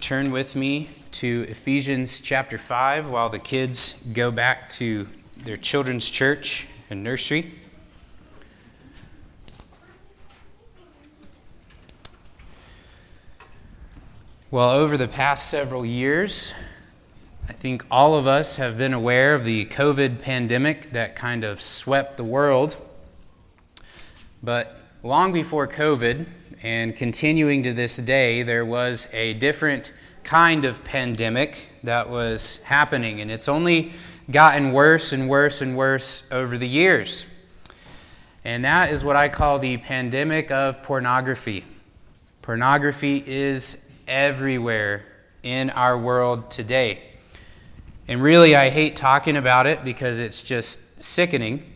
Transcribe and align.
Turn 0.00 0.32
with 0.32 0.56
me 0.56 0.88
to 1.12 1.44
Ephesians 1.48 2.20
chapter 2.20 2.56
5 2.56 3.10
while 3.10 3.28
the 3.28 3.38
kids 3.38 4.10
go 4.14 4.30
back 4.30 4.70
to 4.70 5.06
their 5.36 5.58
children's 5.58 6.10
church 6.10 6.66
and 6.88 7.04
nursery. 7.04 7.52
Well, 14.50 14.70
over 14.70 14.96
the 14.96 15.06
past 15.06 15.50
several 15.50 15.84
years, 15.84 16.54
I 17.48 17.52
think 17.52 17.84
all 17.90 18.14
of 18.14 18.26
us 18.26 18.56
have 18.56 18.78
been 18.78 18.94
aware 18.94 19.34
of 19.34 19.44
the 19.44 19.66
COVID 19.66 20.22
pandemic 20.22 20.92
that 20.92 21.14
kind 21.14 21.44
of 21.44 21.60
swept 21.60 22.16
the 22.16 22.24
world. 22.24 22.78
But 24.42 24.80
long 25.02 25.32
before 25.32 25.68
COVID, 25.68 26.26
and 26.62 26.94
continuing 26.94 27.62
to 27.62 27.72
this 27.72 27.96
day, 27.96 28.42
there 28.42 28.64
was 28.64 29.08
a 29.14 29.34
different 29.34 29.92
kind 30.24 30.64
of 30.64 30.84
pandemic 30.84 31.70
that 31.84 32.10
was 32.10 32.62
happening, 32.64 33.20
and 33.20 33.30
it's 33.30 33.48
only 33.48 33.92
gotten 34.30 34.72
worse 34.72 35.12
and 35.12 35.28
worse 35.28 35.62
and 35.62 35.76
worse 35.76 36.30
over 36.30 36.58
the 36.58 36.68
years. 36.68 37.26
And 38.44 38.64
that 38.64 38.90
is 38.90 39.04
what 39.04 39.16
I 39.16 39.28
call 39.28 39.58
the 39.58 39.78
pandemic 39.78 40.50
of 40.50 40.82
pornography. 40.82 41.64
Pornography 42.42 43.22
is 43.24 43.92
everywhere 44.06 45.04
in 45.42 45.70
our 45.70 45.96
world 45.96 46.50
today. 46.50 47.00
And 48.08 48.22
really, 48.22 48.56
I 48.56 48.70
hate 48.70 48.96
talking 48.96 49.36
about 49.36 49.66
it 49.66 49.84
because 49.84 50.18
it's 50.18 50.42
just 50.42 51.02
sickening. 51.02 51.69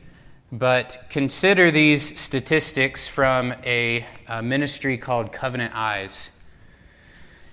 But 0.55 1.07
consider 1.11 1.73
these 1.73 2.17
statistics 2.17 3.09
from 3.09 3.53
a, 3.65 4.07
a, 4.29 4.41
ministry 4.41 4.97
called 4.97 5.33
Covenant 5.33 5.75
Eyes. 5.75 6.31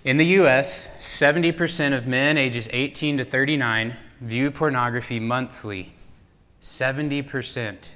In 0.03 0.17
the 0.17 0.25
U.S., 0.27 0.87
70% 0.99 1.97
of 1.97 2.05
men 2.05 2.37
ages 2.37 2.69
18 2.71 3.17
to 3.17 3.23
39 3.23 3.95
view 4.19 4.51
pornography 4.51 5.19
monthly. 5.19 5.93
70%. 6.61 7.89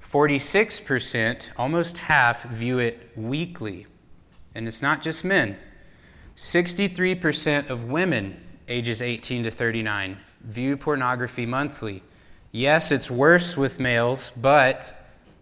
46%, 0.00 1.50
almost 1.56 1.96
half, 1.96 2.44
view 2.44 2.78
it 2.78 3.10
weekly. 3.16 3.86
And 4.54 4.68
it's 4.68 4.82
not 4.82 5.02
just 5.02 5.24
men. 5.24 5.58
63% 6.36 7.70
of 7.70 7.90
women 7.90 8.40
ages 8.68 9.02
18 9.02 9.42
to 9.42 9.50
39 9.50 10.16
view 10.44 10.76
pornography 10.76 11.44
monthly. 11.44 12.04
Yes, 12.58 12.90
it's 12.90 13.08
worse 13.08 13.56
with 13.56 13.78
males, 13.78 14.32
but 14.32 14.92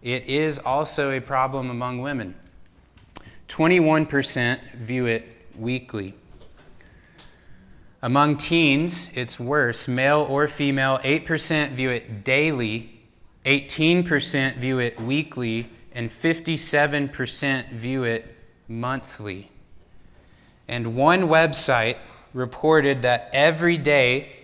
it 0.03 0.29
is 0.29 0.59
also 0.59 1.09
a 1.09 1.19
problem 1.19 1.71
among 1.71 2.03
women. 2.03 2.35
21% 3.47 4.59
view 4.75 5.07
it 5.07 5.27
weekly. 5.57 6.13
Among 8.03 8.37
teens, 8.37 9.17
it's 9.17 9.39
worse. 9.39 9.87
Male 9.87 10.27
or 10.29 10.47
female, 10.47 10.99
8% 10.99 11.69
view 11.69 11.89
it 11.89 12.23
daily, 12.23 13.01
18% 13.45 14.57
view 14.57 14.77
it 14.77 15.01
weekly, 15.01 15.69
and 15.93 16.11
57% 16.11 17.69
view 17.69 18.03
it 18.03 18.35
monthly. 18.67 19.49
And 20.67 20.95
one 20.95 21.23
website 21.23 21.97
reported 22.35 23.01
that 23.01 23.31
every 23.33 23.77
day 23.77 24.36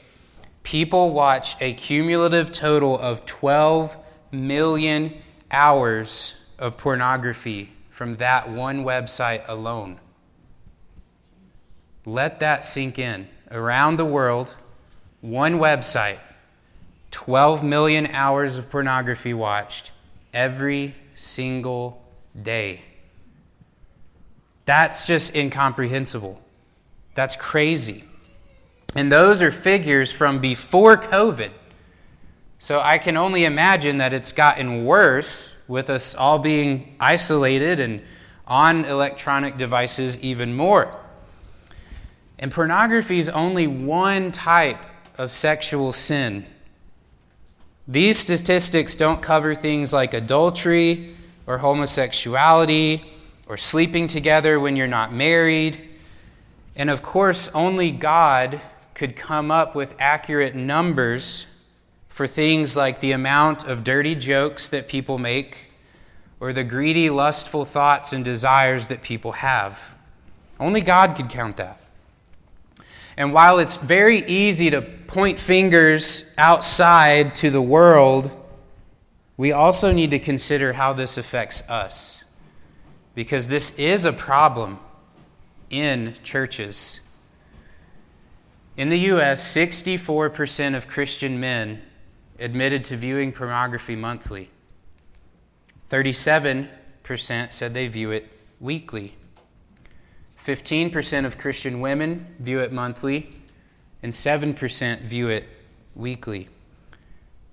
people 0.64 1.12
watch 1.12 1.62
a 1.62 1.74
cumulative 1.74 2.52
total 2.52 2.98
of 2.98 3.26
12 3.26 3.96
million 4.32 5.14
hours 5.52 6.50
of 6.58 6.78
pornography 6.78 7.72
from 7.90 8.16
that 8.16 8.50
one 8.50 8.84
website 8.84 9.48
alone. 9.48 10.00
Let 12.06 12.40
that 12.40 12.64
sink 12.64 12.98
in. 12.98 13.28
Around 13.52 13.98
the 13.98 14.06
world, 14.06 14.56
one 15.22 15.54
website, 15.54 16.18
12 17.12 17.64
million 17.64 18.08
hours 18.08 18.58
of 18.58 18.70
pornography 18.70 19.34
watched 19.34 19.92
every 20.34 20.96
single 21.14 22.04
day. 22.42 22.82
That's 24.66 25.06
just 25.06 25.36
incomprehensible. 25.36 26.42
That's 27.14 27.36
crazy. 27.36 28.04
And 28.96 29.12
those 29.12 29.42
are 29.42 29.52
figures 29.52 30.12
from 30.12 30.40
before 30.40 30.98
COVID. 30.98 31.52
So 32.60 32.80
I 32.80 32.98
can 32.98 33.18
only 33.18 33.46
imagine 33.46 33.98
that 33.98 34.14
it's 34.14 34.32
gotten 34.32 34.86
worse 34.86 35.64
with 35.68 35.90
us 35.90 36.16
all 36.16 36.40
being 36.40 36.96
isolated 37.00 37.80
and 37.80 38.02
on 38.48 38.86
electronic 38.86 39.58
devices 39.58 40.24
even 40.24 40.54
more. 40.54 40.98
And 42.40 42.52
pornography 42.52 43.20
is 43.20 43.30
only 43.30 43.68
one 43.68 44.32
type 44.32 44.86
of 45.18 45.32
sexual 45.32 45.92
sin. 45.92 46.46
These 47.88 48.18
statistics 48.18 48.96
don't 48.96 49.22
cover 49.22 49.56
things 49.56 49.92
like 49.92 50.14
adultery 50.14 51.16
or 51.48 51.58
homosexuality 51.58 53.04
or 53.48 53.58
sleeping 53.58 54.08
together 54.08 54.60
when 54.60 54.76
you're 54.76 54.88
not 54.88 55.14
married. 55.14 55.90
And 56.76 56.90
of 56.90 57.02
course, 57.02 57.50
only 57.50 57.92
God 57.92 58.60
could 59.04 59.18
come 59.18 59.52
up 59.52 59.76
with 59.76 59.98
accurate 60.00 60.56
numbers 60.56 61.68
for 62.08 62.26
things 62.26 62.78
like 62.78 63.02
the 63.02 63.12
amount 63.12 63.66
of 63.68 63.84
dirty 63.84 64.16
jokes 64.16 64.70
that 64.70 64.88
people 64.88 65.18
make 65.18 65.70
or 66.40 66.54
the 66.54 66.64
greedy, 66.64 67.10
lustful 67.10 67.66
thoughts 67.66 68.14
and 68.14 68.24
desires 68.24 68.88
that 68.88 69.02
people 69.02 69.34
have. 69.34 69.94
Only 70.58 70.80
God 70.80 71.18
could 71.18 71.28
count 71.28 71.58
that. 71.58 71.82
And 73.18 73.34
while 73.34 73.60
it's 73.60 73.76
very 73.76 74.20
easy 74.20 74.70
to 74.70 74.82
point 74.82 75.38
fingers 75.38 76.34
outside 76.38 77.36
to 77.36 77.50
the 77.50 77.62
world, 77.62 78.32
we 79.36 79.52
also 79.52 79.92
need 79.92 80.12
to 80.12 80.20
consider 80.20 80.72
how 80.72 80.94
this 80.94 81.18
affects 81.18 81.70
us. 81.70 82.24
Because 83.16 83.50
this 83.50 83.78
is 83.78 84.06
a 84.06 84.14
problem 84.14 84.80
in 85.70 86.14
churches. 86.24 87.02
In 88.76 88.90
the 88.90 88.98
U.S., 89.00 89.56
64% 89.56 90.76
of 90.76 90.88
Christian 90.88 91.40
men 91.40 91.80
admitted 92.40 92.84
to 92.86 92.98
viewing 92.98 93.32
pornography 93.32 93.96
monthly. 93.96 94.50
37% 95.92 96.68
said 97.52 97.74
they 97.76 97.88
view 97.88 98.10
it 98.10 98.28
weekly. 98.60 99.14
15% 100.26 101.26
of 101.26 101.38
Christian 101.38 101.82
women 101.82 102.26
view 102.40 102.62
it 102.62 102.72
monthly, 102.72 103.30
and 104.02 104.12
7% 104.12 105.00
view 105.02 105.30
it 105.30 105.46
weekly. 105.96 106.48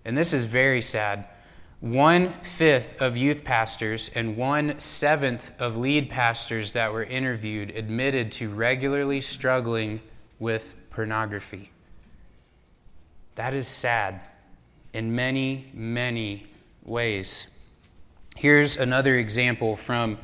And 0.07 0.17
this 0.17 0.33
is 0.33 0.47
very 0.47 0.81
sad. 0.81 1.27
One 1.81 2.29
fifth 2.29 3.01
of 3.03 3.19
youth 3.19 3.45
pastors 3.45 4.11
and 4.15 4.39
one 4.39 4.79
seventh 4.81 5.53
of 5.61 5.77
lead 5.77 6.09
pastors 6.09 6.73
that 6.73 6.95
were 6.95 7.05
interviewed 7.05 7.71
admitted 7.77 8.33
to 8.33 8.49
regularly 8.49 9.21
struggling 9.21 10.01
with 10.39 10.77
pornography. 10.91 11.71
That 13.37 13.55
is 13.55 13.69
sad 13.69 14.21
in 14.93 15.15
many, 15.15 15.71
many 15.73 16.43
ways. 16.85 17.65
Here's 18.37 18.77
another 18.77 19.17
example 19.17 19.77
from 19.77 20.19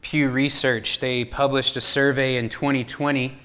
Pew 0.00 0.28
Research. 0.30 1.00
They 1.00 1.24
published 1.24 1.76
a 1.76 1.80
survey 1.80 2.36
in 2.36 2.48
2020, 2.48 3.36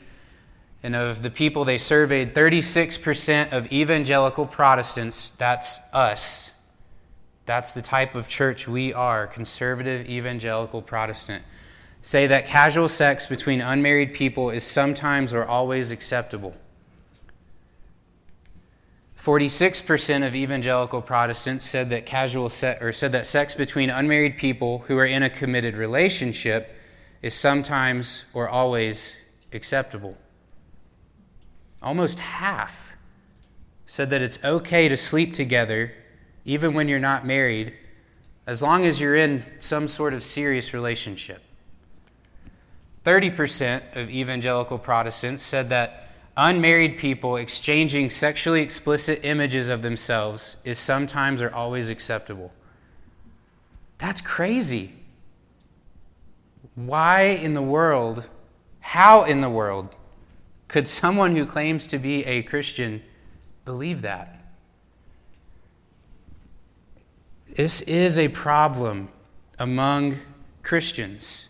and 0.83 0.95
of 0.95 1.23
the 1.23 1.31
people 1.31 1.65
they 1.65 1.77
surveyed, 1.77 2.33
36% 2.33 3.51
of 3.51 3.71
evangelical 3.71 4.45
Protestants, 4.45 5.31
that's 5.31 5.93
us, 5.93 6.69
that's 7.45 7.73
the 7.73 7.81
type 7.81 8.15
of 8.15 8.27
church 8.27 8.67
we 8.67 8.93
are, 8.93 9.27
conservative 9.27 10.07
evangelical 10.09 10.81
Protestant 10.81 11.43
say 12.01 12.27
that 12.27 12.45
casual 12.47 12.89
sex 12.89 13.27
between 13.27 13.61
unmarried 13.61 14.13
people 14.13 14.49
is 14.49 14.63
sometimes 14.63 15.33
or 15.33 15.45
always 15.45 15.91
acceptable. 15.91 16.55
46% 19.17 20.25
of 20.25 20.35
evangelical 20.35 20.99
Protestants 20.99 21.63
said 21.63 21.91
that 21.91 22.07
casual 22.07 22.49
se- 22.49 22.79
or 22.81 22.91
said 22.91 23.11
that 23.11 23.27
sex 23.27 23.53
between 23.53 23.91
unmarried 23.91 24.35
people 24.35 24.79
who 24.79 24.97
are 24.97 25.05
in 25.05 25.21
a 25.21 25.29
committed 25.29 25.75
relationship 25.75 26.75
is 27.21 27.35
sometimes 27.35 28.25
or 28.33 28.49
always 28.49 29.31
acceptable. 29.53 30.17
Almost 31.83 32.17
half 32.17 32.95
said 33.85 34.09
that 34.09 34.23
it's 34.23 34.43
okay 34.43 34.89
to 34.89 34.97
sleep 34.97 35.33
together 35.33 35.93
even 36.43 36.73
when 36.73 36.87
you're 36.87 36.97
not 36.97 37.23
married 37.23 37.73
as 38.47 38.63
long 38.63 38.85
as 38.85 38.99
you're 38.99 39.15
in 39.15 39.43
some 39.59 39.87
sort 39.87 40.15
of 40.15 40.23
serious 40.23 40.73
relationship. 40.73 41.43
30% 43.05 43.95
of 43.95 44.09
evangelical 44.09 44.77
Protestants 44.77 45.41
said 45.43 45.69
that 45.69 46.07
unmarried 46.37 46.97
people 46.97 47.35
exchanging 47.35 48.09
sexually 48.09 48.61
explicit 48.61 49.21
images 49.23 49.69
of 49.69 49.81
themselves 49.81 50.57
is 50.63 50.77
sometimes 50.77 51.41
or 51.41 51.53
always 51.53 51.89
acceptable. 51.89 52.51
That's 53.97 54.21
crazy. 54.21 54.93
Why 56.75 57.23
in 57.41 57.53
the 57.53 57.61
world, 57.61 58.29
how 58.79 59.23
in 59.25 59.41
the 59.41 59.49
world 59.49 59.95
Could 60.71 60.87
someone 60.87 61.35
who 61.35 61.45
claims 61.45 61.85
to 61.87 61.99
be 61.99 62.25
a 62.25 62.43
Christian 62.43 63.03
believe 63.65 64.03
that? 64.03 64.39
This 67.57 67.81
is 67.81 68.17
a 68.17 68.29
problem 68.29 69.09
among 69.59 70.15
Christians. 70.63 71.49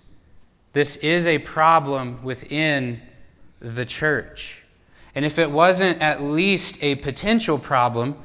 This 0.73 0.95
is 0.97 1.27
a 1.27 1.39
problem 1.39 2.23
within 2.23 3.01
the 3.59 3.85
church. 3.85 4.63
And 5.13 5.25
if 5.25 5.37
it 5.37 5.51
wasn't 5.51 6.01
at 6.01 6.21
least 6.21 6.81
a 6.81 6.95
potential 6.95 7.57
problem, 7.57 8.15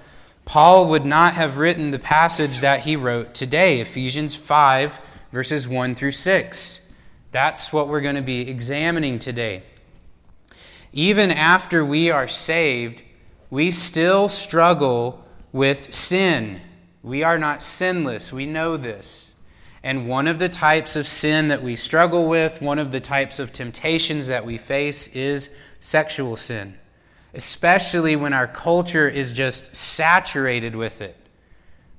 Paul 0.44 0.90
would 0.90 1.04
not 1.04 1.34
have 1.34 1.58
written 1.58 1.90
the 1.90 1.98
passage 1.98 2.60
that 2.60 2.81
he 2.81 2.94
wrote 2.94 3.34
today, 3.34 3.81
Ephesians 3.81 4.37
5, 4.37 5.00
verses 5.32 5.66
1 5.66 5.96
through 5.96 6.12
6. 6.12 6.94
That's 7.32 7.72
what 7.72 7.88
we're 7.88 8.00
going 8.00 8.14
to 8.14 8.22
be 8.22 8.49
examining 8.49 9.19
today. 9.19 9.64
Even 10.92 11.32
after 11.32 11.84
we 11.84 12.10
are 12.12 12.28
saved, 12.28 13.02
we 13.50 13.72
still 13.72 14.28
struggle 14.28 15.26
with 15.52 15.92
sin. 15.92 16.60
We 17.02 17.25
are 17.25 17.38
not 17.38 17.60
sinless. 17.60 18.32
We 18.32 18.46
know 18.46 18.76
this. 18.76 19.35
And 19.86 20.08
one 20.08 20.26
of 20.26 20.40
the 20.40 20.48
types 20.48 20.96
of 20.96 21.06
sin 21.06 21.46
that 21.46 21.62
we 21.62 21.76
struggle 21.76 22.26
with, 22.26 22.60
one 22.60 22.80
of 22.80 22.90
the 22.90 22.98
types 22.98 23.38
of 23.38 23.52
temptations 23.52 24.26
that 24.26 24.44
we 24.44 24.58
face, 24.58 25.14
is 25.14 25.48
sexual 25.78 26.34
sin, 26.34 26.76
especially 27.34 28.16
when 28.16 28.32
our 28.32 28.48
culture 28.48 29.08
is 29.08 29.32
just 29.32 29.76
saturated 29.76 30.74
with 30.74 31.02
it. 31.02 31.16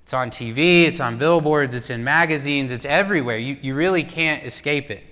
It's 0.01 0.13
on 0.13 0.31
TV, 0.31 0.83
it's 0.83 0.99
on 0.99 1.17
billboards, 1.17 1.75
it's 1.75 1.89
in 1.89 2.03
magazines, 2.03 2.73
it's 2.73 2.83
everywhere. 2.83 3.37
You, 3.37 3.55
you 3.61 3.73
really 3.73 4.03
can't 4.03 4.43
escape 4.43 4.91
it. 4.91 5.05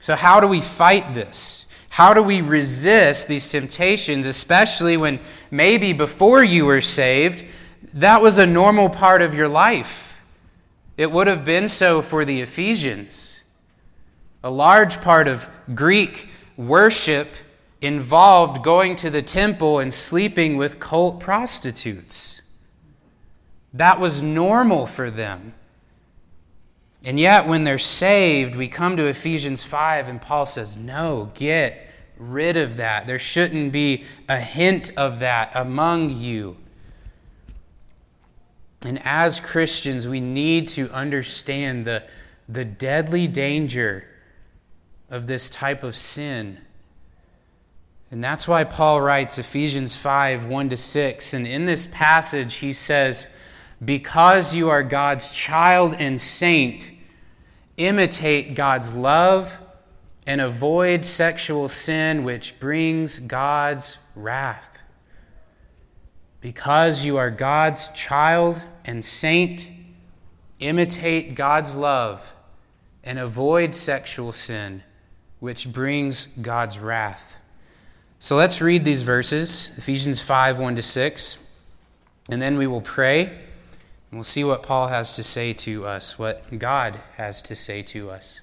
So, 0.00 0.14
how 0.14 0.40
do 0.40 0.46
we 0.46 0.62
fight 0.62 1.12
this? 1.12 1.70
How 1.90 2.14
do 2.14 2.22
we 2.22 2.40
resist 2.40 3.28
these 3.28 3.46
temptations, 3.52 4.24
especially 4.24 4.96
when 4.96 5.20
maybe 5.50 5.92
before 5.92 6.42
you 6.42 6.64
were 6.64 6.80
saved, 6.80 7.44
that 7.92 8.22
was 8.22 8.38
a 8.38 8.46
normal 8.46 8.88
part 8.88 9.20
of 9.20 9.34
your 9.34 9.48
life. 9.48 10.07
It 10.98 11.12
would 11.12 11.28
have 11.28 11.44
been 11.44 11.68
so 11.68 12.02
for 12.02 12.24
the 12.24 12.40
Ephesians. 12.42 13.44
A 14.42 14.50
large 14.50 15.00
part 15.00 15.28
of 15.28 15.48
Greek 15.72 16.28
worship 16.56 17.28
involved 17.80 18.64
going 18.64 18.96
to 18.96 19.08
the 19.08 19.22
temple 19.22 19.78
and 19.78 19.94
sleeping 19.94 20.56
with 20.56 20.80
cult 20.80 21.20
prostitutes. 21.20 22.42
That 23.74 24.00
was 24.00 24.22
normal 24.22 24.86
for 24.86 25.08
them. 25.08 25.54
And 27.04 27.20
yet, 27.20 27.46
when 27.46 27.62
they're 27.62 27.78
saved, 27.78 28.56
we 28.56 28.66
come 28.68 28.96
to 28.96 29.06
Ephesians 29.06 29.62
5, 29.62 30.08
and 30.08 30.20
Paul 30.20 30.46
says, 30.46 30.76
No, 30.76 31.30
get 31.34 31.88
rid 32.16 32.56
of 32.56 32.78
that. 32.78 33.06
There 33.06 33.20
shouldn't 33.20 33.72
be 33.72 34.02
a 34.28 34.36
hint 34.36 34.90
of 34.96 35.20
that 35.20 35.52
among 35.54 36.10
you. 36.10 36.56
And 38.84 39.00
as 39.04 39.40
Christians, 39.40 40.06
we 40.06 40.20
need 40.20 40.68
to 40.68 40.88
understand 40.90 41.84
the, 41.84 42.04
the 42.48 42.64
deadly 42.64 43.26
danger 43.26 44.08
of 45.10 45.26
this 45.26 45.50
type 45.50 45.82
of 45.82 45.96
sin. 45.96 46.58
And 48.10 48.22
that's 48.22 48.48
why 48.48 48.64
Paul 48.64 49.00
writes 49.00 49.38
Ephesians 49.38 49.94
5 49.94 50.46
1 50.46 50.68
to 50.70 50.76
6. 50.76 51.34
And 51.34 51.46
in 51.46 51.64
this 51.64 51.86
passage, 51.86 52.56
he 52.56 52.72
says, 52.72 53.26
Because 53.84 54.54
you 54.54 54.70
are 54.70 54.82
God's 54.82 55.30
child 55.30 55.96
and 55.98 56.20
saint, 56.20 56.90
imitate 57.76 58.54
God's 58.54 58.94
love 58.94 59.58
and 60.26 60.40
avoid 60.40 61.04
sexual 61.04 61.68
sin, 61.68 62.22
which 62.22 62.58
brings 62.60 63.18
God's 63.18 63.98
wrath. 64.14 64.67
Because 66.40 67.04
you 67.04 67.16
are 67.16 67.30
God's 67.30 67.88
child 67.88 68.62
and 68.84 69.04
saint, 69.04 69.68
imitate 70.60 71.34
God's 71.34 71.76
love 71.76 72.32
and 73.02 73.18
avoid 73.18 73.74
sexual 73.74 74.32
sin, 74.32 74.82
which 75.40 75.72
brings 75.72 76.26
God's 76.26 76.78
wrath. 76.78 77.36
So 78.18 78.36
let's 78.36 78.60
read 78.60 78.84
these 78.84 79.02
verses 79.02 79.76
Ephesians 79.78 80.20
5 80.20 80.58
1 80.58 80.76
to 80.76 80.82
6, 80.82 81.56
and 82.30 82.42
then 82.42 82.58
we 82.58 82.66
will 82.66 82.80
pray, 82.80 83.26
and 83.26 84.12
we'll 84.12 84.24
see 84.24 84.44
what 84.44 84.62
Paul 84.62 84.88
has 84.88 85.12
to 85.12 85.22
say 85.22 85.52
to 85.54 85.86
us, 85.86 86.18
what 86.18 86.58
God 86.58 86.96
has 87.16 87.42
to 87.42 87.56
say 87.56 87.82
to 87.82 88.10
us. 88.10 88.42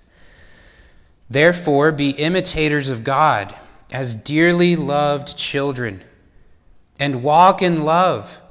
Therefore, 1.30 1.92
be 1.92 2.12
imitators 2.12 2.90
of 2.90 3.04
God 3.04 3.56
as 3.92 4.16
dearly 4.16 4.76
loved 4.76 5.38
children 5.38 6.02
and 7.00 7.24
walk 7.24 7.62
in 7.62 7.84
love, 7.84 8.42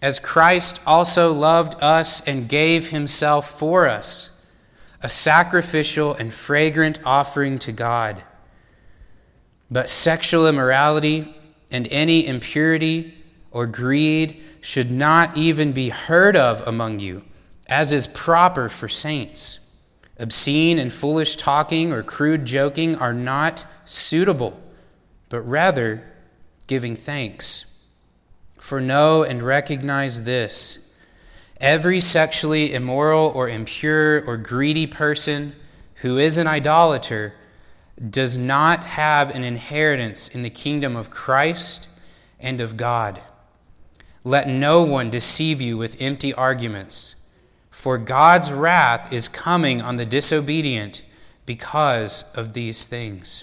as 0.00 0.18
Christ 0.18 0.80
also 0.86 1.32
loved 1.32 1.80
us 1.82 2.26
and 2.26 2.48
gave 2.48 2.88
himself 2.88 3.58
for 3.58 3.86
us, 3.88 4.44
a 5.00 5.08
sacrificial 5.08 6.14
and 6.14 6.32
fragrant 6.34 6.98
offering 7.04 7.58
to 7.60 7.72
God. 7.72 8.22
But 9.70 9.88
sexual 9.88 10.46
immorality 10.46 11.34
and 11.70 11.88
any 11.90 12.26
impurity 12.26 13.14
or 13.50 13.66
greed 13.66 14.42
should 14.60 14.90
not 14.90 15.36
even 15.36 15.72
be 15.72 15.88
heard 15.88 16.36
of 16.36 16.66
among 16.66 17.00
you, 17.00 17.22
as 17.68 17.92
is 17.92 18.06
proper 18.06 18.68
for 18.68 18.88
saints. 18.88 19.60
Obscene 20.18 20.78
and 20.78 20.92
foolish 20.92 21.36
talking 21.36 21.92
or 21.92 22.02
crude 22.02 22.44
joking 22.44 22.96
are 22.96 23.14
not 23.14 23.64
suitable, 23.84 24.60
but 25.28 25.40
rather 25.40 26.02
giving 26.66 26.94
thanks. 26.94 27.71
For 28.62 28.80
know 28.80 29.24
and 29.24 29.42
recognize 29.42 30.22
this 30.22 30.96
every 31.60 31.98
sexually 31.98 32.72
immoral 32.72 33.32
or 33.34 33.48
impure 33.48 34.24
or 34.24 34.36
greedy 34.36 34.86
person 34.86 35.52
who 35.96 36.16
is 36.16 36.38
an 36.38 36.46
idolater 36.46 37.34
does 38.08 38.38
not 38.38 38.84
have 38.84 39.34
an 39.34 39.42
inheritance 39.42 40.28
in 40.28 40.44
the 40.44 40.48
kingdom 40.48 40.94
of 40.94 41.10
Christ 41.10 41.88
and 42.38 42.60
of 42.60 42.76
God. 42.76 43.20
Let 44.22 44.48
no 44.48 44.84
one 44.84 45.10
deceive 45.10 45.60
you 45.60 45.76
with 45.76 46.00
empty 46.00 46.32
arguments, 46.32 47.32
for 47.68 47.98
God's 47.98 48.52
wrath 48.52 49.12
is 49.12 49.26
coming 49.26 49.82
on 49.82 49.96
the 49.96 50.06
disobedient 50.06 51.04
because 51.46 52.32
of 52.36 52.52
these 52.52 52.86
things. 52.86 53.42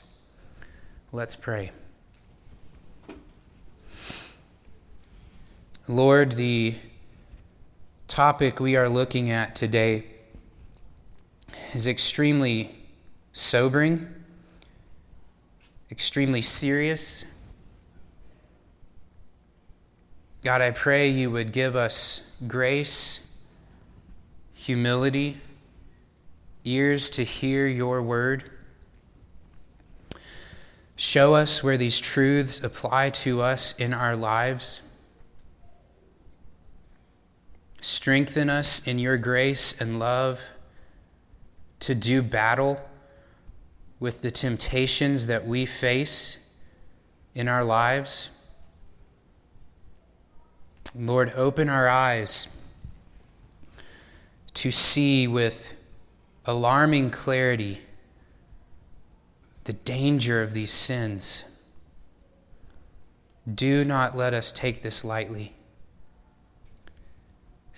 Let's 1.12 1.36
pray. 1.36 1.72
Lord, 5.90 6.34
the 6.34 6.76
topic 8.08 8.60
we 8.60 8.76
are 8.76 8.88
looking 8.88 9.32
at 9.32 9.56
today 9.56 10.06
is 11.74 11.88
extremely 11.88 12.76
sobering, 13.34 14.08
extremely 15.90 16.44
serious. 16.44 17.26
God, 20.44 20.62
I 20.62 20.70
pray 20.70 21.10
you 21.10 21.32
would 21.32 21.52
give 21.52 21.76
us 21.76 22.38
grace, 22.48 23.36
humility, 24.54 25.38
ears 26.66 27.10
to 27.10 27.24
hear 27.24 27.66
your 27.66 28.04
word. 28.04 28.44
Show 30.96 31.34
us 31.34 31.64
where 31.64 31.78
these 31.78 32.00
truths 32.00 32.64
apply 32.64 33.10
to 33.10 33.42
us 33.42 33.74
in 33.80 33.96
our 33.96 34.16
lives. 34.16 34.84
Strengthen 37.82 38.50
us 38.50 38.86
in 38.88 39.00
your 39.00 39.18
grace 39.18 39.80
and 39.80 40.00
love 40.00 40.42
to 41.80 41.96
do 41.96 42.22
battle 42.22 42.80
with 44.00 44.22
the 44.22 44.32
temptations 44.32 45.28
that 45.28 45.46
we 45.46 45.66
face 45.66 46.58
in 47.36 47.48
our 47.48 47.64
lives. 47.64 48.32
Lord, 50.96 51.32
open 51.36 51.70
our 51.70 51.88
eyes 51.88 52.66
to 54.56 54.72
see 54.72 55.28
with 55.28 55.74
alarming 56.46 57.12
clarity 57.12 57.80
the 59.66 59.74
danger 59.74 60.42
of 60.42 60.54
these 60.54 60.72
sins. 60.72 61.64
Do 63.54 63.86
not 63.86 64.18
let 64.18 64.34
us 64.34 64.52
take 64.52 64.82
this 64.82 65.06
lightly. 65.06 65.54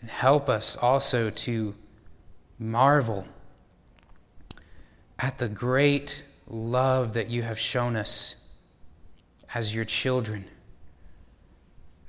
And 0.02 0.10
help 0.10 0.50
us 0.50 0.76
also 0.76 1.30
to 1.30 1.76
marvel 2.60 3.28
at 5.20 5.38
the 5.38 5.48
great 5.48 6.24
love 6.48 7.14
that 7.14 7.30
you 7.30 7.44
have 7.44 7.60
shown 7.60 7.96
us 7.96 8.56
as 9.54 9.74
your 9.74 9.86
children, 9.86 10.46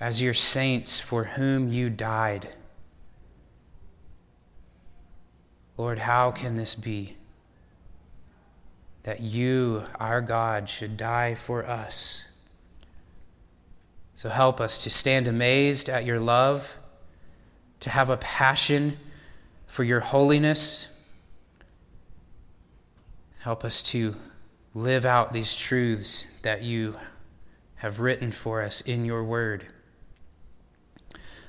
as 0.01 0.21
your 0.23 0.35
saints 0.35 0.99
for 0.99 1.25
whom 1.25 1.69
you 1.69 1.91
died. 1.91 2.49
Lord, 5.77 5.99
how 5.99 6.31
can 6.31 6.57
this 6.57 6.75
be? 6.75 7.17
that 9.03 9.21
you, 9.21 9.85
our 9.99 10.21
God, 10.21 10.69
should 10.69 10.97
die 10.97 11.35
for 11.35 11.67
us. 11.67 12.29
So 14.15 14.29
help 14.29 14.61
us 14.61 14.79
to 14.85 14.91
stand 14.91 15.27
amazed 15.27 15.89
at 15.89 16.05
your 16.05 16.21
love, 16.21 16.77
to 17.83 17.91
have 17.91 18.11
a 18.11 18.17
passion 18.17 18.97
for 19.67 19.83
your 19.83 19.99
holiness. 19.99 21.05
Help 23.41 23.65
us 23.65 23.83
to 23.83 24.15
live 24.73 25.05
out 25.05 25.33
these 25.33 25.57
truths 25.57 26.27
that 26.43 26.63
you 26.63 26.95
have 27.75 27.99
written 27.99 28.31
for 28.31 28.63
us 28.63 28.83
in 28.83 29.05
your 29.05 29.25
word. 29.25 29.67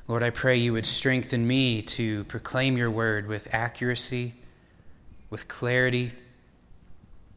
Lord, 0.08 0.24
I 0.24 0.32
pray 0.32 0.58
you 0.58 0.74
would 0.74 0.88
strengthen 0.88 1.46
me 1.46 1.84
to 1.84 2.24
proclaim 2.24 2.78
your 2.78 2.90
word 2.90 3.28
with 3.28 3.54
accuracy, 3.54 4.34
with 5.30 5.48
clarity, 5.48 6.14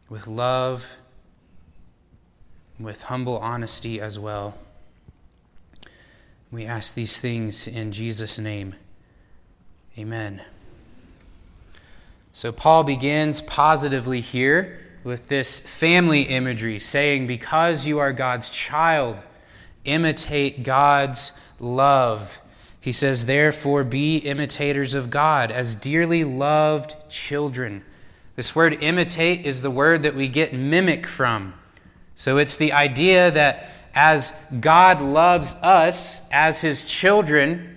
with 0.09 0.27
love, 0.27 0.97
with 2.81 3.03
humble 3.03 3.37
honesty 3.39 4.01
as 4.01 4.19
well. 4.19 4.57
We 6.51 6.65
ask 6.65 6.95
these 6.95 7.21
things 7.21 7.69
in 7.69 7.93
Jesus' 7.93 8.39
name. 8.39 8.75
Amen. 9.99 10.43
So, 12.33 12.53
Paul 12.53 12.85
begins 12.85 13.41
positively 13.41 14.21
here 14.21 14.79
with 15.05 15.29
this 15.29 15.59
family 15.59 16.23
imagery, 16.23 16.79
saying, 16.79 17.27
Because 17.27 17.87
you 17.87 17.99
are 17.99 18.13
God's 18.13 18.51
child, 18.51 19.25
imitate 19.87 20.65
God's 20.65 21.33
love. 21.59 22.39
He 22.79 22.93
says, 22.93 23.25
Therefore, 23.25 23.85
be 23.85 24.19
imitators 24.19 24.95
of 24.95 25.09
God 25.09 25.51
as 25.51 25.75
dearly 25.75 26.25
loved 26.25 27.09
children. 27.09 27.83
This 28.35 28.55
word 28.55 28.83
imitate 28.83 29.47
is 29.47 29.63
the 29.63 29.71
word 29.71 30.03
that 30.03 30.15
we 30.15 30.29
get 30.29 30.53
mimic 30.53 31.07
from. 31.07 31.55
So 32.17 32.37
it's 32.37 32.59
the 32.59 32.75
idea 32.75 33.31
that 33.31 33.71
as 33.95 34.33
God 34.61 35.01
loves 35.01 35.55
us 35.63 36.21
as 36.31 36.61
his 36.61 36.85
children, 36.85 37.76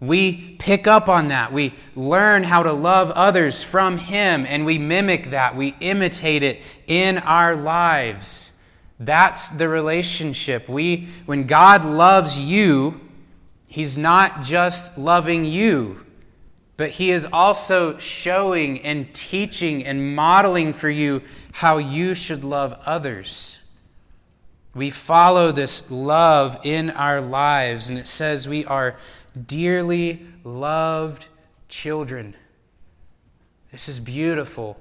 we 0.00 0.56
pick 0.58 0.86
up 0.86 1.08
on 1.08 1.28
that. 1.28 1.52
We 1.52 1.74
learn 1.96 2.44
how 2.44 2.62
to 2.62 2.72
love 2.72 3.10
others 3.12 3.64
from 3.64 3.98
Him, 3.98 4.46
and 4.46 4.64
we 4.64 4.78
mimic 4.78 5.30
that. 5.30 5.56
We 5.56 5.74
imitate 5.80 6.42
it 6.42 6.62
in 6.86 7.18
our 7.18 7.56
lives. 7.56 8.52
That's 9.00 9.50
the 9.50 9.68
relationship. 9.68 10.68
We, 10.68 11.08
when 11.26 11.44
God 11.44 11.84
loves 11.84 12.38
you, 12.38 13.00
He's 13.66 13.98
not 13.98 14.42
just 14.42 14.96
loving 14.98 15.44
you, 15.44 16.04
but 16.76 16.90
He 16.90 17.10
is 17.10 17.26
also 17.32 17.98
showing 17.98 18.80
and 18.82 19.12
teaching 19.12 19.84
and 19.84 20.14
modeling 20.14 20.72
for 20.72 20.88
you 20.88 21.22
how 21.52 21.78
you 21.78 22.14
should 22.14 22.44
love 22.44 22.80
others. 22.86 23.58
We 24.74 24.90
follow 24.90 25.50
this 25.50 25.90
love 25.90 26.60
in 26.64 26.90
our 26.90 27.20
lives, 27.20 27.88
and 27.88 27.98
it 27.98 28.06
says 28.06 28.48
we 28.48 28.64
are 28.64 28.96
dearly 29.46 30.26
loved 30.44 31.28
children. 31.68 32.34
This 33.70 33.88
is 33.88 34.00
beautiful. 34.00 34.80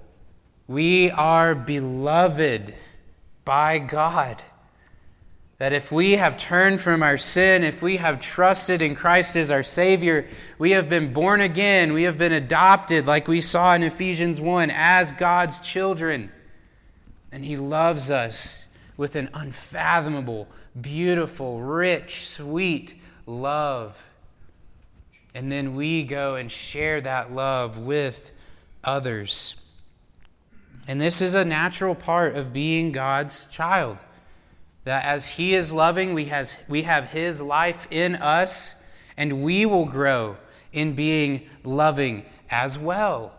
We 0.68 1.12
are 1.12 1.56
beloved 1.56 2.74
by 3.46 3.80
God. 3.80 4.42
That 5.58 5.74
if 5.74 5.92
we 5.92 6.14
have 6.14 6.38
turned 6.38 6.82
from 6.82 7.02
our 7.02 7.18
sin, 7.18 7.64
if 7.64 7.82
we 7.82 7.98
have 7.98 8.20
trusted 8.20 8.82
in 8.82 8.94
Christ 8.94 9.36
as 9.36 9.50
our 9.50 9.64
Savior, 9.64 10.28
we 10.60 10.72
have 10.72 10.88
been 10.88 11.14
born 11.14 11.42
again, 11.42 11.94
we 11.94 12.04
have 12.04 12.18
been 12.18 12.34
adopted, 12.34 13.08
like 13.08 13.28
we 13.28 13.42
saw 13.42 13.74
in 13.74 13.82
Ephesians 13.82 14.40
1, 14.40 14.70
as 14.70 15.12
God's 15.14 15.60
children. 15.60 16.32
And 17.32 17.44
He 17.44 17.58
loves 17.58 18.12
us 18.12 18.78
with 18.98 19.16
an 19.16 19.30
unfathomable, 19.34 20.48
beautiful, 20.80 21.60
rich, 21.62 22.28
sweet 22.28 22.96
love. 23.26 24.04
And 25.38 25.52
then 25.52 25.76
we 25.76 26.04
go 26.04 26.36
and 26.36 26.52
share 26.52 27.00
that 27.00 27.32
love 27.32 27.78
with 27.78 28.32
others. 28.84 29.72
And 30.88 31.00
this 31.00 31.22
is 31.22 31.36
a 31.36 31.46
natural 31.46 31.94
part 31.94 32.36
of 32.36 32.54
being 32.54 32.92
God's 32.92 33.46
child. 33.46 34.00
That 34.86 35.06
as 35.06 35.30
He 35.30 35.54
is 35.54 35.72
loving, 35.72 36.16
we, 36.16 36.26
has, 36.26 36.64
we 36.68 36.82
have 36.82 37.12
His 37.12 37.40
life 37.40 37.86
in 37.92 38.16
us, 38.16 38.92
and 39.16 39.44
we 39.44 39.68
will 39.68 39.86
grow 39.86 40.38
in 40.74 40.96
being 40.96 41.48
loving 41.64 42.26
as 42.50 42.80
well. 42.80 43.38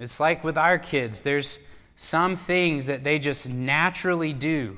It's 0.00 0.18
like 0.18 0.42
with 0.42 0.58
our 0.58 0.76
kids, 0.76 1.22
there's 1.22 1.60
some 1.94 2.34
things 2.34 2.86
that 2.86 3.04
they 3.04 3.20
just 3.20 3.48
naturally 3.48 4.32
do. 4.32 4.76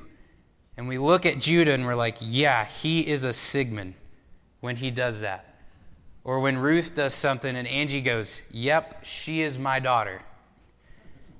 And 0.77 0.87
we 0.87 0.99
look 0.99 1.25
at 1.25 1.39
Judah 1.39 1.73
and 1.73 1.87
we're 1.87 1.95
like, 1.95 2.17
yeah, 2.21 2.65
he 2.65 3.07
is 3.07 3.25
a 3.25 3.29
Sigmon 3.29 3.93
when 4.59 4.75
he 4.75 4.91
does 4.91 5.21
that. 5.21 5.48
Or 6.29 6.39
when 6.39 6.59
Ruth 6.59 6.93
does 6.93 7.15
something 7.15 7.55
and 7.55 7.67
Angie 7.67 8.01
goes, 8.01 8.43
Yep, 8.51 9.03
she 9.03 9.41
is 9.41 9.57
my 9.57 9.79
daughter. 9.79 10.21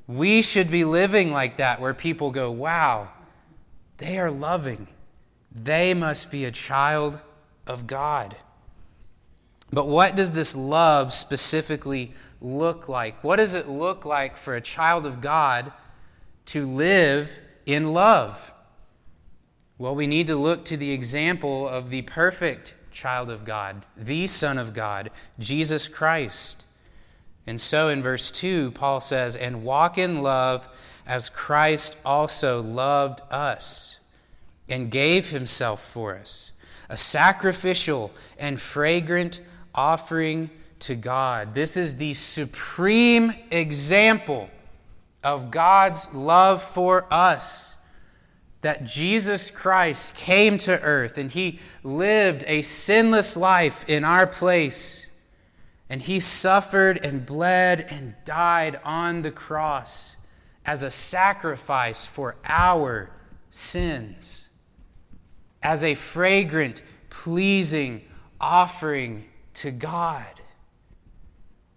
We 0.07 0.41
should 0.41 0.71
be 0.71 0.83
living 0.83 1.31
like 1.31 1.57
that, 1.57 1.79
where 1.79 1.93
people 1.93 2.31
go, 2.31 2.49
Wow, 2.49 3.11
they 3.97 4.17
are 4.17 4.31
loving. 4.31 4.87
They 5.53 5.93
must 5.93 6.31
be 6.31 6.43
a 6.43 6.51
child 6.51 7.21
of 7.67 7.85
God. 7.85 8.35
But 9.71 9.87
what 9.87 10.15
does 10.15 10.33
this 10.33 10.55
love 10.55 11.13
specifically 11.13 12.11
look 12.41 12.89
like? 12.89 13.23
What 13.23 13.35
does 13.35 13.53
it 13.53 13.67
look 13.67 14.05
like 14.05 14.37
for 14.37 14.55
a 14.55 14.61
child 14.61 15.05
of 15.05 15.21
God 15.21 15.71
to 16.47 16.65
live 16.65 17.29
in 17.67 17.93
love? 17.93 18.51
Well, 19.77 19.93
we 19.93 20.07
need 20.07 20.25
to 20.25 20.35
look 20.35 20.65
to 20.65 20.77
the 20.77 20.91
example 20.93 21.69
of 21.69 21.91
the 21.91 22.01
perfect 22.01 22.73
child 22.91 23.29
of 23.29 23.45
God, 23.45 23.85
the 23.95 24.27
Son 24.27 24.57
of 24.57 24.73
God, 24.73 25.11
Jesus 25.39 25.87
Christ. 25.87 26.65
And 27.47 27.59
so 27.59 27.89
in 27.89 28.03
verse 28.03 28.31
2, 28.31 28.71
Paul 28.71 29.01
says, 29.01 29.35
And 29.35 29.63
walk 29.63 29.97
in 29.97 30.21
love 30.21 30.67
as 31.07 31.29
Christ 31.29 31.97
also 32.05 32.61
loved 32.61 33.21
us 33.31 33.99
and 34.69 34.91
gave 34.91 35.29
himself 35.29 35.83
for 35.83 36.15
us, 36.15 36.51
a 36.89 36.97
sacrificial 36.97 38.11
and 38.37 38.61
fragrant 38.61 39.41
offering 39.73 40.49
to 40.79 40.95
God. 40.95 41.55
This 41.55 41.75
is 41.77 41.97
the 41.97 42.13
supreme 42.13 43.33
example 43.51 44.49
of 45.23 45.51
God's 45.51 46.13
love 46.13 46.61
for 46.61 47.05
us 47.11 47.68
that 48.61 48.83
Jesus 48.83 49.51
Christ 49.51 50.15
came 50.15 50.57
to 50.59 50.81
earth 50.81 51.17
and 51.17 51.31
he 51.31 51.59
lived 51.83 52.43
a 52.47 52.61
sinless 52.61 53.37
life 53.37 53.87
in 53.89 54.03
our 54.03 54.27
place. 54.27 55.05
And 55.89 56.01
he 56.01 56.19
suffered 56.19 57.03
and 57.03 57.25
bled 57.25 57.87
and 57.89 58.13
died 58.23 58.79
on 58.83 59.21
the 59.21 59.31
cross 59.31 60.17
as 60.65 60.83
a 60.83 60.91
sacrifice 60.91 62.05
for 62.05 62.35
our 62.45 63.09
sins, 63.49 64.49
as 65.63 65.83
a 65.83 65.95
fragrant, 65.95 66.83
pleasing 67.09 68.01
offering 68.39 69.25
to 69.55 69.71
God. 69.71 70.27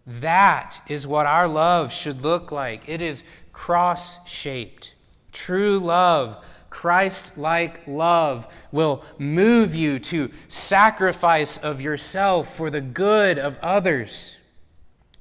That 0.06 0.82
is 0.88 1.06
what 1.06 1.26
our 1.26 1.48
love 1.48 1.92
should 1.92 2.22
look 2.22 2.52
like. 2.52 2.88
It 2.88 3.00
is 3.00 3.24
cross 3.52 4.28
shaped. 4.28 4.94
True 5.30 5.78
love 5.78 6.44
Christ 6.72 7.36
like 7.36 7.86
love 7.86 8.46
will 8.72 9.04
move 9.18 9.74
you 9.74 9.98
to 9.98 10.30
sacrifice 10.48 11.58
of 11.58 11.82
yourself 11.82 12.56
for 12.56 12.70
the 12.70 12.80
good 12.80 13.38
of 13.38 13.58
others, 13.62 14.38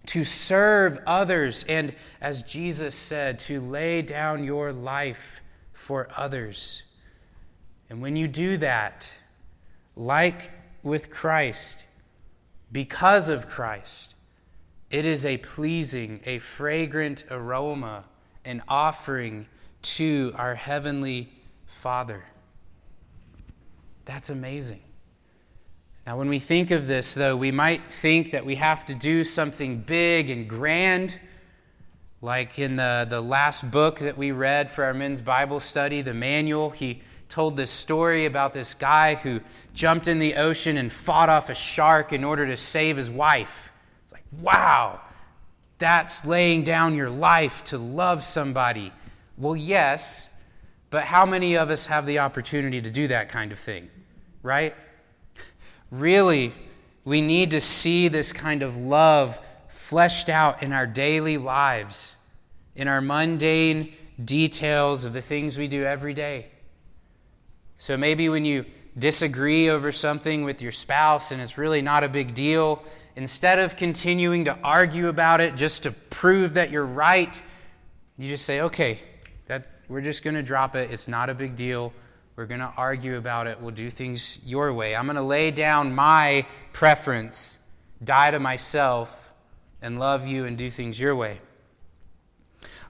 to 0.05 0.24
serve 0.24 0.98
others, 1.05 1.65
and 1.65 1.93
as 2.22 2.41
Jesus 2.43 2.96
said, 2.96 3.38
to 3.39 3.60
lay 3.60 4.01
down 4.01 4.46
your 4.46 4.72
life 4.72 5.41
for 5.74 6.08
others. 6.17 6.84
And 7.89 8.01
when 8.01 8.15
you 8.15 8.29
do 8.29 8.55
that, 8.58 9.20
like 9.98 10.51
with 10.84 11.12
Christ, 11.12 11.84
because 12.72 13.27
of 13.27 13.50
Christ, 13.50 14.15
it 14.89 15.05
is 15.05 15.25
a 15.25 15.38
pleasing, 15.38 16.22
a 16.25 16.39
fragrant 16.39 17.25
aroma, 17.29 18.05
an 18.46 18.63
offering 18.70 19.48
to 19.81 20.31
our 20.36 20.55
heavenly 20.55 21.29
Father. 21.81 22.23
That's 24.05 24.29
amazing. 24.29 24.81
Now, 26.05 26.15
when 26.15 26.29
we 26.29 26.38
think 26.38 26.69
of 26.69 26.85
this, 26.85 27.15
though, 27.15 27.35
we 27.35 27.51
might 27.51 27.91
think 27.91 28.29
that 28.33 28.45
we 28.45 28.53
have 28.53 28.85
to 28.85 28.93
do 28.93 29.23
something 29.23 29.79
big 29.79 30.29
and 30.29 30.47
grand, 30.47 31.19
like 32.21 32.59
in 32.59 32.75
the, 32.75 33.07
the 33.09 33.19
last 33.19 33.71
book 33.71 33.97
that 33.97 34.15
we 34.15 34.31
read 34.31 34.69
for 34.69 34.83
our 34.83 34.93
men's 34.93 35.21
Bible 35.21 35.59
study, 35.59 36.03
the 36.03 36.13
manual. 36.13 36.69
He 36.69 37.01
told 37.29 37.57
this 37.57 37.71
story 37.71 38.27
about 38.27 38.53
this 38.53 38.75
guy 38.75 39.15
who 39.15 39.41
jumped 39.73 40.07
in 40.07 40.19
the 40.19 40.35
ocean 40.35 40.77
and 40.77 40.91
fought 40.91 41.29
off 41.29 41.50
a 41.50 41.55
shark 41.55 42.13
in 42.13 42.23
order 42.23 42.45
to 42.45 42.57
save 42.57 42.95
his 42.95 43.09
wife. 43.09 43.71
It's 44.03 44.13
like, 44.13 44.25
wow, 44.39 45.01
that's 45.79 46.27
laying 46.27 46.63
down 46.63 46.93
your 46.93 47.09
life 47.09 47.63
to 47.65 47.79
love 47.79 48.21
somebody 48.21 48.93
Well, 49.35 49.55
yes, 49.55 50.30
but 50.91 51.05
how 51.05 51.25
many 51.25 51.57
of 51.57 51.71
us 51.71 51.88
have 51.88 52.05
the 52.05 52.19
opportunity 52.19 52.81
to 52.81 52.91
do 52.91 53.07
that 53.07 53.29
kind 53.29 53.51
of 53.51 53.57
thing, 53.57 53.89
right? 54.43 54.75
Really, 55.89 56.51
we 57.05 57.21
need 57.21 57.51
to 57.51 57.62
see 57.62 58.10
this 58.10 58.31
kind 58.31 58.62
of 58.62 58.77
love 58.77 59.39
fleshed 59.69 60.29
out 60.29 60.62
in 60.62 60.74
our 60.74 60.86
daily 60.86 61.38
lives, 61.38 62.17
in 62.75 62.88
our 62.88 63.01
mundane 63.01 63.93
details 64.24 65.05
of 65.05 65.13
the 65.13 65.21
things 65.21 65.57
we 65.57 65.67
do 65.67 65.83
every 65.83 66.13
day. 66.13 66.50
So 67.77 67.98
maybe 67.98 68.29
when 68.29 68.45
you 68.45 68.65
disagree 69.00 69.69
over 69.69 69.93
something 69.93 70.43
with 70.43 70.62
your 70.62 70.74
spouse 70.74 71.31
and 71.31 71.41
it's 71.41 71.57
really 71.57 71.81
not 71.81 72.03
a 72.03 72.10
big 72.10 72.33
deal, 72.33 72.83
instead 73.15 73.60
of 73.60 73.77
continuing 73.77 74.43
to 74.45 74.60
argue 74.62 75.07
about 75.07 75.39
it 75.39 75.55
just 75.55 75.83
to 75.83 75.91
prove 75.91 76.55
that 76.55 76.69
you're 76.69 76.86
right, 76.86 77.41
you 78.17 78.27
just 78.27 78.45
say, 78.45 78.62
okay, 78.62 79.00
that, 79.51 79.70
we're 79.89 80.00
just 80.00 80.24
going 80.24 80.36
to 80.36 80.41
drop 80.41 80.77
it. 80.77 80.91
It's 80.91 81.10
not 81.10 81.29
a 81.29 81.34
big 81.34 81.58
deal. 81.58 81.91
We're 82.38 82.46
going 82.46 82.62
to 82.62 82.72
argue 82.77 83.17
about 83.17 83.48
it. 83.48 83.60
We'll 83.60 83.72
do 83.72 83.89
things 83.89 84.39
your 84.46 84.72
way. 84.72 84.96
I'm 84.96 85.05
going 85.08 85.17
to 85.17 85.22
lay 85.22 85.51
down 85.51 85.93
my 85.93 86.46
preference, 86.72 87.60
die 88.01 88.31
to 88.31 88.39
myself, 88.39 89.34
and 89.81 90.00
love 90.00 90.25
you 90.25 90.46
and 90.46 90.58
do 90.58 90.70
things 90.70 90.98
your 90.98 91.17
way. 91.17 91.38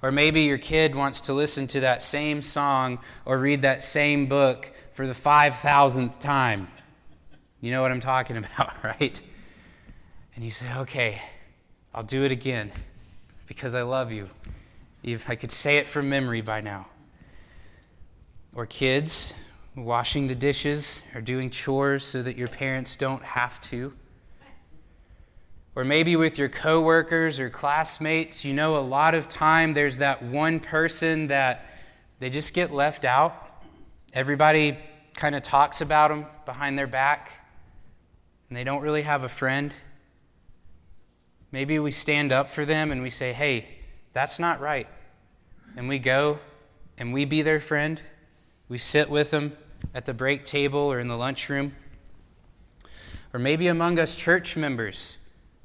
Or 0.04 0.12
maybe 0.12 0.42
your 0.42 0.60
kid 0.60 0.94
wants 0.94 1.22
to 1.22 1.34
listen 1.34 1.66
to 1.70 1.80
that 1.80 2.04
same 2.04 2.44
song 2.44 3.00
or 3.26 3.40
read 3.40 3.64
that 3.64 3.82
same 3.82 4.28
book 4.28 4.72
for 4.94 5.08
the 5.08 5.14
5,000th 5.14 6.20
time. 6.20 6.68
You 7.60 7.72
know 7.72 7.82
what 7.82 7.92
I'm 7.92 8.02
talking 8.02 8.38
about, 8.38 8.84
right? 8.84 9.20
And 10.36 10.46
you 10.46 10.52
say, 10.52 10.68
okay, 10.82 11.20
I'll 11.92 12.04
do 12.04 12.24
it 12.24 12.32
again 12.32 12.72
because 13.48 13.74
I 13.74 13.82
love 13.82 14.12
you. 14.12 14.30
If 15.04 15.30
I 15.30 15.36
could 15.36 15.52
say 15.52 15.78
it 15.78 15.88
from 15.88 16.10
memory 16.10 16.42
by 16.42 16.62
now. 16.62 16.88
Or 18.54 18.66
kids 18.66 19.34
washing 19.76 20.28
the 20.28 20.36
dishes 20.36 21.02
or 21.16 21.22
doing 21.22 21.50
chores 21.50 22.04
so 22.04 22.22
that 22.22 22.38
your 22.38 22.48
parents 22.48 22.96
don't 22.96 23.24
have 23.24 23.60
to. 23.62 23.94
Or 25.74 25.86
maybe 25.86 26.18
with 26.18 26.38
your 26.38 26.50
coworkers 26.50 27.40
or 27.40 27.50
classmates, 27.50 28.44
you 28.44 28.54
know, 28.54 28.76
a 28.76 28.80
lot 28.80 29.16
of 29.16 29.30
time 29.30 29.74
there's 29.74 30.00
that 30.00 30.22
one 30.22 30.60
person 30.60 31.28
that 31.28 31.66
they 32.20 32.30
just 32.30 32.54
get 32.54 32.72
left 32.72 33.06
out. 33.06 33.64
Everybody 34.14 34.78
kind 35.14 35.34
of 35.34 35.44
talks 35.44 35.80
about 35.80 36.10
them 36.10 36.26
behind 36.46 36.78
their 36.78 36.88
back, 36.88 37.32
and 38.50 38.58
they 38.58 38.66
don't 38.66 38.82
really 38.82 39.04
have 39.04 39.24
a 39.24 39.30
friend. 39.30 39.74
Maybe 41.54 41.80
we 41.80 41.92
stand 41.92 42.34
up 42.34 42.50
for 42.50 42.66
them 42.66 42.92
and 42.92 43.02
we 43.02 43.10
say, 43.10 43.32
hey, 43.32 43.66
that's 44.14 44.40
not 44.40 44.60
right. 44.60 44.88
And 45.78 45.88
we 45.88 46.00
go 46.00 46.40
and 46.98 47.14
we 47.14 47.26
be 47.26 47.42
their 47.42 47.60
friend. 47.60 48.02
We 48.70 48.78
sit 48.78 49.10
with 49.10 49.32
them 49.32 49.56
at 49.94 50.06
the 50.06 50.14
break 50.14 50.44
table 50.44 50.80
or 50.80 51.00
in 51.00 51.08
the 51.08 51.18
lunchroom. 51.18 51.74
Or 53.34 53.40
maybe 53.40 53.68
among 53.68 53.98
us 54.00 54.16
church 54.16 54.58
members, 54.58 55.18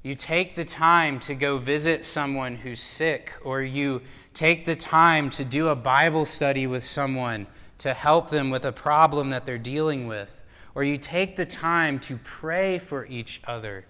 you 0.03 0.15
take 0.15 0.55
the 0.55 0.65
time 0.65 1.19
to 1.21 1.35
go 1.35 1.59
visit 1.59 2.05
someone 2.05 2.55
who's 2.55 2.79
sick, 2.79 3.33
or 3.43 3.61
you 3.63 4.03
take 4.35 4.65
the 4.65 4.77
time 4.77 5.31
to 5.31 5.45
do 5.45 5.69
a 5.69 5.75
Bible 5.75 6.25
study 6.25 6.69
with 6.69 6.85
someone 6.85 7.45
to 7.79 7.93
help 7.93 8.31
them 8.31 8.51
with 8.51 8.65
a 8.65 8.73
problem 8.73 9.31
that 9.31 9.45
they're 9.45 9.59
dealing 9.59 10.07
with, 10.07 10.45
or 10.77 10.85
you 10.85 10.97
take 10.97 11.35
the 11.35 11.45
time 11.45 11.99
to 11.99 12.19
pray 12.23 12.79
for 12.79 13.05
each 13.07 13.41
other. 13.49 13.85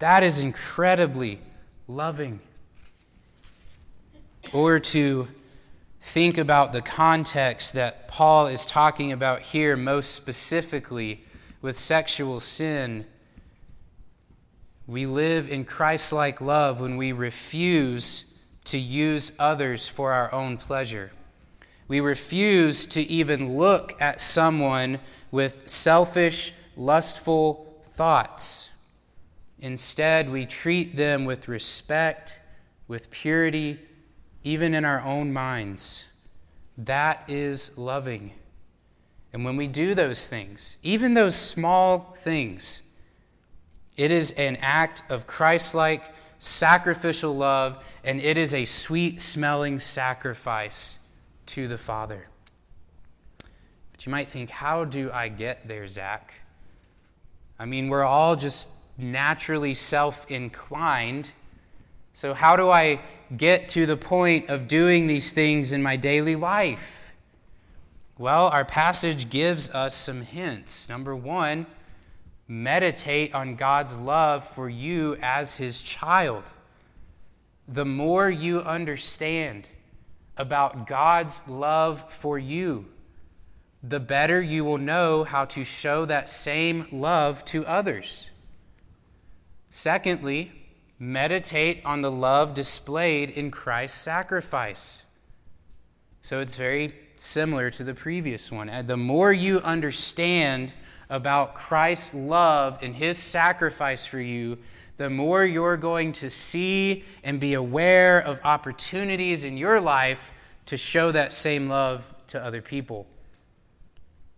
That 0.00 0.22
is 0.22 0.38
incredibly 0.38 1.40
loving. 1.88 2.40
Or 4.52 4.78
to 4.78 5.28
think 6.00 6.38
about 6.38 6.72
the 6.72 6.82
context 6.82 7.74
that 7.74 8.08
Paul 8.08 8.46
is 8.46 8.64
talking 8.64 9.12
about 9.12 9.40
here, 9.40 9.76
most 9.76 10.14
specifically 10.14 11.24
with 11.60 11.76
sexual 11.76 12.40
sin 12.40 13.06
we 14.88 15.04
live 15.06 15.50
in 15.50 15.64
Christ 15.64 16.12
like 16.12 16.40
love 16.40 16.80
when 16.80 16.96
we 16.96 17.10
refuse 17.10 18.38
to 18.66 18.78
use 18.78 19.32
others 19.38 19.88
for 19.88 20.12
our 20.12 20.32
own 20.32 20.56
pleasure. 20.58 21.10
We 21.88 22.00
refuse 22.00 22.86
to 22.86 23.02
even 23.02 23.56
look 23.56 24.00
at 24.00 24.20
someone 24.20 25.00
with 25.32 25.68
selfish, 25.68 26.52
lustful 26.76 27.82
thoughts. 27.94 28.70
Instead, 29.58 30.30
we 30.30 30.46
treat 30.46 30.94
them 30.94 31.24
with 31.24 31.48
respect, 31.48 32.40
with 32.86 33.10
purity, 33.10 33.80
even 34.46 34.74
in 34.74 34.84
our 34.84 35.00
own 35.00 35.32
minds. 35.32 36.08
That 36.78 37.24
is 37.26 37.76
loving. 37.76 38.30
And 39.32 39.44
when 39.44 39.56
we 39.56 39.66
do 39.66 39.92
those 39.92 40.28
things, 40.28 40.78
even 40.84 41.14
those 41.14 41.34
small 41.34 41.98
things, 41.98 42.84
it 43.96 44.12
is 44.12 44.30
an 44.32 44.56
act 44.60 45.02
of 45.10 45.26
Christ 45.26 45.74
like 45.74 46.04
sacrificial 46.38 47.34
love, 47.34 47.84
and 48.04 48.20
it 48.20 48.38
is 48.38 48.54
a 48.54 48.64
sweet 48.64 49.18
smelling 49.18 49.80
sacrifice 49.80 51.00
to 51.46 51.66
the 51.66 51.78
Father. 51.78 52.28
But 53.90 54.06
you 54.06 54.12
might 54.12 54.28
think, 54.28 54.50
how 54.50 54.84
do 54.84 55.10
I 55.10 55.26
get 55.26 55.66
there, 55.66 55.88
Zack? 55.88 56.34
I 57.58 57.64
mean, 57.64 57.88
we're 57.88 58.04
all 58.04 58.36
just 58.36 58.68
naturally 58.96 59.74
self 59.74 60.30
inclined. 60.30 61.32
So, 62.16 62.32
how 62.32 62.56
do 62.56 62.70
I 62.70 63.00
get 63.36 63.68
to 63.68 63.84
the 63.84 63.98
point 63.98 64.48
of 64.48 64.68
doing 64.68 65.06
these 65.06 65.34
things 65.34 65.70
in 65.70 65.82
my 65.82 65.96
daily 65.96 66.34
life? 66.34 67.12
Well, 68.16 68.46
our 68.46 68.64
passage 68.64 69.28
gives 69.28 69.68
us 69.68 69.94
some 69.94 70.22
hints. 70.22 70.88
Number 70.88 71.14
one, 71.14 71.66
meditate 72.48 73.34
on 73.34 73.54
God's 73.56 73.98
love 73.98 74.44
for 74.44 74.66
you 74.66 75.18
as 75.22 75.56
His 75.56 75.82
child. 75.82 76.44
The 77.68 77.84
more 77.84 78.30
you 78.30 78.60
understand 78.60 79.68
about 80.38 80.86
God's 80.86 81.46
love 81.46 82.10
for 82.10 82.38
you, 82.38 82.86
the 83.82 84.00
better 84.00 84.40
you 84.40 84.64
will 84.64 84.78
know 84.78 85.24
how 85.24 85.44
to 85.44 85.64
show 85.64 86.06
that 86.06 86.30
same 86.30 86.86
love 86.90 87.44
to 87.44 87.66
others. 87.66 88.30
Secondly, 89.68 90.50
meditate 90.98 91.82
on 91.84 92.00
the 92.00 92.10
love 92.10 92.54
displayed 92.54 93.30
in 93.30 93.50
Christ's 93.50 94.00
sacrifice. 94.00 95.04
So 96.22 96.40
it's 96.40 96.56
very 96.56 96.92
similar 97.16 97.70
to 97.70 97.84
the 97.84 97.94
previous 97.94 98.50
one. 98.50 98.68
And 98.68 98.88
the 98.88 98.96
more 98.96 99.32
you 99.32 99.60
understand 99.60 100.74
about 101.08 101.54
Christ's 101.54 102.14
love 102.14 102.82
and 102.82 102.94
his 102.94 103.18
sacrifice 103.18 104.06
for 104.06 104.20
you, 104.20 104.58
the 104.96 105.10
more 105.10 105.44
you're 105.44 105.76
going 105.76 106.12
to 106.12 106.30
see 106.30 107.04
and 107.22 107.38
be 107.38 107.54
aware 107.54 108.18
of 108.20 108.40
opportunities 108.44 109.44
in 109.44 109.56
your 109.56 109.80
life 109.80 110.32
to 110.66 110.76
show 110.76 111.12
that 111.12 111.32
same 111.32 111.68
love 111.68 112.12
to 112.28 112.42
other 112.42 112.62
people. 112.62 113.06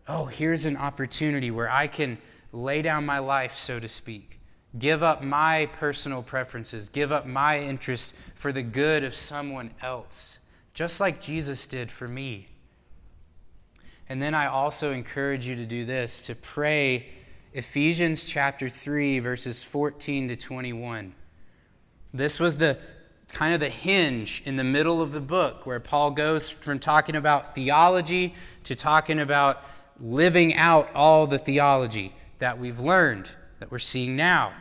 Oh, 0.06 0.26
here's 0.26 0.64
an 0.64 0.76
opportunity 0.76 1.50
where 1.50 1.70
I 1.70 1.86
can 1.86 2.18
lay 2.52 2.82
down 2.82 3.06
my 3.06 3.18
life, 3.18 3.54
so 3.54 3.78
to 3.78 3.88
speak, 3.88 4.37
give 4.76 5.02
up 5.02 5.22
my 5.22 5.66
personal 5.72 6.22
preferences, 6.22 6.88
give 6.88 7.12
up 7.12 7.26
my 7.26 7.58
interests 7.58 8.12
for 8.34 8.52
the 8.52 8.62
good 8.62 9.04
of 9.04 9.14
someone 9.14 9.70
else, 9.80 10.38
just 10.74 11.00
like 11.00 11.20
Jesus 11.20 11.66
did 11.66 11.90
for 11.90 12.08
me. 12.08 12.48
And 14.08 14.20
then 14.20 14.34
I 14.34 14.46
also 14.46 14.92
encourage 14.92 15.46
you 15.46 15.54
to 15.56 15.66
do 15.66 15.84
this 15.84 16.20
to 16.22 16.34
pray 16.34 17.06
Ephesians 17.52 18.24
chapter 18.24 18.68
3, 18.68 19.18
verses 19.20 19.62
14 19.62 20.28
to 20.28 20.36
21. 20.36 21.14
This 22.12 22.40
was 22.40 22.56
the 22.56 22.78
kind 23.32 23.52
of 23.52 23.60
the 23.60 23.68
hinge 23.68 24.42
in 24.44 24.56
the 24.56 24.64
middle 24.64 25.02
of 25.02 25.12
the 25.12 25.20
book 25.20 25.66
where 25.66 25.80
Paul 25.80 26.10
goes 26.10 26.50
from 26.50 26.78
talking 26.78 27.16
about 27.16 27.54
theology 27.54 28.34
to 28.64 28.74
talking 28.74 29.20
about 29.20 29.62
living 30.00 30.54
out 30.54 30.88
all 30.94 31.26
the 31.26 31.38
theology 31.38 32.12
that 32.38 32.58
we've 32.58 32.78
learned, 32.78 33.30
that 33.60 33.70
we're 33.70 33.78
seeing 33.78 34.16
now. 34.16 34.52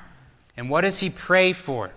And 0.56 0.70
what 0.70 0.82
does 0.82 1.00
he 1.00 1.10
pray 1.10 1.54
for 1.54 1.92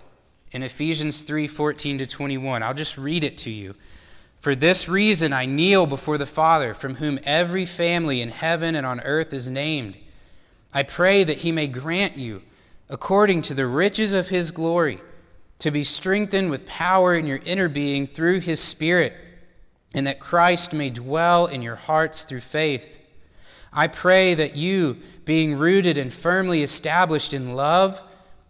in 0.51 0.63
Ephesians 0.63 1.23
3 1.23 1.47
14 1.47 1.97
to 1.99 2.05
21? 2.05 2.63
I'll 2.63 2.73
just 2.73 2.97
read 2.97 3.23
it 3.23 3.37
to 3.39 3.49
you. 3.49 3.75
For 4.39 4.55
this 4.55 4.89
reason 4.89 5.33
I 5.33 5.45
kneel 5.45 5.85
before 5.85 6.17
the 6.17 6.25
Father, 6.25 6.73
from 6.73 6.95
whom 6.95 7.19
every 7.23 7.65
family 7.65 8.21
in 8.21 8.29
heaven 8.29 8.73
and 8.75 8.85
on 8.87 8.99
earth 9.01 9.33
is 9.33 9.49
named. 9.49 9.97
I 10.73 10.83
pray 10.83 11.23
that 11.23 11.39
he 11.39 11.51
may 11.51 11.67
grant 11.67 12.17
you, 12.17 12.41
according 12.89 13.43
to 13.43 13.53
the 13.53 13.67
riches 13.67 14.13
of 14.13 14.29
his 14.29 14.51
glory, 14.51 14.99
to 15.59 15.69
be 15.69 15.83
strengthened 15.83 16.49
with 16.49 16.65
power 16.65 17.15
in 17.15 17.27
your 17.27 17.39
inner 17.45 17.69
being 17.69 18.07
through 18.07 18.39
his 18.39 18.59
Spirit, 18.59 19.13
and 19.93 20.07
that 20.07 20.19
Christ 20.19 20.73
may 20.73 20.89
dwell 20.89 21.45
in 21.45 21.61
your 21.61 21.75
hearts 21.75 22.23
through 22.23 22.39
faith. 22.39 22.97
I 23.73 23.87
pray 23.87 24.33
that 24.33 24.55
you, 24.55 24.97
being 25.25 25.55
rooted 25.57 25.97
and 25.97 26.13
firmly 26.13 26.63
established 26.63 27.33
in 27.33 27.53
love, 27.53 28.01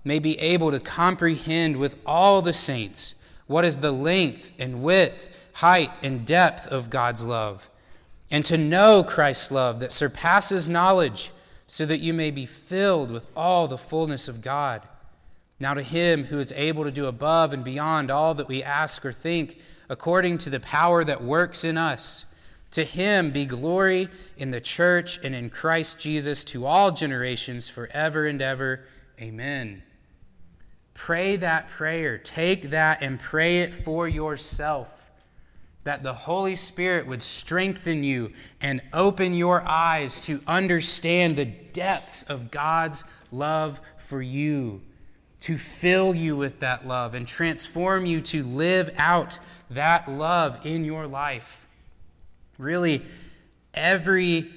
may 0.04 0.20
be 0.20 0.40
able 0.40 0.72
to 0.72 0.80
comprehend 0.80 1.78
with 1.78 1.98
all 2.06 2.42
the 2.42 2.54
saints 2.54 3.16
what 3.46 3.66
is 3.66 3.78
the 3.78 3.92
length 3.92 4.52
and 4.58 4.82
width 4.82 5.38
height, 5.54 5.92
and 6.02 6.26
depth 6.26 6.68
of 6.68 6.90
God's 6.90 7.26
love, 7.26 7.70
and 8.30 8.44
to 8.46 8.58
know 8.58 9.04
Christ's 9.04 9.52
love 9.52 9.80
that 9.80 9.92
surpasses 9.92 10.70
knowledge, 10.70 11.32
so 11.68 11.86
that 11.86 12.00
you 12.00 12.14
may 12.14 12.32
be 12.32 12.46
filled 12.46 13.12
with 13.12 13.28
all 13.36 13.68
the 13.68 13.78
fullness 13.78 14.28
of 14.28 14.42
God. 14.42 14.82
Now, 15.60 15.74
to 15.74 15.84
him 15.84 16.26
who 16.26 16.40
is 16.40 16.52
able 16.54 16.84
to 16.84 16.92
do 16.92 17.06
above 17.06 17.54
and 17.54 17.64
beyond 17.64 18.10
all 18.10 18.34
that 18.34 18.48
we 18.48 18.64
ask 18.64 19.06
or 19.06 19.12
think, 19.12 19.60
according 19.88 20.40
to 20.40 20.50
the 20.50 20.60
power 20.60 21.04
that 21.04 21.24
works 21.24 21.64
in 21.64 21.78
us, 21.78 22.26
to 22.72 22.84
him 22.84 23.32
be 23.32 23.46
glory 23.46 24.08
in 24.38 24.52
the 24.52 24.62
church 24.62 25.20
and 25.24 25.36
in 25.36 25.50
Christ 25.50 26.00
Jesus 26.00 26.44
to 26.46 26.66
all 26.66 26.92
generations 26.92 27.70
forever 27.70 28.26
and 28.26 28.42
ever. 28.42 28.86
Amen. 29.22 29.84
Pray 30.94 31.36
that 31.38 31.68
prayer. 31.68 32.18
Take 32.18 32.70
that 32.70 33.02
and 33.02 33.20
pray 33.20 33.60
it 33.60 33.74
for 33.74 34.08
yourself. 34.08 35.10
That 35.84 36.04
the 36.04 36.14
Holy 36.14 36.56
Spirit 36.56 37.08
would 37.08 37.24
strengthen 37.24 38.04
you 38.04 38.34
and 38.62 38.82
open 38.94 39.34
your 39.34 39.64
eyes 39.68 40.22
to 40.22 40.40
understand 40.48 41.36
the 41.36 41.46
depths 41.46 42.24
of 42.24 42.52
God's 42.52 43.04
love 43.32 43.82
for 43.98 44.22
you, 44.22 44.82
to 45.42 45.58
fill 45.58 46.14
you 46.14 46.38
with 46.38 46.60
that 46.60 46.88
love 46.88 47.16
and 47.16 47.28
transform 47.28 48.06
you 48.06 48.22
to 48.22 48.44
live 48.44 48.94
out 48.98 49.40
that 49.72 50.10
love 50.10 50.66
in 50.66 50.86
your 50.86 51.08
life. 51.08 51.68
Really, 52.62 53.02
every, 53.74 54.52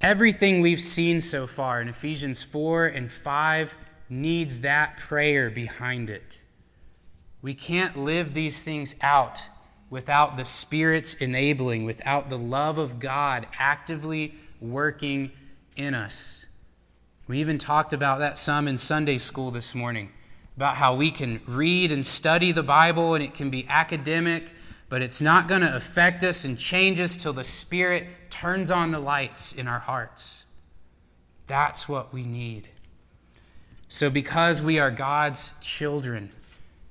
everything 0.00 0.60
we've 0.60 0.80
seen 0.80 1.20
so 1.20 1.48
far 1.48 1.82
in 1.82 1.88
Ephesians 1.88 2.44
4 2.44 2.86
and 2.86 3.10
5 3.10 3.74
needs 4.08 4.60
that 4.60 4.96
prayer 4.98 5.50
behind 5.50 6.10
it. 6.10 6.44
We 7.42 7.54
can't 7.54 7.96
live 7.96 8.34
these 8.34 8.62
things 8.62 8.94
out 9.02 9.42
without 9.90 10.36
the 10.36 10.44
Spirit's 10.44 11.14
enabling, 11.14 11.84
without 11.84 12.30
the 12.30 12.38
love 12.38 12.78
of 12.78 13.00
God 13.00 13.48
actively 13.58 14.36
working 14.60 15.32
in 15.74 15.92
us. 15.92 16.46
We 17.26 17.40
even 17.40 17.58
talked 17.58 17.92
about 17.92 18.20
that 18.20 18.38
some 18.38 18.68
in 18.68 18.78
Sunday 18.78 19.18
school 19.18 19.50
this 19.50 19.74
morning 19.74 20.12
about 20.56 20.76
how 20.76 20.94
we 20.94 21.10
can 21.10 21.40
read 21.48 21.90
and 21.90 22.06
study 22.06 22.52
the 22.52 22.62
Bible 22.62 23.14
and 23.14 23.24
it 23.24 23.34
can 23.34 23.50
be 23.50 23.66
academic, 23.68 24.52
but 24.90 25.02
it's 25.02 25.20
not 25.20 25.46
going 25.48 25.60
to 25.62 25.74
affect 25.74 26.24
us 26.24 26.44
and 26.44 26.58
change 26.58 27.00
us 27.00 27.14
till 27.16 27.32
the 27.32 27.44
Spirit 27.44 28.06
turns 28.28 28.72
on 28.72 28.90
the 28.90 28.98
lights 28.98 29.52
in 29.52 29.68
our 29.68 29.78
hearts. 29.78 30.44
That's 31.46 31.88
what 31.88 32.12
we 32.12 32.24
need. 32.24 32.68
So, 33.88 34.10
because 34.10 34.62
we 34.62 34.80
are 34.80 34.90
God's 34.90 35.52
children, 35.62 36.30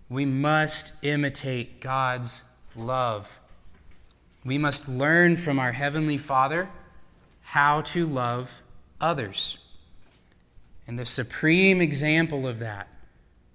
we 0.10 0.26
must 0.26 0.94
imitate 1.04 1.82
God's 1.82 2.44
love. 2.76 3.38
We 4.46 4.58
must 4.58 4.88
learn 4.88 5.36
from 5.36 5.60
our 5.60 5.74
Heavenly 5.74 6.18
Father 6.18 6.70
how 7.42 7.82
to 7.82 8.06
love 8.06 8.62
others. 9.02 9.58
And 10.88 10.98
the 10.98 11.06
supreme 11.06 11.82
example 11.82 12.48
of 12.48 12.60
that 12.60 12.88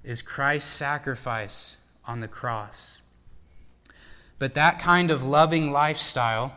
is 0.05 0.21
Christ's 0.21 0.71
sacrifice 0.71 1.79
on 2.07 2.21
the 2.21 2.29
cross. 2.29 3.01
But 4.39 4.55
that 4.55 4.79
kind 4.79 5.11
of 5.11 5.25
loving 5.25 5.73
lifestyle 5.73 6.57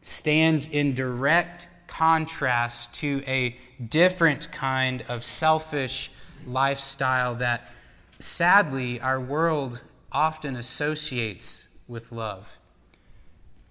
stands 0.00 0.66
in 0.68 0.94
direct 0.94 1.68
contrast 1.86 2.94
to 2.94 3.22
a 3.26 3.56
different 3.88 4.50
kind 4.50 5.04
of 5.08 5.22
selfish 5.22 6.10
lifestyle 6.46 7.34
that 7.36 7.70
sadly 8.18 9.00
our 9.00 9.20
world 9.20 9.82
often 10.10 10.56
associates 10.56 11.66
with 11.88 12.12
love. 12.12 12.58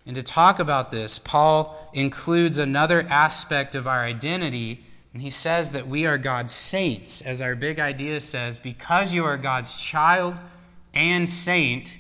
And 0.06 0.16
to 0.16 0.24
talk 0.24 0.60
about 0.60 0.92
this, 0.92 1.20
Paul 1.20 1.90
includes 1.94 2.58
another 2.58 3.06
aspect 3.10 3.76
of 3.76 3.88
our 3.88 4.02
identity, 4.04 4.84
and 5.14 5.22
he 5.22 5.30
says 5.30 5.72
that 5.72 5.88
we 5.88 6.06
are 6.06 6.18
God's 6.18 6.54
saints, 6.54 7.22
as 7.22 7.42
our 7.42 7.56
big 7.56 7.80
idea 7.80 8.20
says, 8.20 8.58
because 8.58 9.14
you 9.14 9.24
are 9.26 9.38
God's 9.38 9.82
child 9.82 10.42
and 10.94 11.30
saint, 11.30 11.98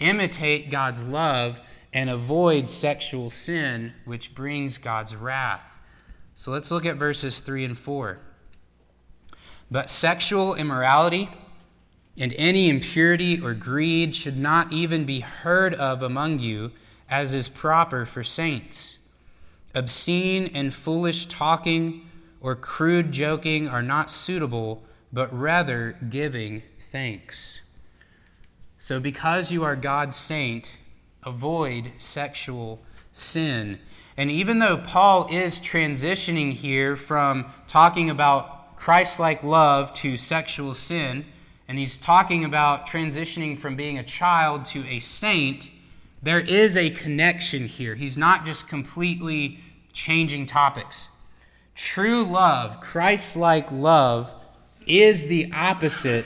imitate 0.00 0.70
God's 0.70 1.06
love 1.06 1.60
and 1.92 2.08
avoid 2.08 2.68
sexual 2.68 3.30
sin, 3.30 3.92
which 4.04 4.34
brings 4.34 4.78
God's 4.78 5.16
wrath. 5.16 5.78
So 6.34 6.50
let's 6.50 6.70
look 6.70 6.86
at 6.86 6.96
verses 6.96 7.40
3 7.40 7.64
and 7.64 7.78
4. 7.78 8.18
But 9.70 9.90
sexual 9.90 10.54
immorality 10.54 11.28
and 12.18 12.34
any 12.36 12.68
impurity 12.68 13.40
or 13.40 13.54
greed 13.54 14.14
should 14.14 14.38
not 14.38 14.72
even 14.72 15.04
be 15.04 15.20
heard 15.20 15.74
of 15.74 16.02
among 16.02 16.38
you, 16.38 16.72
as 17.08 17.34
is 17.34 17.48
proper 17.48 18.04
for 18.04 18.22
saints. 18.24 18.98
Obscene 19.74 20.50
and 20.54 20.74
foolish 20.74 21.26
talking 21.26 22.08
or 22.40 22.56
crude 22.56 23.12
joking 23.12 23.68
are 23.68 23.82
not 23.82 24.10
suitable, 24.10 24.82
but 25.12 25.32
rather 25.36 25.96
giving 26.08 26.62
thanks. 26.78 27.60
So, 28.82 28.98
because 28.98 29.52
you 29.52 29.62
are 29.64 29.76
God's 29.76 30.16
saint, 30.16 30.78
avoid 31.24 31.92
sexual 31.98 32.80
sin. 33.12 33.78
And 34.16 34.30
even 34.30 34.58
though 34.58 34.78
Paul 34.78 35.28
is 35.30 35.60
transitioning 35.60 36.50
here 36.50 36.96
from 36.96 37.44
talking 37.66 38.08
about 38.08 38.78
Christ 38.78 39.20
like 39.20 39.42
love 39.42 39.92
to 39.96 40.16
sexual 40.16 40.72
sin, 40.72 41.26
and 41.68 41.78
he's 41.78 41.98
talking 41.98 42.46
about 42.46 42.86
transitioning 42.86 43.58
from 43.58 43.76
being 43.76 43.98
a 43.98 44.02
child 44.02 44.64
to 44.66 44.82
a 44.86 44.98
saint, 44.98 45.70
there 46.22 46.40
is 46.40 46.78
a 46.78 46.88
connection 46.88 47.66
here. 47.66 47.94
He's 47.94 48.16
not 48.16 48.46
just 48.46 48.66
completely 48.66 49.58
changing 49.92 50.46
topics. 50.46 51.10
True 51.74 52.22
love, 52.22 52.80
Christ 52.80 53.36
like 53.36 53.70
love, 53.70 54.34
is 54.86 55.26
the 55.26 55.52
opposite 55.54 56.24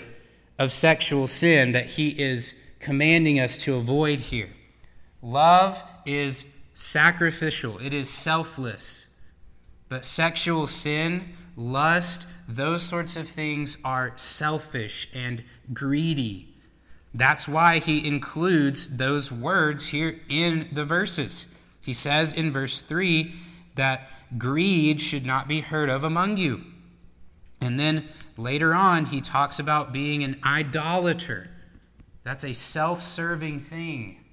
of 0.59 0.73
sexual 0.73 1.27
sin 1.27 1.73
that 1.73 1.87
he 1.87 2.11
is 2.11 2.55
commanding 2.79 3.41
us 3.41 3.57
to 3.59 3.75
avoid 3.75 4.21
here. 4.21 4.51
Love 5.23 5.83
is 6.07 6.45
sacrificial, 6.75 7.79
it 7.79 7.95
is 7.95 8.11
selfless. 8.11 9.07
But 9.89 10.05
sexual 10.05 10.67
sin, 10.67 11.35
lust, 11.57 12.27
those 12.49 12.83
sorts 12.83 13.17
of 13.17 13.29
things 13.29 13.79
are 13.85 14.13
selfish 14.17 15.09
and 15.15 15.45
greedy. 15.73 16.55
That's 17.15 17.47
why 17.47 17.79
he 17.79 18.07
includes 18.07 18.97
those 18.97 19.31
words 19.31 19.89
here 19.89 20.21
in 20.29 20.69
the 20.73 20.85
verses. 20.85 21.47
He 21.85 21.93
says 21.93 22.33
in 22.33 22.51
verse 22.51 22.81
3 22.81 23.33
that 23.77 24.11
greed 24.37 25.01
should 25.01 25.25
not 25.25 25.47
be 25.47 25.61
heard 25.61 25.89
of 25.89 26.03
among 26.03 26.37
you. 26.39 26.65
And 27.61 27.79
then 27.79 28.09
later 28.37 28.75
on, 28.75 29.07
he 29.07 29.21
talks 29.21 29.59
about 29.59 29.93
being 29.93 30.25
an 30.25 30.41
idolater. 30.45 31.49
That's 32.25 32.45
a 32.45 32.55
self 32.55 33.03
serving 33.03 33.61
thing. 33.61 34.25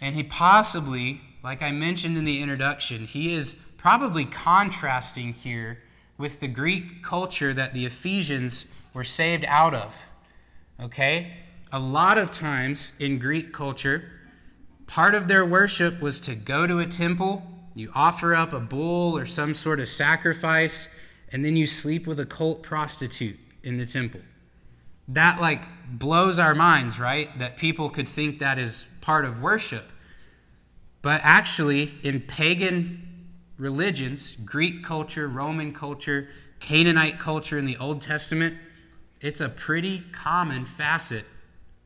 And 0.00 0.14
he 0.14 0.22
possibly, 0.22 1.20
like 1.42 1.62
I 1.62 1.72
mentioned 1.72 2.16
in 2.16 2.24
the 2.24 2.40
introduction, 2.40 3.06
he 3.06 3.34
is 3.34 3.54
probably 3.54 4.24
contrasting 4.24 5.32
here 5.32 5.82
with 6.18 6.40
the 6.40 6.48
Greek 6.48 7.02
culture 7.02 7.52
that 7.54 7.74
the 7.74 7.86
Ephesians 7.86 8.66
were 8.94 9.04
saved 9.04 9.44
out 9.46 9.74
of. 9.74 9.96
Okay? 10.82 11.34
A 11.72 11.78
lot 11.78 12.18
of 12.18 12.30
times 12.30 12.92
in 12.98 13.18
Greek 13.18 13.52
culture, 13.52 14.04
part 14.86 15.14
of 15.14 15.28
their 15.28 15.44
worship 15.44 16.00
was 16.00 16.20
to 16.20 16.34
go 16.34 16.66
to 16.66 16.78
a 16.78 16.86
temple, 16.86 17.42
you 17.74 17.90
offer 17.94 18.34
up 18.34 18.52
a 18.52 18.60
bull 18.60 19.18
or 19.18 19.26
some 19.26 19.52
sort 19.52 19.80
of 19.80 19.88
sacrifice, 19.88 20.88
and 21.32 21.44
then 21.44 21.56
you 21.56 21.66
sleep 21.66 22.06
with 22.06 22.20
a 22.20 22.26
cult 22.26 22.62
prostitute 22.62 23.38
in 23.62 23.76
the 23.76 23.84
temple. 23.84 24.20
That 25.08 25.40
like 25.40 25.64
blows 25.88 26.38
our 26.38 26.54
minds, 26.54 26.98
right? 26.98 27.36
That 27.38 27.56
people 27.56 27.90
could 27.90 28.08
think 28.08 28.38
that 28.40 28.58
is 28.58 28.86
part 29.00 29.24
of 29.24 29.42
worship. 29.42 29.84
But 31.02 31.20
actually, 31.22 31.94
in 32.02 32.20
pagan 32.20 33.28
religions, 33.58 34.36
Greek 34.44 34.82
culture, 34.82 35.28
Roman 35.28 35.72
culture, 35.72 36.28
Canaanite 36.58 37.18
culture 37.18 37.58
in 37.58 37.66
the 37.66 37.76
Old 37.76 38.00
Testament, 38.00 38.56
it's 39.20 39.40
a 39.40 39.48
pretty 39.48 40.02
common 40.12 40.64
facet 40.64 41.24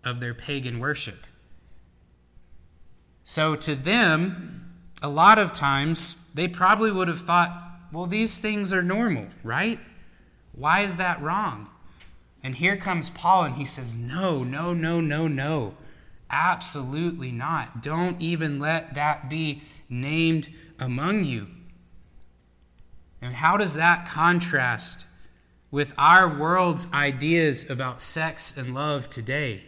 of 0.04 0.20
their 0.20 0.34
pagan 0.34 0.78
worship. 0.78 1.26
So 3.24 3.54
to 3.56 3.74
them, 3.74 4.72
a 5.02 5.08
lot 5.08 5.38
of 5.38 5.52
times, 5.52 6.32
they 6.34 6.48
probably 6.48 6.90
would 6.90 7.08
have 7.08 7.20
thought, 7.20 7.69
well, 7.92 8.06
these 8.06 8.38
things 8.38 8.72
are 8.72 8.82
normal, 8.82 9.26
right? 9.42 9.78
Why 10.52 10.80
is 10.80 10.96
that 10.96 11.20
wrong? 11.20 11.70
And 12.42 12.54
here 12.54 12.76
comes 12.76 13.10
Paul 13.10 13.44
and 13.44 13.56
he 13.56 13.64
says, 13.64 13.94
no, 13.94 14.42
no, 14.42 14.72
no, 14.72 15.00
no, 15.00 15.28
no. 15.28 15.74
Absolutely 16.30 17.32
not. 17.32 17.82
Don't 17.82 18.20
even 18.20 18.58
let 18.58 18.94
that 18.94 19.28
be 19.28 19.62
named 19.88 20.48
among 20.78 21.24
you. 21.24 21.48
And 23.20 23.34
how 23.34 23.56
does 23.56 23.74
that 23.74 24.06
contrast 24.06 25.04
with 25.70 25.92
our 25.98 26.38
world's 26.38 26.86
ideas 26.92 27.68
about 27.68 28.00
sex 28.00 28.56
and 28.56 28.74
love 28.74 29.10
today? 29.10 29.62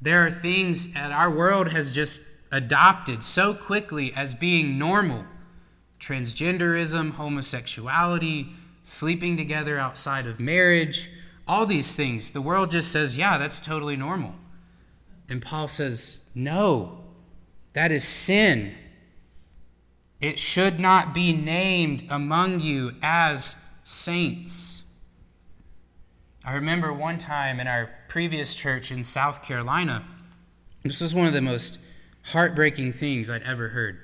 There 0.00 0.24
are 0.24 0.30
things 0.30 0.94
that 0.94 1.12
our 1.12 1.30
world 1.30 1.68
has 1.72 1.92
just 1.92 2.22
adopted 2.50 3.22
so 3.22 3.52
quickly 3.52 4.12
as 4.14 4.32
being 4.32 4.78
normal 4.78 5.24
transgenderism, 6.00 7.12
homosexuality, 7.12 8.48
sleeping 8.82 9.36
together 9.36 9.78
outside 9.78 10.26
of 10.26 10.40
marriage, 10.40 11.10
all 11.46 11.66
these 11.66 11.96
things. 11.96 12.30
The 12.30 12.40
world 12.40 12.70
just 12.70 12.92
says, 12.92 13.16
yeah, 13.16 13.38
that's 13.38 13.60
totally 13.60 13.96
normal. 13.96 14.34
And 15.28 15.42
Paul 15.42 15.68
says, 15.68 16.20
no, 16.34 17.04
that 17.72 17.92
is 17.92 18.04
sin. 18.04 18.74
It 20.20 20.38
should 20.38 20.80
not 20.80 21.14
be 21.14 21.32
named 21.32 22.04
among 22.10 22.60
you 22.60 22.92
as 23.02 23.56
saints. 23.84 24.82
I 26.44 26.54
remember 26.54 26.92
one 26.92 27.18
time 27.18 27.60
in 27.60 27.66
our 27.66 27.90
previous 28.08 28.54
church 28.54 28.90
in 28.90 29.04
South 29.04 29.42
Carolina, 29.42 30.04
this 30.82 31.00
was 31.00 31.14
one 31.14 31.26
of 31.26 31.34
the 31.34 31.42
most 31.42 31.78
heartbreaking 32.22 32.92
things 32.92 33.30
I'd 33.30 33.42
ever 33.42 33.68
heard. 33.68 34.00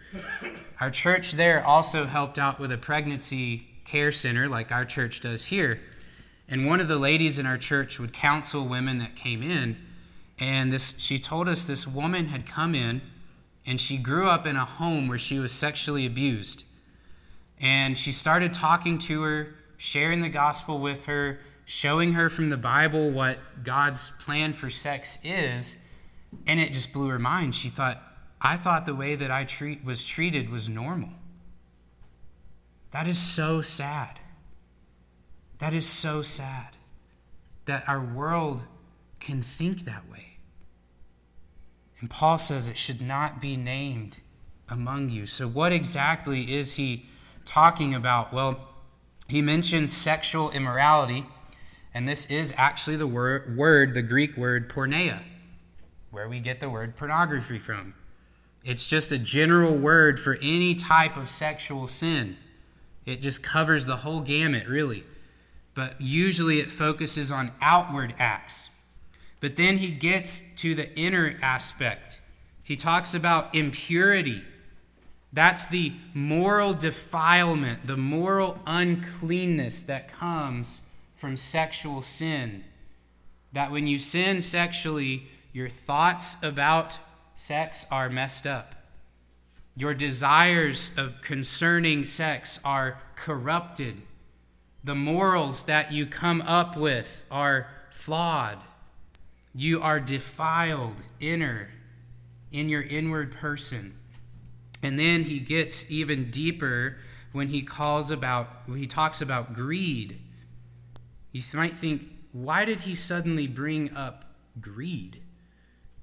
Our 0.85 0.90
church 0.90 1.33
there 1.33 1.66
also 1.66 2.05
helped 2.05 2.38
out 2.38 2.61
with 2.61 2.70
a 2.70 2.77
pregnancy 2.77 3.66
care 3.87 4.12
center 4.12 4.49
like 4.51 4.70
our 4.70 4.85
church 4.85 5.23
does 5.23 5.47
here. 5.47 5.81
And 6.47 6.66
one 6.66 6.79
of 6.79 6.88
the 6.88 6.99
ladies 6.99 7.38
in 7.38 7.47
our 7.47 7.57
church 7.57 7.99
would 7.99 8.12
counsel 8.12 8.66
women 8.66 8.99
that 8.99 9.16
came 9.16 9.42
in. 9.42 9.79
And 10.38 10.70
this, 10.70 10.92
she 10.99 11.18
told 11.18 11.49
us 11.49 11.66
this 11.66 11.87
woman 11.87 12.27
had 12.27 12.44
come 12.44 12.75
in 12.75 13.01
and 13.64 13.81
she 13.81 13.97
grew 13.97 14.29
up 14.29 14.44
in 14.44 14.57
a 14.57 14.64
home 14.66 15.09
where 15.09 15.16
she 15.16 15.38
was 15.38 15.53
sexually 15.53 16.05
abused. 16.05 16.64
And 17.62 17.97
she 17.97 18.12
started 18.12 18.53
talking 18.53 18.99
to 18.99 19.23
her, 19.23 19.55
sharing 19.79 20.20
the 20.20 20.29
gospel 20.29 20.81
with 20.81 21.07
her, 21.07 21.38
showing 21.64 22.12
her 22.12 22.29
from 22.29 22.51
the 22.51 22.59
Bible 22.59 23.11
what 23.11 23.38
God's 23.62 24.11
plan 24.20 24.53
for 24.53 24.68
sex 24.68 25.18
is, 25.25 25.77
and 26.47 26.61
it 26.61 26.75
just 26.75 26.92
blew 26.92 27.09
her 27.09 27.18
mind. 27.18 27.55
She 27.55 27.70
thought, 27.70 28.03
I 28.44 28.59
thought 28.59 28.85
the 28.85 28.94
way 28.94 29.14
that 29.14 29.30
I 29.30 29.44
treat, 29.44 29.83
was 29.83 30.04
treated 30.04 30.50
was 30.50 30.68
normal. 30.68 31.09
That 32.90 33.09
is 33.09 33.18
so 33.18 33.62
sad. 33.62 34.20
That 35.59 35.72
is 35.72 35.88
so 35.88 36.20
sad 36.20 36.76
that 37.64 37.88
our 37.88 38.04
world 38.04 38.64
can 39.18 39.40
think 39.40 39.87
that 39.87 40.07
way. 40.11 40.37
And 42.00 42.11
Paul 42.11 42.38
says 42.38 42.68
it 42.68 42.76
should 42.76 43.00
not 43.00 43.40
be 43.40 43.57
named 43.57 44.18
among 44.68 45.09
you. 45.09 45.26
So, 45.26 45.48
what 45.48 45.72
exactly 45.72 46.52
is 46.52 46.74
he 46.74 47.07
talking 47.46 47.94
about? 47.94 48.30
Well, 48.35 48.61
he 49.26 49.40
mentions 49.40 49.90
sexual 49.90 50.50
immorality, 50.50 51.24
and 51.94 52.07
this 52.07 52.26
is 52.26 52.52
actually 52.59 52.96
the 52.96 53.07
word, 53.07 53.57
word 53.57 53.94
the 53.94 54.02
Greek 54.02 54.37
word 54.37 54.68
porneia, 54.68 55.22
where 56.11 56.28
we 56.28 56.40
get 56.40 56.61
the 56.61 56.68
word 56.68 56.94
pornography 56.94 57.59
from. 57.59 57.94
It's 58.64 58.88
just 58.88 59.12
a 59.12 59.18
general 59.18 59.77
word 59.77 60.18
for 60.18 60.38
any 60.40 60.74
type 60.74 61.16
of 61.18 61.29
sexual 61.29 61.87
sin. 61.87 62.38
It 63.05 63.20
just 63.20 63.42
covers 63.42 63.85
the 63.85 63.96
whole 63.96 64.20
gamut, 64.20 64.66
really. 64.66 65.05
But 65.74 66.00
usually 66.00 66.61
it 66.61 66.70
focuses 66.70 67.31
on 67.31 67.53
outward 67.61 68.14
acts. 68.18 68.70
But 69.40 69.57
then 69.57 69.77
he 69.77 69.90
gets 69.90 70.42
to 70.57 70.74
the 70.74 70.90
inner 70.96 71.37
aspect. 71.42 72.20
He 72.62 72.77
talks 72.77 73.14
about 73.14 73.55
impurity. 73.55 74.42
That's 75.35 75.66
the 75.66 75.92
moral 76.14 76.72
defilement, 76.72 77.87
the 77.87 77.98
moral 77.98 78.59
uncleanness 78.66 79.83
that 79.83 80.09
comes 80.09 80.81
from 81.16 81.37
sexual 81.37 82.00
sin. 82.00 82.64
That 83.53 83.70
when 83.70 83.87
you 83.87 83.98
sin 83.98 84.40
sexually, 84.40 85.24
your 85.53 85.68
thoughts 85.68 86.37
about 86.42 86.98
sex 87.35 87.87
are 87.90 88.09
messed 88.09 88.47
up. 88.47 88.75
Your 89.77 89.94
desires 89.94 90.90
of 90.97 91.20
concerning 91.20 92.05
sex 92.05 92.61
are 92.64 93.01
corrupted. 93.16 94.03
The 94.85 94.94
morals 94.94 95.64
that 95.64 95.92
you 95.92 96.07
come 96.07 96.42
up 96.42 96.77
with 96.77 97.25
are 97.31 97.66
flawed. 97.90 98.59
You 99.55 99.81
are 99.83 100.01
defiled 100.01 100.97
inner 101.20 101.70
in 102.53 102.68
your 102.68 102.83
inward 102.83 103.33
person. 103.33 103.99
And 104.83 104.99
then 104.99 105.25
he 105.25 105.40
gets 105.40 105.90
even 105.90 106.31
deeper 106.31 106.99
when 107.33 107.49
he 107.49 107.62
calls 107.62 108.11
about 108.11 108.49
when 108.66 108.79
he 108.79 108.87
talks 108.87 109.20
about 109.20 109.55
greed. 109.55 110.20
You 111.33 111.42
might 111.55 111.75
think, 111.75 112.05
why 112.31 112.64
did 112.64 112.81
he 112.81 112.94
suddenly 112.94 113.49
bring 113.49 113.97
up 113.97 114.25
greed? 114.61 115.20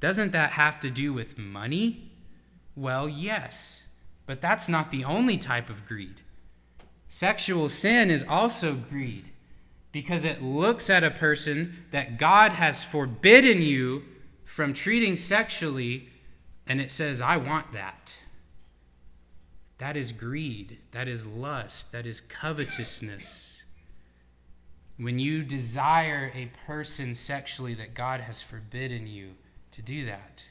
Doesn't 0.02 0.32
that 0.34 0.52
have 0.52 0.82
to 0.82 0.90
do 0.90 1.14
with 1.14 1.38
money? 1.38 2.12
Well, 2.76 3.08
yes. 3.08 3.84
But 4.26 4.42
that's 4.42 4.68
not 4.68 4.92
the 4.92 5.06
only 5.06 5.38
type 5.38 5.70
of 5.70 5.88
greed. 5.88 6.16
Sexual 7.08 7.70
sin 7.70 8.10
is 8.10 8.26
also 8.28 8.74
greed 8.74 9.26
because 9.92 10.26
it 10.26 10.42
looks 10.42 10.90
at 10.90 11.04
a 11.04 11.12
person 11.12 11.86
that 11.92 12.18
God 12.18 12.54
has 12.54 12.84
forbidden 12.84 13.62
you 13.62 14.04
from 14.44 14.74
treating 14.74 15.16
sexually, 15.16 16.10
and 16.68 16.82
it 16.82 16.92
says, 16.92 17.22
I 17.22 17.38
want 17.38 17.74
that. 17.74 18.16
That 19.78 19.98
is 19.98 20.12
greed. 20.12 20.78
That 20.92 21.08
is 21.08 21.28
lust. 21.28 21.92
That 21.92 22.06
is 22.06 22.22
covetousness. 22.22 23.64
When 24.98 25.20
you 25.20 25.44
desire 25.44 26.32
a 26.34 26.50
person 26.66 27.14
sexually 27.14 27.74
that 27.76 27.94
God 27.94 28.22
has 28.22 28.42
forbidden 28.42 29.06
you 29.06 29.32
to 29.72 29.82
do 29.82 30.06
that. 30.06 30.46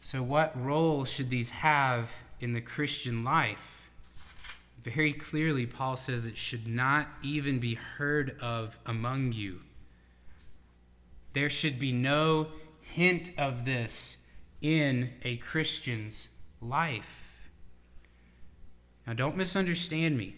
So, 0.00 0.22
what 0.22 0.52
role 0.60 1.04
should 1.04 1.30
these 1.30 1.50
have 1.50 2.12
in 2.40 2.52
the 2.52 2.60
Christian 2.60 3.22
life? 3.22 3.88
Very 4.82 5.12
clearly, 5.12 5.66
Paul 5.66 5.96
says 5.96 6.26
it 6.26 6.38
should 6.38 6.66
not 6.66 7.06
even 7.22 7.58
be 7.58 7.74
heard 7.74 8.36
of 8.40 8.78
among 8.86 9.32
you. 9.32 9.60
There 11.32 11.50
should 11.50 11.78
be 11.78 11.92
no 11.92 12.48
hint 12.80 13.32
of 13.36 13.64
this 13.64 14.16
in 14.62 15.10
a 15.22 15.36
Christian's 15.36 16.28
life. 16.60 17.50
Now, 19.06 19.12
don't 19.12 19.36
misunderstand 19.36 20.16
me. 20.16 20.34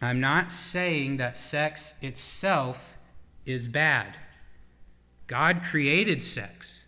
I'm 0.00 0.20
not 0.20 0.52
saying 0.52 1.16
that 1.16 1.36
sex 1.36 1.94
itself 2.02 2.96
is 3.46 3.66
bad. 3.66 4.16
God 5.28 5.62
created 5.62 6.20
sex, 6.20 6.84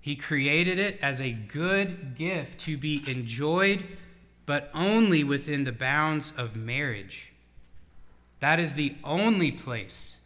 He 0.00 0.16
created 0.16 0.80
it 0.80 0.98
as 1.00 1.20
a 1.20 1.30
good 1.30 2.16
gift 2.16 2.60
to 2.62 2.76
be 2.76 3.04
enjoyed 3.06 3.84
but 4.48 4.70
only 4.72 5.22
within 5.22 5.64
the 5.64 5.72
bounds 5.72 6.32
of 6.34 6.56
marriage. 6.56 7.30
That 8.40 8.58
is 8.58 8.74
the 8.74 8.96
only 9.04 9.52
place 9.52 10.16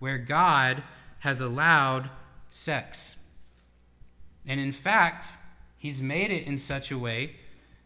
where 0.00 0.18
God 0.18 0.82
has 1.20 1.40
allowed 1.40 2.10
sex. 2.50 3.16
And 4.46 4.60
in 4.60 4.72
fact, 4.72 5.28
He's 5.78 6.02
made 6.02 6.30
it 6.30 6.46
in 6.46 6.58
such 6.58 6.90
a 6.90 6.98
way 6.98 7.36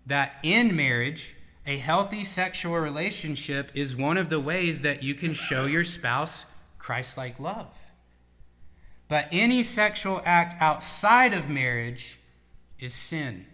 that 0.06 0.34
in 0.42 0.74
marriage, 0.74 1.36
a 1.64 1.76
healthy 1.76 2.24
sexual 2.24 2.74
relationship 2.74 3.70
is 3.74 3.94
one 3.94 4.16
of 4.16 4.30
the 4.30 4.40
ways 4.40 4.80
that 4.80 5.04
you 5.04 5.14
can 5.14 5.32
show 5.32 5.66
your 5.66 5.84
spouse 5.84 6.44
Christ 6.80 7.16
like 7.16 7.38
love. 7.38 7.68
But 9.14 9.28
any 9.30 9.62
sexual 9.62 10.20
act 10.24 10.60
outside 10.60 11.34
of 11.34 11.48
marriage 11.48 12.18
is 12.80 12.92
sin. 12.92 13.46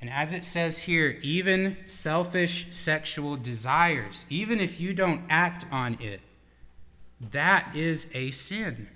And 0.00 0.10
as 0.10 0.32
it 0.32 0.44
says 0.44 0.78
here, 0.78 1.16
even 1.22 1.76
selfish 1.86 2.66
sexual 2.70 3.36
desires, 3.36 4.26
even 4.28 4.58
if 4.58 4.80
you 4.80 4.94
don't 4.94 5.22
act 5.30 5.64
on 5.70 5.96
it, 6.00 6.22
that 7.30 7.76
is 7.76 8.08
a 8.12 8.32
sin. 8.32 8.88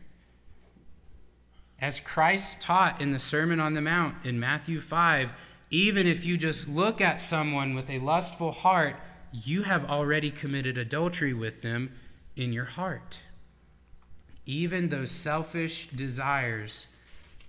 As 1.80 2.00
Christ 2.00 2.60
taught 2.60 3.00
in 3.00 3.12
the 3.12 3.20
Sermon 3.20 3.60
on 3.60 3.74
the 3.74 3.80
Mount 3.80 4.16
in 4.26 4.40
Matthew 4.40 4.80
5, 4.80 5.32
even 5.70 6.08
if 6.08 6.24
you 6.24 6.36
just 6.36 6.66
look 6.66 7.00
at 7.00 7.20
someone 7.20 7.76
with 7.76 7.88
a 7.88 8.00
lustful 8.00 8.50
heart, 8.50 8.96
you 9.32 9.62
have 9.62 9.88
already 9.88 10.32
committed 10.32 10.76
adultery 10.76 11.34
with 11.34 11.62
them 11.62 11.92
in 12.34 12.52
your 12.52 12.64
heart. 12.64 13.20
Even 14.46 14.88
those 14.88 15.10
selfish 15.10 15.88
desires 15.88 16.86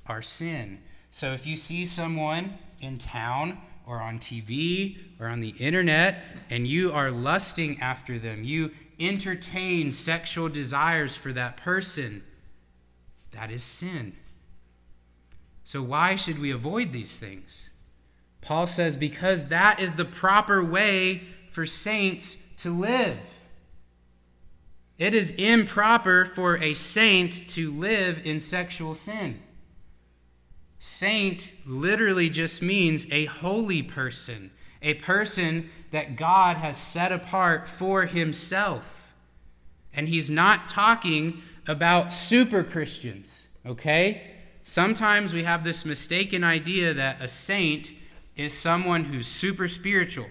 are 0.08 0.22
sin. 0.22 0.80
So 1.12 1.32
if 1.32 1.46
you 1.46 1.56
see 1.56 1.86
someone 1.86 2.58
in 2.82 2.98
town 2.98 3.58
or 3.88 4.02
on 4.02 4.20
TV 4.20 4.98
or 5.20 5.28
on 5.28 5.40
the 5.40 5.56
internet 5.60 6.24
and 6.50 6.68
you 6.68 6.92
are 6.92 7.12
lusting 7.12 7.80
after 7.82 8.18
them, 8.20 8.44
you 8.44 8.72
entertain 9.00 9.92
sexual 9.92 10.50
desires 10.50 11.16
for 11.16 11.34
that 11.34 11.58
person, 11.58 12.24
that 13.32 13.52
is 13.52 13.64
sin. 13.64 14.14
So, 15.64 15.82
why 15.82 16.16
should 16.16 16.40
we 16.40 16.52
avoid 16.52 16.92
these 16.92 17.18
things? 17.18 17.70
Paul 18.42 18.68
says, 18.68 18.96
because 18.96 19.46
that 19.46 19.80
is 19.80 19.94
the 19.94 20.06
proper 20.06 20.64
way 20.64 21.24
for 21.50 21.66
saints 21.66 22.38
to 22.58 22.70
live. 22.70 23.18
It 24.98 25.14
is 25.14 25.32
improper 25.32 26.24
for 26.24 26.58
a 26.58 26.74
saint 26.74 27.50
to 27.50 27.72
live 27.72 28.26
in 28.26 28.40
sexual 28.40 28.96
sin. 28.96 29.42
Saint 30.80 31.54
literally 31.66 32.30
just 32.30 32.62
means 32.62 33.06
a 33.12 33.26
holy 33.26 33.84
person, 33.84 34.52
a 34.82 34.94
person 34.96 35.70
that 35.92 36.16
God 36.16 36.58
has 36.58 36.78
set 36.78 37.12
apart 37.12 37.68
for 37.68 38.06
himself. 38.06 39.14
And 39.94 40.08
he's 40.08 40.30
not 40.30 40.70
talking 40.70 41.42
about 41.68 42.14
super 42.14 42.64
Christians, 42.64 43.48
okay? 43.66 44.32
Sometimes 44.64 45.34
we 45.34 45.44
have 45.44 45.64
this 45.64 45.86
mistaken 45.86 46.44
idea 46.44 46.94
that 46.94 47.22
a 47.22 47.28
saint 47.28 47.92
is 48.36 48.54
someone 48.54 49.06
who's 49.06 49.28
super 49.28 49.68
spiritual. 49.68 50.28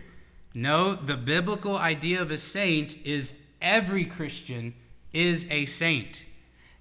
No, 0.54 0.94
the 0.94 1.16
biblical 1.16 1.76
idea 1.76 2.22
of 2.22 2.30
a 2.30 2.38
saint 2.38 2.96
is 3.04 3.34
every 3.64 4.04
Christian 4.04 4.74
is 5.12 5.46
a 5.50 5.66
saint. 5.66 6.24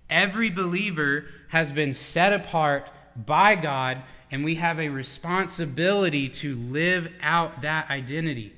Every 0.10 0.52
believer 0.52 1.26
has 1.50 1.72
been 1.72 1.94
set 1.96 2.34
apart 2.34 2.92
by 3.16 3.56
God, 3.56 4.04
and 4.30 4.44
we 4.44 4.56
have 4.56 4.80
a 4.80 4.90
responsibility 4.90 6.30
to 6.30 6.56
live 6.56 7.12
out 7.22 7.62
that 7.62 7.90
identity, 7.90 8.54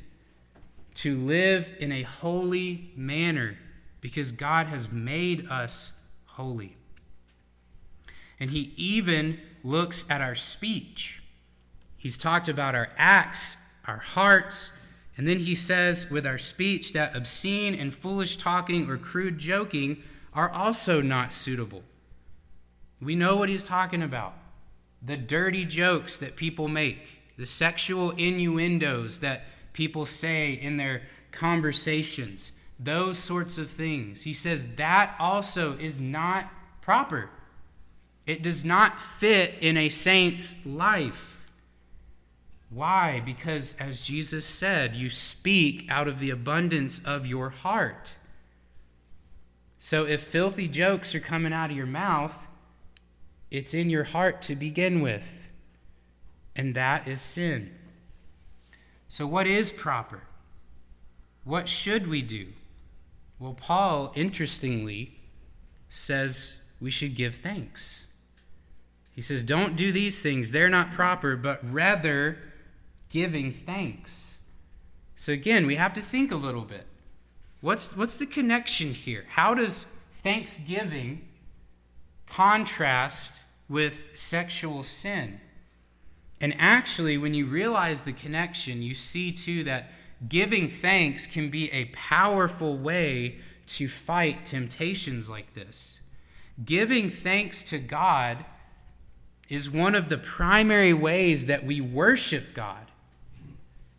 to 0.96 1.16
live 1.18 1.72
in 1.80 1.92
a 1.92 2.02
holy 2.02 2.92
manner, 2.96 3.58
because 4.02 4.32
God 4.32 4.68
has 4.68 4.92
made 4.92 5.48
us 5.50 5.92
holy. 6.26 6.76
And 8.40 8.50
He 8.50 8.74
even 8.76 9.40
looks 9.64 10.04
at 10.10 10.22
our 10.22 10.36
speech. 10.36 11.22
He's 11.98 12.18
talked 12.18 12.50
about 12.50 12.76
our 12.76 12.90
acts, 12.98 13.58
our 13.88 13.98
hearts, 13.98 14.70
and 15.18 15.28
then 15.28 15.40
he 15.40 15.56
says 15.56 16.10
with 16.10 16.26
our 16.26 16.38
speech 16.38 16.94
that 16.94 17.16
obscene 17.16 17.74
and 17.76 17.94
foolish 17.94 18.38
talking 18.38 18.90
or 18.90 18.98
crude 18.98 19.38
joking 19.38 20.02
are 20.34 20.50
also 20.50 21.02
not 21.02 21.32
suitable. 21.32 21.84
We 23.02 23.16
know 23.16 23.38
what 23.38 23.50
he's 23.50 23.64
talking 23.64 24.04
about 24.04 24.34
the 25.02 25.16
dirty 25.16 25.66
jokes 25.66 26.18
that 26.18 26.36
people 26.36 26.68
make, 26.68 27.20
the 27.38 27.46
sexual 27.46 28.10
innuendos 28.12 29.20
that 29.20 29.44
people 29.72 30.06
say 30.06 30.54
in 30.54 30.78
their 30.78 31.04
conversations, 31.32 32.52
those 32.80 33.18
sorts 33.18 33.60
of 33.60 33.70
things. 33.70 34.24
He 34.24 34.34
says 34.34 34.66
that 34.78 35.16
also 35.20 35.74
is 35.78 36.02
not 36.02 36.52
proper. 36.82 37.30
It 38.26 38.42
does 38.42 38.66
not 38.66 39.00
fit 39.00 39.54
in 39.62 39.78
a 39.78 39.90
saint's 39.90 40.56
life. 40.66 41.35
Why? 42.76 43.22
Because, 43.26 43.74
as 43.80 44.06
Jesus 44.06 44.46
said, 44.46 44.98
you 44.98 45.10
speak 45.10 45.86
out 45.90 46.10
of 46.10 46.20
the 46.20 46.30
abundance 46.30 47.00
of 47.06 47.26
your 47.26 47.50
heart. 47.50 48.16
So, 49.78 50.04
if 50.04 50.22
filthy 50.22 50.68
jokes 50.68 51.16
are 51.16 51.22
coming 51.22 51.54
out 51.54 51.72
of 51.72 51.78
your 51.78 51.86
mouth, 51.86 52.48
it's 53.50 53.74
in 53.74 53.90
your 53.90 54.04
heart 54.04 54.42
to 54.42 54.58
begin 54.58 55.00
with, 55.00 55.48
and 56.54 56.76
that 56.76 57.08
is 57.08 57.22
sin. 57.22 57.74
So, 59.08 59.26
what 59.26 59.48
is 59.48 59.72
proper? 59.72 60.24
What 61.46 61.70
should 61.70 62.08
we 62.08 62.22
do? 62.22 62.48
Well, 63.40 63.54
Paul, 63.54 64.12
interestingly, 64.16 65.18
says 65.88 66.62
we 66.82 66.92
should 66.92 67.16
give 67.16 67.36
thanks. 67.36 68.06
He 69.14 69.22
says, 69.22 69.44
Don't 69.44 69.78
do 69.78 69.94
these 69.94 70.22
things, 70.22 70.52
they're 70.52 70.68
not 70.68 70.92
proper, 70.92 71.38
but 71.38 71.62
rather 71.72 72.38
giving 73.16 73.50
thanks. 73.52 74.40
So, 75.16 75.32
again, 75.32 75.66
we 75.66 75.76
have 75.76 75.94
to 75.94 76.02
think 76.02 76.32
a 76.32 76.36
little 76.48 76.66
bit. 76.66 76.86
What's, 77.62 77.96
what's 77.96 78.18
the 78.18 78.26
connection 78.26 78.94
here? 78.94 79.24
How 79.30 79.54
does 79.54 79.86
thanksgiving 80.22 81.22
contrast 82.28 83.40
with 83.70 84.06
sexual 84.14 84.84
sin. 84.84 85.40
And 86.42 86.56
actually, 86.60 87.18
when 87.18 87.34
you 87.34 87.46
realize 87.46 88.04
the 88.04 88.14
connection, 88.14 88.82
you 88.82 88.94
see 88.94 89.32
too 89.32 89.64
that 89.66 89.92
giving 90.28 90.68
thanks 90.68 91.28
can 91.28 91.50
be 91.50 91.72
a 91.72 91.86
powerful 91.86 92.78
way 92.78 93.38
to 93.68 93.88
fight 93.88 94.46
temptations 94.46 95.30
like 95.30 95.54
this. 95.54 96.00
Giving 96.64 97.10
thanks 97.10 97.64
to 97.64 97.80
God 97.80 98.44
is 99.48 99.70
one 99.70 99.96
of 99.96 100.10
the 100.10 100.18
primary 100.18 100.94
ways 100.94 101.46
that 101.46 101.66
we 101.66 101.82
worship 101.82 102.54
God. 102.54 102.92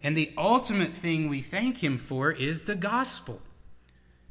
And 0.07 0.17
the 0.17 0.33
ultimate 0.39 0.93
thing 0.93 1.29
we 1.29 1.43
thank 1.43 1.83
Him 1.83 1.99
for 1.99 2.31
is 2.31 2.63
the 2.63 2.77
gospel. 2.77 3.43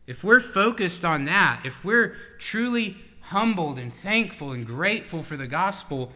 If 0.08 0.24
we're 0.24 0.40
focused 0.40 1.04
on 1.04 1.26
that, 1.26 1.64
if 1.66 1.84
we're 1.84 2.16
truly 2.40 2.96
humbled 3.20 3.78
and 3.78 3.92
thankful 3.92 4.54
and 4.54 4.66
grateful 4.66 5.22
for 5.22 5.36
the 5.36 5.48
gospel, 5.48 6.14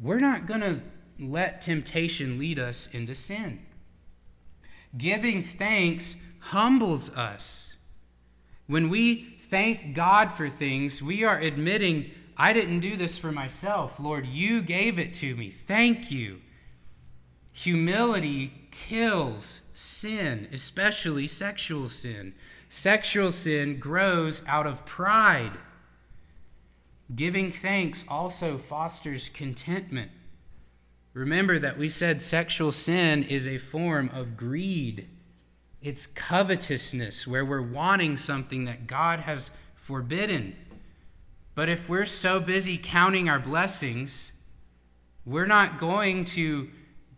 we're 0.00 0.20
not 0.20 0.46
going 0.46 0.60
to 0.60 0.80
let 1.18 1.60
temptation 1.60 2.38
lead 2.38 2.60
us 2.60 2.88
into 2.92 3.16
sin. 3.16 3.58
Giving 4.96 5.42
thanks 5.42 6.14
humbles 6.38 7.10
us. 7.16 7.74
When 8.68 8.90
we 8.90 9.38
thank 9.50 9.92
God 9.92 10.32
for 10.32 10.48
things, 10.48 11.02
we 11.02 11.24
are 11.24 11.40
admitting, 11.40 12.12
I 12.36 12.52
didn't 12.52 12.78
do 12.78 12.96
this 12.96 13.18
for 13.18 13.32
myself. 13.32 13.98
Lord, 13.98 14.24
you 14.24 14.62
gave 14.62 15.00
it 15.00 15.12
to 15.14 15.34
me. 15.34 15.48
Thank 15.48 16.12
you. 16.12 16.40
Humility 17.52 18.52
kills 18.70 19.60
sin, 19.74 20.48
especially 20.52 21.26
sexual 21.26 21.88
sin. 21.88 22.34
Sexual 22.68 23.32
sin 23.32 23.78
grows 23.78 24.42
out 24.46 24.66
of 24.66 24.86
pride. 24.86 25.52
Giving 27.14 27.50
thanks 27.50 28.04
also 28.08 28.56
fosters 28.56 29.28
contentment. 29.30 30.10
Remember 31.12 31.58
that 31.58 31.76
we 31.76 31.88
said 31.88 32.22
sexual 32.22 32.70
sin 32.70 33.24
is 33.24 33.46
a 33.46 33.58
form 33.58 34.10
of 34.14 34.36
greed. 34.36 35.08
It's 35.82 36.06
covetousness, 36.06 37.26
where 37.26 37.44
we're 37.44 37.62
wanting 37.62 38.16
something 38.16 38.66
that 38.66 38.86
God 38.86 39.20
has 39.20 39.50
forbidden. 39.74 40.54
But 41.54 41.68
if 41.68 41.88
we're 41.88 42.06
so 42.06 42.38
busy 42.38 42.78
counting 42.78 43.28
our 43.28 43.40
blessings, 43.40 44.32
we're 45.24 45.46
not 45.46 45.78
going 45.78 46.24
to 46.26 46.70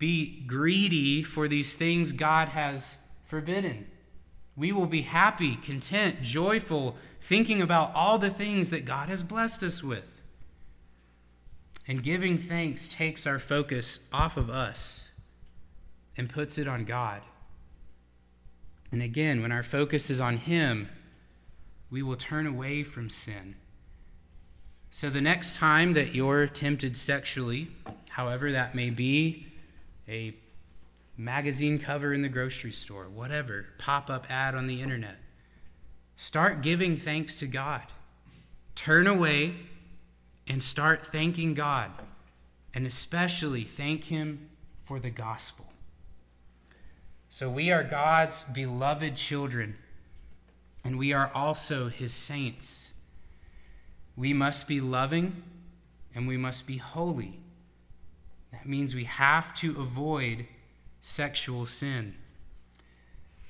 be 0.02 0.42
greedy 0.48 1.22
for 1.22 1.46
these 1.46 1.74
things 1.74 2.10
God 2.10 2.48
has 2.48 2.96
forbidden. 3.24 3.86
We 4.56 4.72
will 4.72 4.86
be 4.86 5.02
happy, 5.02 5.54
content, 5.54 6.22
joyful, 6.22 6.96
thinking 7.20 7.62
about 7.62 7.94
all 7.94 8.18
the 8.18 8.28
things 8.28 8.70
that 8.70 8.84
God 8.84 9.08
has 9.08 9.22
blessed 9.22 9.62
us 9.62 9.80
with. 9.80 10.10
And 11.86 12.02
giving 12.02 12.36
thanks 12.36 12.88
takes 12.88 13.28
our 13.28 13.38
focus 13.38 14.00
off 14.12 14.36
of 14.36 14.50
us 14.50 15.08
and 16.16 16.28
puts 16.28 16.58
it 16.58 16.66
on 16.66 16.84
God. 16.84 17.22
And 18.90 19.02
again, 19.02 19.40
when 19.40 19.52
our 19.52 19.62
focus 19.62 20.10
is 20.10 20.20
on 20.20 20.36
Him, 20.36 20.88
we 21.92 22.02
will 22.02 22.16
turn 22.16 22.48
away 22.48 22.82
from 22.82 23.08
sin. 23.08 23.54
So 24.90 25.08
the 25.08 25.20
next 25.20 25.54
time 25.54 25.92
that 25.92 26.12
you're 26.12 26.48
tempted 26.48 26.96
sexually, 26.96 27.68
however 28.08 28.50
that 28.50 28.74
may 28.74 28.90
be, 28.90 29.46
a 30.12 30.34
magazine 31.16 31.78
cover 31.78 32.12
in 32.12 32.22
the 32.22 32.28
grocery 32.28 32.70
store, 32.70 33.08
whatever, 33.08 33.66
pop 33.78 34.10
up 34.10 34.30
ad 34.30 34.54
on 34.54 34.66
the 34.66 34.82
internet. 34.82 35.16
Start 36.16 36.60
giving 36.60 36.96
thanks 36.96 37.38
to 37.38 37.46
God. 37.46 37.82
Turn 38.74 39.06
away 39.06 39.54
and 40.46 40.62
start 40.62 41.06
thanking 41.06 41.54
God, 41.54 41.90
and 42.74 42.86
especially 42.86 43.64
thank 43.64 44.04
Him 44.04 44.50
for 44.84 45.00
the 45.00 45.10
gospel. 45.10 45.66
So, 47.28 47.48
we 47.48 47.72
are 47.72 47.82
God's 47.82 48.44
beloved 48.44 49.16
children, 49.16 49.76
and 50.84 50.98
we 50.98 51.14
are 51.14 51.30
also 51.34 51.88
His 51.88 52.12
saints. 52.12 52.92
We 54.16 54.34
must 54.34 54.68
be 54.68 54.82
loving 54.82 55.42
and 56.14 56.28
we 56.28 56.36
must 56.36 56.66
be 56.66 56.76
holy. 56.76 57.38
That 58.52 58.68
means 58.68 58.94
we 58.94 59.04
have 59.04 59.54
to 59.54 59.80
avoid 59.80 60.46
sexual 61.00 61.66
sin. 61.66 62.14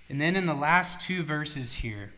And 0.09 0.21
then 0.21 0.37
in 0.37 0.47
the 0.47 0.55
last 0.55 1.01
two 1.01 1.23
verses 1.23 1.73
here, 1.73 2.13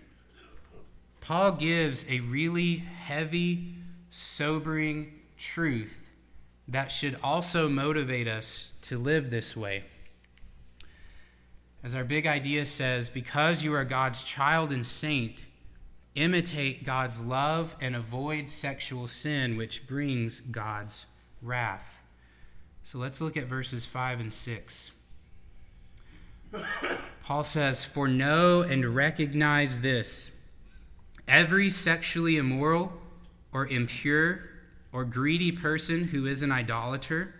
Paul 1.20 1.52
gives 1.52 2.04
a 2.08 2.20
really 2.20 2.76
heavy, 2.76 3.74
sobering 4.10 5.12
truth 5.38 6.10
that 6.68 6.92
should 6.92 7.18
also 7.22 7.68
motivate 7.68 8.28
us 8.28 8.72
to 8.82 8.98
live 8.98 9.30
this 9.30 9.56
way. 9.56 9.84
As 11.82 11.94
our 11.94 12.04
big 12.04 12.26
idea 12.26 12.64
says, 12.64 13.10
because 13.10 13.62
you 13.62 13.74
are 13.74 13.84
God's 13.84 14.22
child 14.24 14.72
and 14.72 14.86
saint, 14.86 15.44
imitate 16.14 16.84
God's 16.84 17.20
love 17.20 17.74
and 17.80 17.94
avoid 17.94 18.48
sexual 18.48 19.06
sin, 19.06 19.56
which 19.56 19.86
brings 19.86 20.40
God's 20.40 21.06
wrath. 21.42 22.03
So 22.84 22.98
let's 22.98 23.22
look 23.22 23.38
at 23.38 23.46
verses 23.46 23.86
5 23.86 24.20
and 24.20 24.32
6. 24.32 24.90
Paul 27.22 27.42
says, 27.42 27.82
For 27.82 28.06
know 28.06 28.60
and 28.60 28.94
recognize 28.94 29.80
this 29.80 30.30
Every 31.26 31.70
sexually 31.70 32.36
immoral 32.36 32.92
or 33.54 33.66
impure 33.66 34.40
or 34.92 35.06
greedy 35.06 35.50
person 35.50 36.04
who 36.04 36.26
is 36.26 36.42
an 36.42 36.52
idolater 36.52 37.34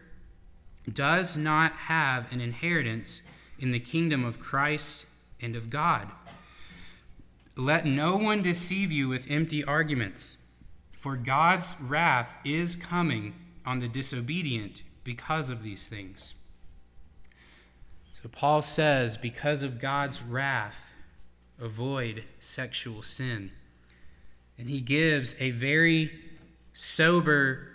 does 0.90 1.36
not 1.36 1.72
have 1.72 2.32
an 2.32 2.40
inheritance 2.40 3.20
in 3.58 3.70
the 3.70 3.80
kingdom 3.80 4.24
of 4.24 4.40
Christ 4.40 5.04
and 5.42 5.54
of 5.56 5.68
God. 5.68 6.10
Let 7.54 7.84
no 7.84 8.16
one 8.16 8.40
deceive 8.40 8.90
you 8.90 9.10
with 9.10 9.30
empty 9.30 9.62
arguments, 9.62 10.38
for 10.98 11.16
God's 11.16 11.76
wrath 11.78 12.34
is 12.46 12.76
coming 12.76 13.34
on 13.66 13.80
the 13.80 13.88
disobedient 13.88 14.82
because 15.04 15.50
of 15.50 15.62
these 15.62 15.88
things. 15.88 16.34
So 18.22 18.28
Paul 18.30 18.62
says, 18.62 19.16
because 19.16 19.62
of 19.62 19.78
God's 19.78 20.22
wrath, 20.22 20.90
avoid 21.60 22.24
sexual 22.40 23.02
sin. 23.02 23.50
And 24.58 24.68
he 24.68 24.80
gives 24.80 25.36
a 25.38 25.50
very 25.50 26.10
sober 26.72 27.68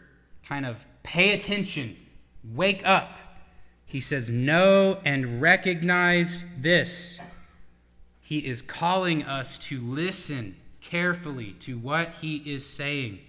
kind 0.43 0.65
of 0.65 0.85
pay 1.03 1.33
attention, 1.33 1.95
wake 2.43 2.85
up. 2.85 3.17
He 3.85 3.99
says, 3.99 4.29
Know 4.29 4.99
and 5.05 5.41
recognize 5.41 6.45
this. 6.57 7.19
He 8.21 8.39
is 8.39 8.61
calling 8.61 9.23
us 9.23 9.57
to 9.59 9.79
listen 9.81 10.55
carefully 10.81 11.53
to 11.61 11.77
what 11.77 12.13
he 12.15 12.37
is 12.37 12.65
saying. 12.65 13.19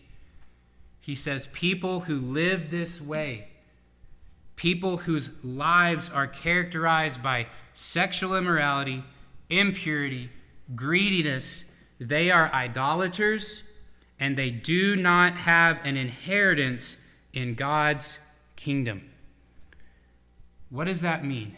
He 1.01 1.15
says, 1.15 1.49
People 1.53 2.01
who 2.01 2.17
live 2.17 2.71
this 2.71 3.01
way, 3.01 3.49
people 4.61 4.99
whose 4.99 5.31
lives 5.43 6.11
are 6.11 6.27
characterized 6.27 7.23
by 7.23 7.47
sexual 7.73 8.37
immorality, 8.37 9.03
impurity, 9.49 10.29
greediness, 10.77 11.65
they 11.99 12.31
are 12.31 12.53
idolaters 12.53 13.63
and 14.19 14.37
they 14.37 14.51
do 14.51 14.97
not 14.97 15.33
have 15.33 15.81
an 15.83 15.97
inheritance 15.97 16.99
in 17.33 17.55
God's 17.55 18.19
kingdom. 18.55 19.09
What 20.69 20.85
does 20.85 21.01
that 21.01 21.25
mean? 21.25 21.57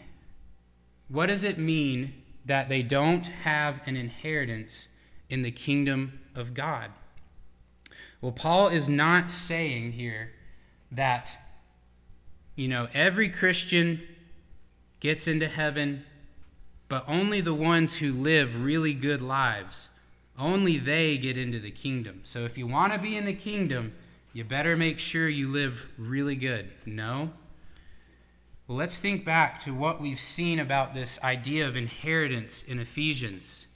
What 1.09 1.25
does 1.25 1.43
it 1.43 1.57
mean 1.57 2.13
that 2.45 2.69
they 2.69 2.83
don't 2.83 3.27
have 3.27 3.85
an 3.85 3.97
inheritance 3.97 4.87
in 5.29 5.41
the 5.41 5.51
kingdom 5.51 6.21
of 6.35 6.53
God? 6.53 6.89
Well, 8.21 8.31
Paul 8.31 8.69
is 8.69 8.87
not 8.87 9.29
saying 9.29 9.91
here 9.91 10.31
that, 10.93 11.37
you 12.55 12.67
know, 12.67 12.87
every 12.93 13.29
Christian 13.29 14.01
gets 14.99 15.27
into 15.27 15.47
heaven, 15.47 16.03
but 16.87 17.03
only 17.07 17.41
the 17.41 17.53
ones 17.53 17.95
who 17.95 18.11
live 18.11 18.63
really 18.63 18.93
good 18.93 19.21
lives 19.21 19.89
only 20.37 20.77
they 20.77 21.17
get 21.17 21.37
into 21.37 21.59
the 21.59 21.71
kingdom. 21.71 22.21
So 22.23 22.39
if 22.39 22.57
you 22.57 22.67
want 22.67 22.93
to 22.93 22.99
be 22.99 23.15
in 23.15 23.25
the 23.25 23.33
kingdom, 23.33 23.93
you 24.33 24.43
better 24.43 24.75
make 24.75 24.99
sure 24.99 25.29
you 25.29 25.47
live 25.49 25.85
really 25.97 26.35
good. 26.35 26.71
No? 26.85 27.31
Well, 28.67 28.77
let's 28.77 28.99
think 28.99 29.25
back 29.25 29.59
to 29.61 29.73
what 29.73 30.01
we've 30.01 30.19
seen 30.19 30.59
about 30.59 30.93
this 30.93 31.21
idea 31.23 31.67
of 31.67 31.75
inheritance 31.75 32.63
in 32.63 32.79
Ephesians. 32.79 33.67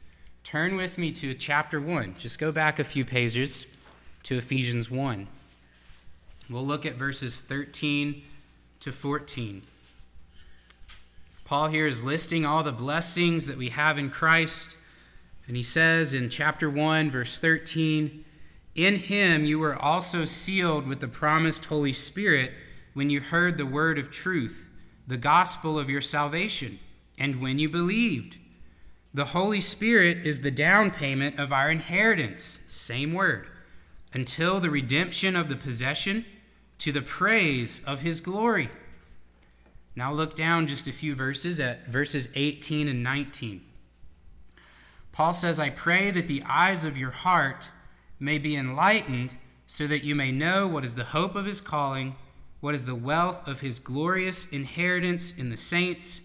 Turn 0.44 0.76
with 0.76 0.98
me 0.98 1.12
to 1.12 1.34
chapter 1.34 1.80
1. 1.80 2.16
Just 2.18 2.40
go 2.40 2.52
back 2.52 2.80
a 2.80 2.84
few 2.84 3.06
pages 3.06 3.66
to 4.24 4.38
Ephesians 4.38 4.90
1. 4.90 5.28
We'll 6.50 6.66
look 6.66 6.86
at 6.86 6.96
verses 6.96 7.42
13 7.42 8.24
to 8.88 8.94
14. 8.94 9.64
Paul 11.44 11.68
here 11.68 11.88
is 11.88 12.02
listing 12.02 12.46
all 12.46 12.64
the 12.64 12.72
blessings 12.72 13.46
that 13.48 13.58
we 13.58 13.68
have 13.68 13.98
in 13.98 14.10
Christ 14.10 14.78
and 15.46 15.58
he 15.58 15.64
says 15.64 16.14
in 16.14 16.30
chapter 16.30 16.70
1, 16.70 17.12
verse 17.12 17.38
13, 17.38 18.24
In 18.76 18.96
him 18.96 19.44
you 19.44 19.60
were 19.60 19.76
also 19.76 20.24
sealed 20.24 20.88
with 20.88 21.02
the 21.02 21.08
promised 21.10 21.66
Holy 21.66 21.92
Spirit 21.92 22.54
when 22.94 23.10
you 23.10 23.20
heard 23.20 23.58
the 23.58 23.66
word 23.66 24.00
of 24.00 24.10
truth, 24.10 24.66
the 25.06 25.18
gospel 25.18 25.78
of 25.78 25.90
your 25.90 26.02
salvation, 26.02 26.80
and 27.18 27.42
when 27.42 27.60
you 27.60 27.68
believed. 27.68 28.38
The 29.14 29.26
Holy 29.26 29.60
Spirit 29.60 30.26
is 30.26 30.40
the 30.40 30.52
down 30.52 30.92
payment 30.92 31.40
of 31.40 31.52
our 31.52 31.70
inheritance, 31.72 32.60
same 32.70 33.14
word, 33.14 33.48
until 34.14 34.62
the 34.62 34.70
redemption 34.70 35.36
of 35.36 35.50
the 35.50 35.58
possession 35.58 36.26
to 36.80 36.92
the 36.92 37.02
praise 37.02 37.82
of 37.86 38.02
his 38.02 38.22
glory. 38.22 38.70
Now 39.98 40.14
look 40.14 40.36
down 40.36 40.68
just 40.68 40.86
a 40.86 40.92
few 40.92 41.16
verses 41.16 41.60
at 41.60 41.88
verses 41.88 42.30
18 42.36 42.88
and 42.88 43.02
19. 43.02 43.64
Paul 45.12 45.34
says, 45.34 45.60
I 45.60 45.72
pray 45.72 46.12
that 46.12 46.28
the 46.28 46.44
eyes 46.48 46.84
of 46.84 47.00
your 47.00 47.10
heart 47.10 47.68
may 48.20 48.38
be 48.38 48.56
enlightened, 48.56 49.34
so 49.66 49.88
that 49.88 50.04
you 50.04 50.14
may 50.14 50.32
know 50.32 50.68
what 50.68 50.86
is 50.86 50.94
the 50.94 51.04
hope 51.04 51.34
of 51.34 51.46
his 51.46 51.62
calling, 51.62 52.16
what 52.60 52.76
is 52.76 52.86
the 52.86 52.94
wealth 52.94 53.48
of 53.48 53.62
his 53.62 53.80
glorious 53.80 54.46
inheritance 54.50 55.34
in 55.36 55.50
the 55.50 55.58
saints, 55.58 56.22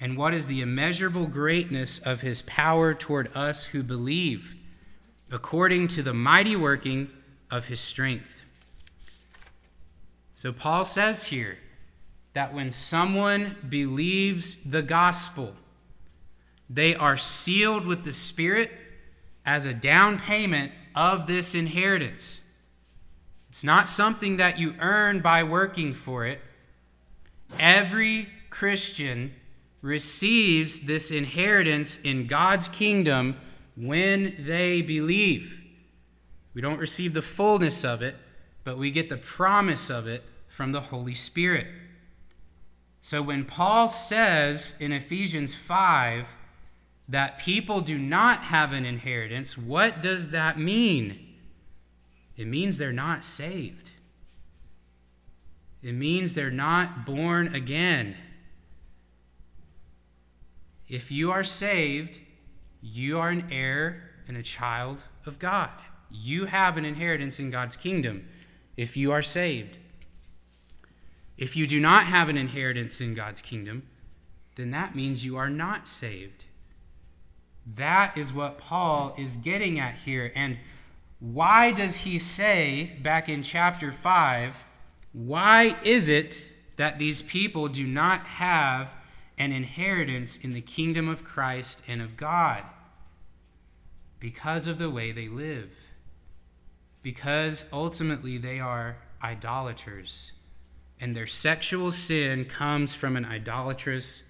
and 0.00 0.16
what 0.16 0.34
is 0.34 0.48
the 0.48 0.60
immeasurable 0.60 1.28
greatness 1.28 2.00
of 2.00 2.22
his 2.22 2.42
power 2.42 2.92
toward 2.92 3.30
us 3.36 3.66
who 3.66 3.84
believe, 3.84 4.56
according 5.30 5.86
to 5.86 6.02
the 6.02 6.12
mighty 6.12 6.56
working 6.56 7.08
of 7.52 7.66
his 7.66 7.78
strength. 7.78 8.42
So 10.34 10.52
Paul 10.52 10.84
says 10.84 11.26
here 11.26 11.58
that 12.34 12.54
when 12.54 12.70
someone 12.70 13.56
believes 13.68 14.56
the 14.64 14.82
gospel, 14.82 15.54
they 16.70 16.94
are 16.94 17.16
sealed 17.16 17.86
with 17.86 18.04
the 18.04 18.12
Spirit 18.12 18.70
as 19.44 19.66
a 19.66 19.74
down 19.74 20.18
payment 20.18 20.72
of 20.94 21.26
this 21.26 21.54
inheritance. 21.54 22.40
It's 23.50 23.64
not 23.64 23.88
something 23.88 24.38
that 24.38 24.58
you 24.58 24.74
earn 24.78 25.20
by 25.20 25.42
working 25.42 25.92
for 25.92 26.24
it. 26.24 26.40
Every 27.58 28.28
Christian 28.48 29.34
receives 29.82 30.80
this 30.80 31.10
inheritance 31.10 31.98
in 31.98 32.26
God's 32.26 32.68
kingdom 32.68 33.36
when 33.76 34.34
they 34.38 34.80
believe. 34.80 35.60
We 36.54 36.62
don't 36.62 36.78
receive 36.78 37.12
the 37.12 37.22
fullness 37.22 37.84
of 37.84 38.00
it, 38.00 38.16
but 38.64 38.78
we 38.78 38.90
get 38.90 39.08
the 39.08 39.16
promise 39.16 39.90
of 39.90 40.06
it 40.06 40.22
from 40.48 40.72
the 40.72 40.80
Holy 40.80 41.14
Spirit. 41.14 41.66
So 43.02 43.20
when 43.20 43.44
Paul 43.44 43.88
says 43.88 44.74
in 44.78 44.92
Ephesians 44.92 45.52
5, 45.54 46.28
that 47.08 47.38
people 47.38 47.80
do 47.80 47.98
not 47.98 48.44
have 48.44 48.72
an 48.72 48.86
inheritance, 48.86 49.58
what 49.58 50.00
does 50.00 50.30
that 50.30 50.58
mean? 50.58 51.34
It 52.36 52.46
means 52.46 52.78
they're 52.78 52.92
not 52.92 53.24
saved. 53.24 53.90
It 55.82 55.92
means 55.94 56.32
they're 56.32 56.50
not 56.50 57.04
born 57.04 57.54
again. 57.54 58.16
If 60.88 61.10
you 61.10 61.32
are 61.32 61.44
saved, 61.44 62.20
you 62.80 63.18
are 63.18 63.30
an 63.30 63.48
heir 63.50 64.10
and 64.28 64.36
a 64.36 64.44
child 64.44 65.02
of 65.26 65.40
God. 65.40 65.72
You 66.08 66.44
have 66.44 66.76
an 66.76 66.84
inheritance 66.84 67.40
in 67.40 67.50
God's 67.50 67.76
kingdom 67.76 68.28
if 68.76 68.96
you 68.96 69.10
are 69.10 69.22
saved. 69.22 69.76
If 71.42 71.56
you 71.56 71.66
do 71.66 71.80
not 71.80 72.04
have 72.04 72.28
an 72.28 72.38
inheritance 72.38 73.00
in 73.00 73.14
God's 73.14 73.42
kingdom, 73.42 73.82
then 74.54 74.70
that 74.70 74.94
means 74.94 75.24
you 75.24 75.36
are 75.36 75.50
not 75.50 75.88
saved. 75.88 76.44
That 77.74 78.16
is 78.16 78.32
what 78.32 78.58
Paul 78.58 79.12
is 79.18 79.36
getting 79.38 79.80
at 79.80 79.94
here. 79.94 80.30
And 80.36 80.56
why 81.18 81.72
does 81.72 81.96
he 81.96 82.20
say 82.20 82.92
back 83.02 83.28
in 83.28 83.42
chapter 83.42 83.90
5, 83.90 84.64
why 85.14 85.76
is 85.82 86.08
it 86.08 86.46
that 86.76 87.00
these 87.00 87.22
people 87.22 87.66
do 87.66 87.88
not 87.88 88.24
have 88.24 88.94
an 89.36 89.50
inheritance 89.50 90.36
in 90.36 90.52
the 90.52 90.60
kingdom 90.60 91.08
of 91.08 91.24
Christ 91.24 91.82
and 91.88 92.00
of 92.00 92.16
God? 92.16 92.62
Because 94.20 94.68
of 94.68 94.78
the 94.78 94.90
way 94.90 95.10
they 95.10 95.26
live. 95.26 95.76
Because 97.02 97.64
ultimately 97.72 98.38
they 98.38 98.60
are 98.60 98.96
idolaters. 99.24 100.30
And 101.02 101.16
their 101.16 101.26
sexual 101.26 101.90
sin 101.90 102.44
comes 102.44 102.94
from 102.94 103.16
an 103.16 103.24
idolatrous 103.24 104.22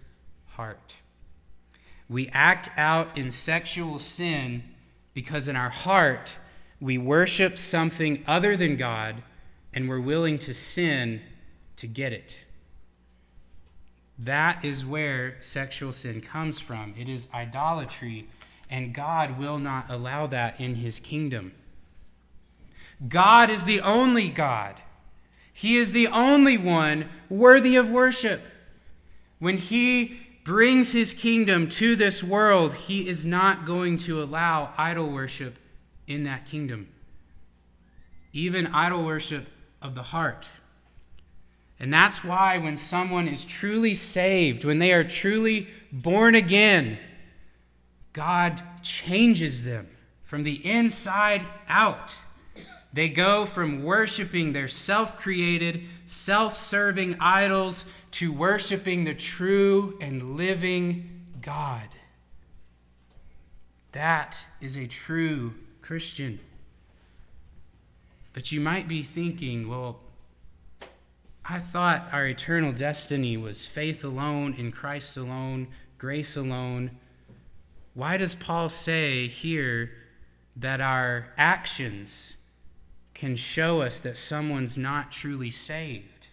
heart. 0.46 0.94
We 2.08 2.30
act 2.32 2.70
out 2.78 3.18
in 3.18 3.30
sexual 3.30 3.98
sin 3.98 4.62
because 5.12 5.48
in 5.48 5.54
our 5.54 5.68
heart 5.68 6.34
we 6.80 6.96
worship 6.96 7.58
something 7.58 8.24
other 8.26 8.56
than 8.56 8.76
God 8.76 9.16
and 9.74 9.86
we're 9.86 10.00
willing 10.00 10.38
to 10.38 10.54
sin 10.54 11.20
to 11.76 11.86
get 11.86 12.14
it. 12.14 12.38
That 14.18 14.64
is 14.64 14.86
where 14.86 15.36
sexual 15.42 15.92
sin 15.92 16.22
comes 16.22 16.58
from. 16.58 16.94
It 16.98 17.06
is 17.06 17.28
idolatry, 17.34 18.26
and 18.70 18.94
God 18.94 19.38
will 19.38 19.58
not 19.58 19.90
allow 19.90 20.26
that 20.28 20.58
in 20.58 20.76
his 20.76 21.00
kingdom. 21.00 21.52
God 23.08 23.50
is 23.50 23.66
the 23.66 23.82
only 23.82 24.30
God. 24.30 24.76
He 25.52 25.76
is 25.76 25.92
the 25.92 26.08
only 26.08 26.56
one 26.56 27.08
worthy 27.28 27.76
of 27.76 27.90
worship. 27.90 28.42
When 29.38 29.58
he 29.58 30.16
brings 30.44 30.92
his 30.92 31.14
kingdom 31.14 31.68
to 31.68 31.94
this 31.94 32.22
world, 32.22 32.74
he 32.74 33.08
is 33.08 33.24
not 33.24 33.64
going 33.64 33.98
to 33.98 34.22
allow 34.22 34.72
idol 34.76 35.10
worship 35.10 35.58
in 36.06 36.24
that 36.24 36.46
kingdom, 36.46 36.88
even 38.32 38.66
idol 38.68 39.04
worship 39.04 39.48
of 39.80 39.94
the 39.94 40.02
heart. 40.02 40.48
And 41.78 41.92
that's 41.92 42.22
why 42.22 42.58
when 42.58 42.76
someone 42.76 43.26
is 43.26 43.44
truly 43.44 43.94
saved, 43.94 44.64
when 44.64 44.78
they 44.78 44.92
are 44.92 45.04
truly 45.04 45.68
born 45.90 46.34
again, 46.34 46.98
God 48.12 48.62
changes 48.82 49.64
them 49.64 49.88
from 50.22 50.44
the 50.44 50.64
inside 50.64 51.42
out. 51.68 52.16
They 52.92 53.08
go 53.08 53.46
from 53.46 53.82
worshiping 53.82 54.52
their 54.52 54.68
self 54.68 55.18
created, 55.18 55.84
self 56.06 56.56
serving 56.56 57.16
idols 57.20 57.84
to 58.12 58.32
worshiping 58.32 59.04
the 59.04 59.14
true 59.14 59.96
and 60.00 60.36
living 60.36 61.22
God. 61.40 61.88
That 63.92 64.38
is 64.60 64.76
a 64.76 64.86
true 64.86 65.54
Christian. 65.80 66.38
But 68.34 68.52
you 68.52 68.60
might 68.60 68.88
be 68.88 69.02
thinking, 69.02 69.68
well, 69.68 70.00
I 71.44 71.58
thought 71.58 72.08
our 72.12 72.26
eternal 72.26 72.72
destiny 72.72 73.36
was 73.36 73.66
faith 73.66 74.04
alone, 74.04 74.54
in 74.54 74.70
Christ 74.70 75.16
alone, 75.16 75.68
grace 75.98 76.36
alone. 76.36 76.92
Why 77.94 78.16
does 78.16 78.34
Paul 78.34 78.68
say 78.68 79.26
here 79.26 79.92
that 80.56 80.80
our 80.80 81.28
actions 81.36 82.34
can 83.22 83.36
show 83.36 83.80
us 83.80 84.00
that 84.00 84.16
someone's 84.16 84.76
not 84.76 85.12
truly 85.12 85.52
saved? 85.52 86.26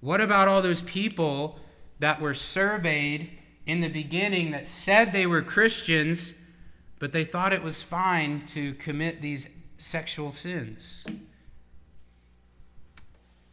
What 0.00 0.20
about 0.20 0.48
all 0.48 0.60
those 0.60 0.82
people 0.82 1.58
that 1.98 2.20
were 2.20 2.34
surveyed 2.34 3.30
in 3.64 3.80
the 3.80 3.88
beginning 3.88 4.50
that 4.50 4.66
said 4.66 5.14
they 5.14 5.26
were 5.26 5.40
Christians, 5.40 6.34
but 6.98 7.12
they 7.12 7.24
thought 7.24 7.54
it 7.54 7.62
was 7.62 7.82
fine 7.82 8.44
to 8.48 8.74
commit 8.74 9.22
these 9.22 9.48
sexual 9.78 10.30
sins? 10.30 11.06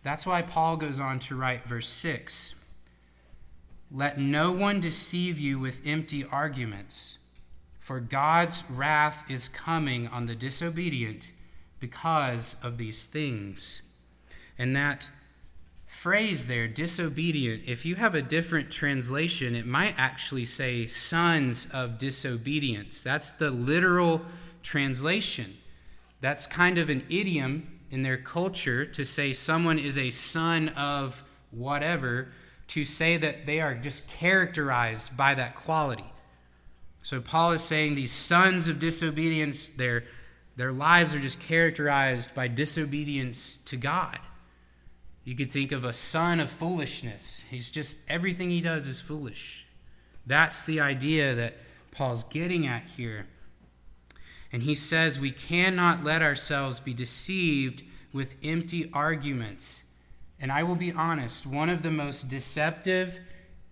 That's 0.04 0.26
why 0.26 0.42
Paul 0.42 0.76
goes 0.76 1.00
on 1.00 1.20
to 1.20 1.38
write 1.38 1.64
verse 1.64 1.88
6 1.88 2.56
Let 3.90 4.20
no 4.20 4.52
one 4.52 4.82
deceive 4.82 5.40
you 5.40 5.58
with 5.58 5.80
empty 5.86 6.26
arguments, 6.26 7.18
for 7.80 8.02
God's 8.02 8.66
wrath 8.70 9.24
is 9.30 9.48
coming 9.48 10.10
on 10.10 10.26
the 10.26 10.36
disobedient 10.36 11.30
because 11.82 12.56
of 12.64 12.78
these 12.78 13.04
things. 13.04 13.82
And 14.58 14.74
that 14.78 15.10
phrase 15.86 16.48
there, 16.48 16.70
disobedient, 16.70 17.64
if 17.68 17.86
you 17.86 17.96
have 17.96 18.16
a 18.16 18.22
different 18.22 18.72
translation, 18.72 19.56
it 19.56 19.66
might 19.66 19.96
actually 19.98 20.46
say 20.46 20.88
sons 20.88 21.68
of 21.74 21.98
disobedience. 21.98 23.04
That's 23.04 23.32
the 23.32 23.52
literal 23.52 24.22
translation. 24.64 25.58
That's 26.22 26.48
kind 26.48 26.78
of 26.78 26.90
an 26.90 27.04
idiom 27.10 27.80
in 27.90 28.04
their 28.04 28.18
culture 28.18 28.86
to 28.86 29.04
say 29.04 29.34
someone 29.34 29.78
is 29.78 29.98
a 29.98 30.12
son 30.12 30.70
of 30.70 31.24
whatever, 31.52 32.30
to 32.70 32.86
say 32.86 33.18
that 33.18 33.46
they 33.46 33.60
are 33.60 33.76
just 33.76 34.08
characterized 34.08 35.18
by 35.18 35.36
that 35.36 35.56
quality. 35.56 36.06
So 37.04 37.20
Paul 37.20 37.52
is 37.54 37.64
saying 37.64 37.96
these 37.96 38.12
sons 38.12 38.68
of 38.68 38.80
disobedience, 38.80 39.70
their, 39.70 40.06
their 40.56 40.72
lives 40.72 41.14
are 41.14 41.20
just 41.20 41.40
characterized 41.40 42.34
by 42.36 42.48
disobedience 42.48 43.58
to 43.66 43.78
God. 43.78 44.20
You 45.24 45.36
could 45.36 45.52
think 45.52 45.72
of 45.72 45.86
a 45.86 45.94
son 45.94 46.40
of 46.40 46.50
foolishness. 46.50 47.44
He's 47.50 47.70
just, 47.70 48.00
everything 48.10 48.50
he 48.50 48.62
does 48.62 48.88
is 48.88 49.00
foolish. 49.00 49.66
That's 50.26 50.66
the 50.66 50.80
idea 50.82 51.36
that 51.36 51.56
Paul's 51.92 52.24
getting 52.26 52.68
at 52.68 52.84
here. 52.84 53.28
And 54.52 54.64
he 54.64 54.76
says 54.76 55.20
we 55.20 55.32
cannot 55.32 56.04
let 56.04 56.22
ourselves 56.22 56.80
be 56.80 56.94
deceived 56.94 57.84
with 58.12 58.36
empty 58.44 58.90
arguments. 58.94 59.84
And 60.40 60.52
I 60.52 60.64
will 60.64 60.76
be 60.76 60.92
honest, 60.92 61.46
one 61.46 61.70
of 61.70 61.84
the 61.84 61.92
most 61.92 62.28
deceptive, 62.28 63.20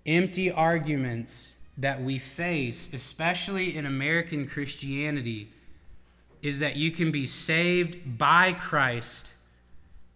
empty 0.06 0.52
arguments 0.52 1.56
that 1.78 2.02
we 2.02 2.20
face, 2.20 2.90
especially 2.94 3.76
in 3.76 3.86
American 3.86 4.48
Christianity, 4.48 5.52
is 6.42 6.60
that 6.60 6.76
you 6.76 6.92
can 6.92 7.12
be 7.12 7.28
saved 7.28 8.18
by 8.18 8.54
Christ 8.54 9.34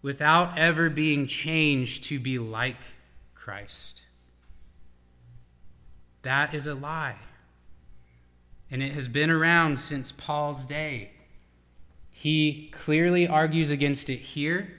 without 0.02 0.58
ever 0.58 0.90
being 0.90 1.28
changed 1.28 2.06
to 2.06 2.20
be 2.20 2.40
like 2.40 2.82
Christ. 3.36 4.02
That 6.22 6.54
is 6.54 6.68
a 6.68 6.76
lie 6.76 7.18
and 8.74 8.82
it 8.82 8.94
has 8.94 9.08
been 9.08 9.30
around 9.30 9.80
since 9.80 10.12
Paul's 10.12 10.66
day. 10.66 11.12
He 12.10 12.70
clearly 12.72 13.28
argues 13.28 13.70
against 13.70 14.10
it 14.10 14.18
here, 14.18 14.74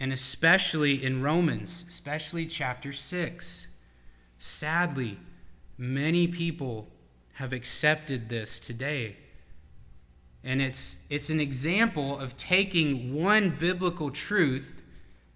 and 0.00 0.14
especially 0.14 1.04
in 1.04 1.20
Romans, 1.20 1.84
especially 1.86 2.46
chapter 2.46 2.90
6. 2.90 3.66
Sadly, 4.38 5.18
many 5.76 6.26
people 6.26 6.88
have 7.34 7.52
accepted 7.52 8.30
this 8.30 8.58
today. 8.58 9.16
And 10.44 10.62
it's, 10.62 10.96
it's 11.10 11.30
an 11.30 11.40
example 11.40 12.18
of 12.18 12.36
taking 12.36 13.14
one 13.14 13.50
biblical 13.50 14.10
truth, 14.10 14.72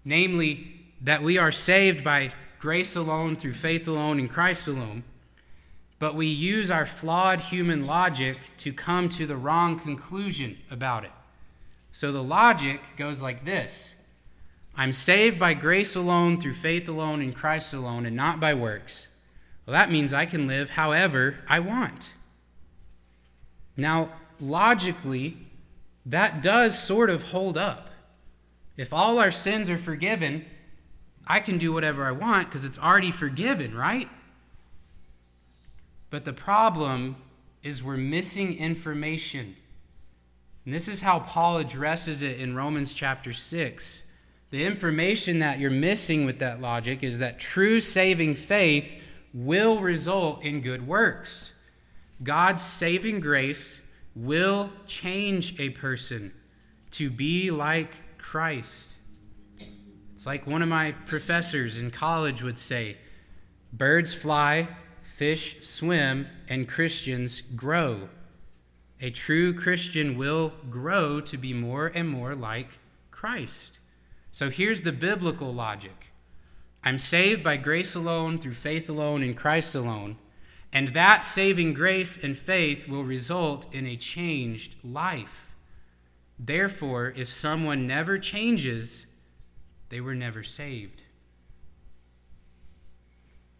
namely 0.05 0.73
that 1.01 1.21
we 1.21 1.37
are 1.37 1.51
saved 1.51 2.03
by 2.03 2.31
grace 2.59 2.95
alone, 2.95 3.35
through 3.35 3.53
faith 3.53 3.87
alone, 3.87 4.19
in 4.19 4.29
Christ 4.29 4.67
alone, 4.67 5.03
but 5.99 6.15
we 6.15 6.27
use 6.27 6.71
our 6.71 6.85
flawed 6.85 7.39
human 7.39 7.85
logic 7.85 8.37
to 8.57 8.73
come 8.73 9.09
to 9.09 9.25
the 9.25 9.35
wrong 9.35 9.79
conclusion 9.79 10.57
about 10.71 11.03
it. 11.03 11.11
So 11.91 12.11
the 12.11 12.23
logic 12.23 12.81
goes 12.97 13.21
like 13.21 13.45
this 13.45 13.95
I'm 14.75 14.91
saved 14.91 15.39
by 15.39 15.53
grace 15.53 15.95
alone, 15.95 16.39
through 16.39 16.55
faith 16.55 16.89
alone, 16.89 17.21
in 17.21 17.33
Christ 17.33 17.73
alone, 17.73 18.05
and 18.05 18.15
not 18.15 18.39
by 18.39 18.53
works. 18.53 19.07
Well, 19.65 19.73
that 19.73 19.91
means 19.91 20.13
I 20.13 20.25
can 20.25 20.47
live 20.47 20.71
however 20.71 21.37
I 21.47 21.59
want. 21.59 22.13
Now, 23.77 24.09
logically, 24.43 25.37
that 26.05 26.41
does 26.41 26.77
sort 26.77 27.09
of 27.09 27.23
hold 27.23 27.57
up. 27.57 27.89
If 28.75 28.91
all 28.91 29.19
our 29.19 29.31
sins 29.31 29.69
are 29.69 29.77
forgiven, 29.77 30.45
I 31.25 31.39
can 31.39 31.57
do 31.57 31.71
whatever 31.71 32.05
I 32.05 32.11
want 32.11 32.49
because 32.49 32.65
it's 32.65 32.79
already 32.79 33.11
forgiven, 33.11 33.75
right? 33.75 34.09
But 36.09 36.25
the 36.25 36.33
problem 36.33 37.15
is 37.63 37.83
we're 37.83 37.97
missing 37.97 38.57
information. 38.57 39.55
And 40.65 40.73
this 40.73 40.87
is 40.87 41.01
how 41.01 41.19
Paul 41.19 41.57
addresses 41.57 42.21
it 42.21 42.39
in 42.39 42.55
Romans 42.55 42.93
chapter 42.93 43.33
6. 43.33 44.03
The 44.51 44.65
information 44.65 45.39
that 45.39 45.59
you're 45.59 45.71
missing 45.71 46.25
with 46.25 46.39
that 46.39 46.61
logic 46.61 47.03
is 47.03 47.19
that 47.19 47.39
true 47.39 47.79
saving 47.79 48.35
faith 48.35 48.91
will 49.33 49.79
result 49.79 50.43
in 50.43 50.61
good 50.61 50.85
works. 50.85 51.53
God's 52.21 52.61
saving 52.61 53.19
grace 53.19 53.81
will 54.15 54.69
change 54.85 55.59
a 55.59 55.69
person 55.71 56.31
to 56.91 57.09
be 57.09 57.51
like 57.51 58.17
Christ. 58.17 58.95
It's 60.13 60.25
like 60.25 60.47
one 60.47 60.61
of 60.61 60.69
my 60.69 60.91
professors 60.91 61.77
in 61.77 61.91
college 61.91 62.43
would 62.43 62.59
say 62.59 62.97
birds 63.73 64.13
fly, 64.13 64.67
fish 65.01 65.57
swim, 65.61 66.27
and 66.47 66.67
Christians 66.67 67.41
grow. 67.41 68.07
A 69.01 69.09
true 69.09 69.53
Christian 69.53 70.17
will 70.17 70.53
grow 70.69 71.19
to 71.21 71.37
be 71.37 71.53
more 71.53 71.91
and 71.93 72.07
more 72.07 72.35
like 72.35 72.79
Christ. 73.11 73.79
So 74.31 74.49
here's 74.49 74.83
the 74.83 74.91
biblical 74.91 75.53
logic 75.53 76.07
I'm 76.83 76.99
saved 76.99 77.43
by 77.43 77.57
grace 77.57 77.95
alone, 77.95 78.37
through 78.37 78.53
faith 78.53 78.89
alone, 78.89 79.23
in 79.23 79.33
Christ 79.33 79.75
alone. 79.75 80.17
And 80.73 80.89
that 80.89 81.23
saving 81.23 81.75
grace 81.75 82.17
and 82.17 82.35
faith 82.35 82.87
will 82.87 83.03
result 83.03 83.71
in 83.71 83.85
a 83.85 83.95
changed 83.95 84.75
life. 84.83 85.53
Therefore, 86.39 87.13
if 87.15 87.29
someone 87.29 87.85
never 87.85 88.17
changes, 88.17 89.05
they 89.89 90.01
were 90.01 90.15
never 90.15 90.41
saved. 90.41 91.03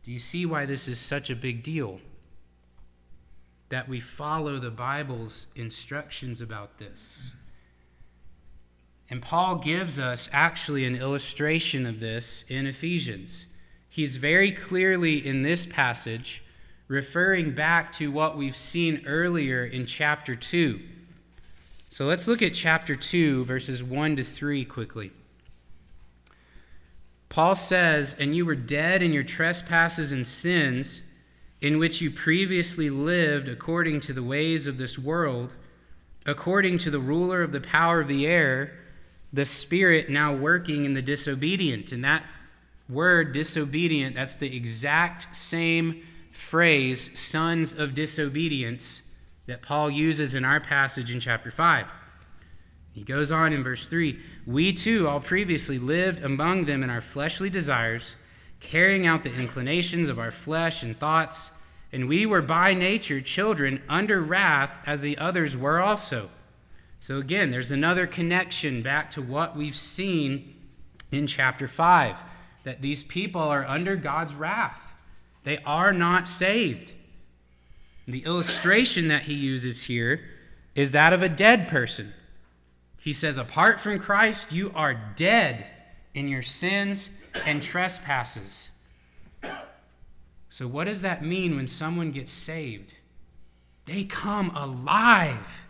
Do 0.03 0.11
you 0.11 0.17
see 0.17 0.47
why 0.47 0.65
this 0.65 0.87
is 0.87 0.99
such 0.99 1.29
a 1.29 1.35
big 1.35 1.61
deal? 1.61 2.01
That 3.69 3.87
we 3.87 3.99
follow 3.99 4.57
the 4.57 4.71
Bible's 4.71 5.47
instructions 5.55 6.41
about 6.41 6.79
this. 6.79 7.31
And 9.09 9.21
Paul 9.21 9.57
gives 9.57 9.99
us 9.99 10.29
actually 10.33 10.85
an 10.85 10.95
illustration 10.95 11.85
of 11.85 11.99
this 11.99 12.43
in 12.49 12.65
Ephesians. 12.65 13.45
He's 13.87 14.15
very 14.15 14.51
clearly 14.51 15.25
in 15.25 15.43
this 15.43 15.67
passage 15.67 16.42
referring 16.93 17.49
back 17.55 17.91
to 17.91 18.11
what 18.11 18.37
we've 18.37 18.55
seen 18.55 19.01
earlier 19.07 19.65
in 19.65 19.83
chapter 19.83 20.35
2. 20.35 20.79
So 21.89 22.05
let's 22.05 22.27
look 22.27 22.43
at 22.43 22.53
chapter 22.53 22.95
2, 22.95 23.45
verses 23.45 23.81
1 23.81 24.17
to 24.17 24.23
3 24.23 24.63
quickly. 24.65 25.11
Paul 27.29 27.55
says, 27.55 28.15
And 28.19 28.35
you 28.35 28.45
were 28.45 28.53
dead 28.53 29.01
in 29.01 29.11
your 29.11 29.23
trespasses 29.23 30.11
and 30.11 30.27
sins, 30.27 31.01
in 31.61 31.79
which 31.79 31.99
you 31.99 32.11
previously 32.11 32.91
lived 32.91 33.49
according 33.49 33.99
to 34.01 34.13
the 34.13 34.21
ways 34.21 34.67
of 34.67 34.77
this 34.77 34.99
world, 34.99 35.55
according 36.27 36.77
to 36.77 36.91
the 36.91 36.99
ruler 36.99 37.41
of 37.41 37.53
the 37.53 37.61
power 37.61 38.01
of 38.01 38.07
the 38.07 38.27
air, 38.27 38.71
the 39.31 39.47
Spirit 39.47 40.11
now 40.11 40.31
working 40.31 40.85
in 40.85 40.93
the 40.93 41.01
disobedient. 41.01 41.91
And 41.91 42.05
that 42.05 42.23
word, 42.87 43.33
disobedient, 43.33 44.15
that's 44.15 44.35
the 44.35 44.55
exact 44.55 45.35
same 45.35 46.03
phrase, 46.33 47.17
sons 47.17 47.73
of 47.73 47.93
disobedience, 47.93 49.01
that 49.47 49.61
Paul 49.61 49.89
uses 49.89 50.35
in 50.35 50.43
our 50.43 50.59
passage 50.59 51.09
in 51.09 51.21
chapter 51.21 51.49
5. 51.49 51.87
He 52.91 53.03
goes 53.03 53.31
on 53.31 53.53
in 53.53 53.63
verse 53.63 53.87
3 53.87 54.19
We 54.45 54.73
too 54.73 55.07
all 55.07 55.21
previously 55.21 55.79
lived 55.79 56.23
among 56.23 56.65
them 56.65 56.83
in 56.83 56.89
our 56.89 57.01
fleshly 57.01 57.49
desires, 57.49 58.17
carrying 58.59 59.07
out 59.07 59.23
the 59.23 59.33
inclinations 59.33 60.09
of 60.09 60.19
our 60.19 60.31
flesh 60.31 60.83
and 60.83 60.97
thoughts 60.97 61.49
and 61.93 62.09
we 62.09 62.25
were 62.25 62.41
by 62.41 62.73
nature 62.73 63.21
children 63.21 63.81
under 63.87 64.19
wrath 64.19 64.75
as 64.87 65.01
the 65.01 65.17
others 65.19 65.55
were 65.55 65.79
also. 65.79 66.27
So 66.99 67.19
again, 67.19 67.51
there's 67.51 67.69
another 67.69 68.07
connection 68.07 68.81
back 68.81 69.11
to 69.11 69.21
what 69.21 69.55
we've 69.55 69.75
seen 69.75 70.55
in 71.11 71.27
chapter 71.27 71.67
5 71.67 72.17
that 72.63 72.81
these 72.81 73.03
people 73.03 73.41
are 73.41 73.65
under 73.65 73.95
God's 73.95 74.33
wrath. 74.33 74.92
They 75.43 75.59
are 75.65 75.93
not 75.93 76.27
saved. 76.27 76.93
The 78.07 78.25
illustration 78.25 79.07
that 79.09 79.23
he 79.23 79.33
uses 79.33 79.83
here 79.83 80.21
is 80.75 80.91
that 80.91 81.13
of 81.13 81.21
a 81.21 81.29
dead 81.29 81.67
person. 81.67 82.13
He 82.97 83.13
says, 83.13 83.37
Apart 83.37 83.79
from 83.79 83.99
Christ, 83.99 84.51
you 84.51 84.71
are 84.75 84.93
dead 85.15 85.65
in 86.13 86.27
your 86.27 86.41
sins 86.41 87.09
and 87.45 87.61
trespasses. 87.61 88.69
So, 90.49 90.67
what 90.67 90.85
does 90.85 91.01
that 91.01 91.23
mean 91.23 91.55
when 91.55 91.67
someone 91.67 92.11
gets 92.11 92.31
saved? 92.31 92.93
They 93.85 94.03
come 94.03 94.55
alive. 94.55 95.61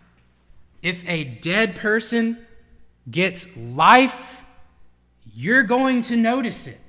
If 0.82 1.08
a 1.08 1.24
dead 1.24 1.76
person 1.76 2.46
gets 3.10 3.48
life, 3.56 4.42
you're 5.34 5.64
going 5.64 6.02
to 6.04 6.18
notice 6.18 6.68
it. 6.68 6.80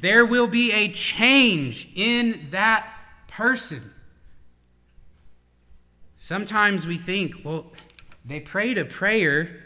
There 0.00 0.24
will 0.24 0.46
be 0.46 0.72
a 0.72 0.90
change 0.90 1.86
in 1.94 2.46
that 2.48 2.88
person. 3.28 3.92
Sometimes 6.16 6.86
we 6.86 6.96
think, 6.96 7.44
well, 7.44 7.70
they 8.24 8.40
prayed 8.40 8.78
a 8.78 8.86
prayer. 8.86 9.62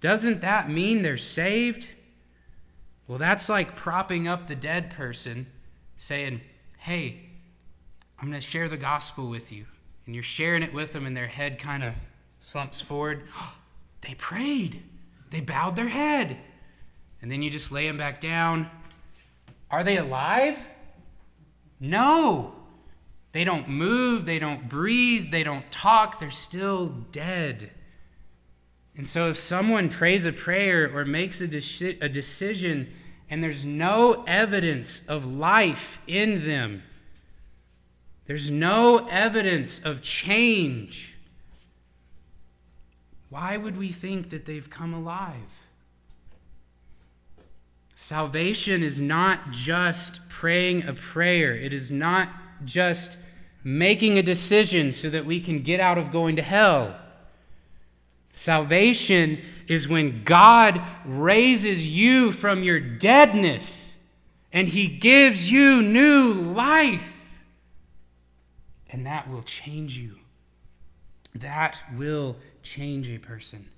Doesn't 0.00 0.40
that 0.40 0.70
mean 0.70 1.02
they're 1.02 1.18
saved? 1.18 1.88
Well, 3.06 3.18
that's 3.18 3.50
like 3.50 3.76
propping 3.76 4.26
up 4.26 4.46
the 4.46 4.56
dead 4.56 4.88
person 4.88 5.46
saying, 5.98 6.40
Hey, 6.78 7.20
I'm 8.18 8.30
going 8.30 8.40
to 8.40 8.46
share 8.46 8.70
the 8.70 8.78
gospel 8.78 9.28
with 9.28 9.52
you. 9.52 9.66
And 10.06 10.14
you're 10.14 10.24
sharing 10.24 10.62
it 10.62 10.72
with 10.72 10.92
them, 10.92 11.04
and 11.04 11.14
their 11.14 11.26
head 11.26 11.58
kind 11.58 11.84
of 11.84 11.92
slumps 12.38 12.80
forward. 12.80 13.24
they 14.00 14.14
prayed, 14.14 14.82
they 15.28 15.42
bowed 15.42 15.76
their 15.76 15.88
head. 15.88 16.38
And 17.20 17.30
then 17.30 17.42
you 17.42 17.50
just 17.50 17.70
lay 17.70 17.86
them 17.86 17.98
back 17.98 18.22
down. 18.22 18.70
Are 19.70 19.84
they 19.84 19.96
alive? 19.98 20.58
No. 21.80 22.54
They 23.32 23.44
don't 23.44 23.68
move, 23.68 24.24
they 24.24 24.38
don't 24.38 24.68
breathe, 24.68 25.30
they 25.30 25.44
don't 25.44 25.70
talk, 25.70 26.18
they're 26.18 26.30
still 26.30 26.88
dead. 27.12 27.70
And 28.96 29.06
so, 29.06 29.28
if 29.28 29.36
someone 29.36 29.90
prays 29.90 30.26
a 30.26 30.32
prayer 30.32 30.90
or 30.92 31.04
makes 31.04 31.40
a, 31.40 31.44
a 31.44 32.08
decision 32.08 32.92
and 33.30 33.42
there's 33.42 33.64
no 33.64 34.24
evidence 34.26 35.02
of 35.06 35.26
life 35.26 36.00
in 36.06 36.46
them. 36.46 36.82
There's 38.26 38.50
no 38.50 39.06
evidence 39.10 39.80
of 39.80 40.02
change. 40.02 41.16
Why 43.30 43.56
would 43.56 43.76
we 43.76 43.88
think 43.88 44.30
that 44.30 44.46
they've 44.46 44.68
come 44.68 44.94
alive? 44.94 45.67
Salvation 48.00 48.84
is 48.84 49.00
not 49.00 49.50
just 49.50 50.20
praying 50.28 50.86
a 50.86 50.92
prayer, 50.92 51.56
it 51.56 51.72
is 51.72 51.90
not 51.90 52.30
just 52.64 53.18
making 53.64 54.16
a 54.16 54.22
decision 54.22 54.92
so 54.92 55.10
that 55.10 55.26
we 55.26 55.40
can 55.40 55.62
get 55.64 55.80
out 55.80 55.98
of 55.98 56.12
going 56.12 56.36
to 56.36 56.42
hell. 56.42 56.96
Salvation 58.32 59.40
is 59.66 59.88
when 59.88 60.22
God 60.22 60.80
raises 61.04 61.88
you 61.88 62.30
from 62.30 62.62
your 62.62 62.78
deadness 62.78 63.96
and 64.52 64.68
he 64.68 64.86
gives 64.86 65.50
you 65.50 65.82
new 65.82 66.32
life. 66.32 67.40
And 68.90 69.06
that 69.06 69.28
will 69.28 69.42
change 69.42 69.98
you. 69.98 70.14
That 71.34 71.82
will 71.96 72.36
change 72.62 73.08
a 73.08 73.18
person. 73.18 73.68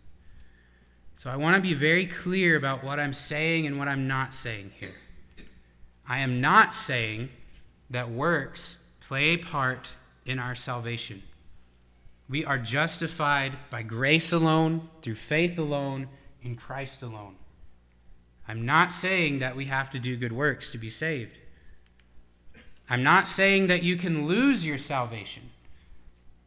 So 1.21 1.29
I 1.29 1.37
want 1.37 1.55
to 1.55 1.61
be 1.61 1.75
very 1.75 2.07
clear 2.07 2.57
about 2.57 2.83
what 2.83 2.99
I'm 2.99 3.13
saying 3.13 3.67
and 3.67 3.79
what 3.79 3.89
I'm 3.89 4.09
not 4.09 4.33
saying 4.33 4.73
here. 4.81 4.95
I 6.09 6.21
am 6.21 6.41
not 6.41 6.73
saying 6.73 7.29
that 7.91 8.11
works 8.11 8.79
play 9.03 9.25
a 9.25 9.37
part 9.37 9.95
in 10.25 10.39
our 10.39 10.55
salvation. 10.55 11.23
We 12.31 12.47
are 12.47 12.57
justified 12.57 13.53
by 13.69 13.83
grace 13.83 14.33
alone, 14.33 14.89
through 15.03 15.17
faith 15.17 15.59
alone, 15.59 16.09
in 16.41 16.57
Christ 16.57 17.03
alone. 17.03 17.37
I'm 18.49 18.65
not 18.65 18.91
saying 18.91 19.41
that 19.41 19.55
we 19.55 19.67
have 19.67 19.91
to 19.91 19.99
do 19.99 20.17
good 20.17 20.33
works 20.33 20.71
to 20.71 20.79
be 20.79 20.89
saved. 20.89 21.37
I'm 22.89 23.03
not 23.03 23.29
saying 23.29 23.67
that 23.67 23.83
you 23.83 23.97
can 23.97 24.27
lose 24.27 24.65
your 24.65 24.79
salvation. 24.79 25.43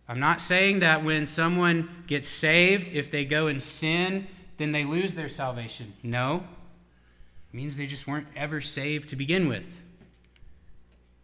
I'm 0.09 0.19
not 0.19 0.41
saying 0.41 0.79
that 0.79 1.03
when 1.03 1.27
someone 1.27 2.05
gets 2.07 2.27
saved, 2.27 2.89
if 2.91 3.11
they 3.11 3.23
go 3.23 3.45
and 3.45 3.61
sin, 3.61 4.25
then 4.57 4.71
they 4.71 4.85
lose 4.85 5.15
their 5.15 5.29
salvation. 5.29 5.93
No. 6.03 6.43
It 7.51 7.55
means 7.55 7.77
they 7.77 7.87
just 7.87 8.07
weren't 8.07 8.27
ever 8.35 8.61
saved 8.61 9.09
to 9.09 9.15
begin 9.15 9.47
with. 9.47 9.81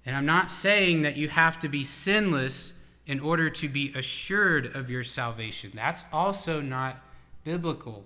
And 0.05 0.15
I'm 0.15 0.25
not 0.25 0.49
saying 0.49 1.03
that 1.03 1.17
you 1.17 1.27
have 1.29 1.59
to 1.59 1.69
be 1.69 1.83
sinless 1.83 2.73
in 3.05 3.19
order 3.19 3.49
to 3.49 3.67
be 3.67 3.91
assured 3.95 4.75
of 4.75 4.89
your 4.89 5.03
salvation. 5.03 5.71
That's 5.73 6.03
also 6.13 6.61
not 6.61 6.97
biblical. 7.43 8.05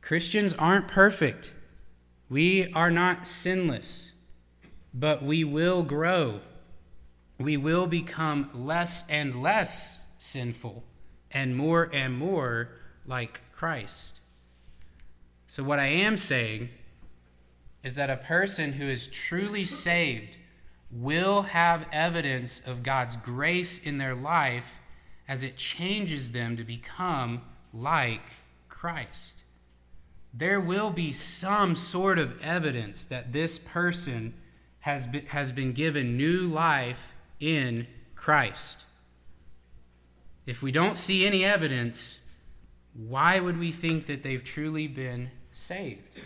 Christians 0.00 0.54
aren't 0.54 0.88
perfect. 0.88 1.52
We 2.28 2.72
are 2.74 2.90
not 2.90 3.26
sinless, 3.26 4.12
but 4.94 5.22
we 5.22 5.42
will 5.42 5.82
grow. 5.82 6.40
We 7.38 7.56
will 7.56 7.86
become 7.86 8.50
less 8.54 9.04
and 9.08 9.42
less 9.42 9.98
sinful 10.18 10.84
and 11.32 11.56
more 11.56 11.90
and 11.92 12.16
more 12.16 12.68
like 13.06 13.40
Christ. 13.52 14.19
So, 15.50 15.64
what 15.64 15.80
I 15.80 15.86
am 15.86 16.16
saying 16.16 16.68
is 17.82 17.96
that 17.96 18.08
a 18.08 18.18
person 18.18 18.72
who 18.72 18.88
is 18.88 19.08
truly 19.08 19.64
saved 19.64 20.36
will 20.92 21.42
have 21.42 21.88
evidence 21.90 22.62
of 22.68 22.84
God's 22.84 23.16
grace 23.16 23.80
in 23.80 23.98
their 23.98 24.14
life 24.14 24.76
as 25.26 25.42
it 25.42 25.56
changes 25.56 26.30
them 26.30 26.56
to 26.56 26.62
become 26.62 27.42
like 27.74 28.22
Christ. 28.68 29.42
There 30.32 30.60
will 30.60 30.92
be 30.92 31.12
some 31.12 31.74
sort 31.74 32.20
of 32.20 32.40
evidence 32.40 33.04
that 33.06 33.32
this 33.32 33.58
person 33.58 34.34
has 34.78 35.08
been, 35.08 35.26
has 35.26 35.50
been 35.50 35.72
given 35.72 36.16
new 36.16 36.42
life 36.42 37.12
in 37.40 37.88
Christ. 38.14 38.84
If 40.46 40.62
we 40.62 40.70
don't 40.70 40.96
see 40.96 41.26
any 41.26 41.44
evidence, 41.44 42.20
why 42.94 43.40
would 43.40 43.58
we 43.58 43.72
think 43.72 44.06
that 44.06 44.22
they've 44.22 44.44
truly 44.44 44.86
been 44.86 45.28
saved? 45.70 46.22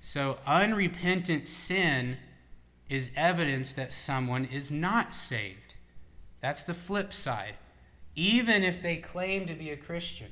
So, 0.00 0.36
unrepentant 0.44 1.48
sin 1.48 2.16
is 2.88 3.10
evidence 3.14 3.72
that 3.74 3.92
someone 3.92 4.46
is 4.46 4.72
not 4.72 5.14
saved. 5.14 5.76
That's 6.40 6.64
the 6.64 6.74
flip 6.74 7.12
side. 7.12 7.54
Even 8.16 8.64
if 8.64 8.82
they 8.82 8.96
claim 8.96 9.46
to 9.46 9.54
be 9.54 9.70
a 9.70 9.76
Christian. 9.76 10.26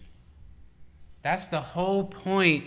That's 1.23 1.47
the 1.47 1.61
whole 1.61 2.03
point 2.05 2.65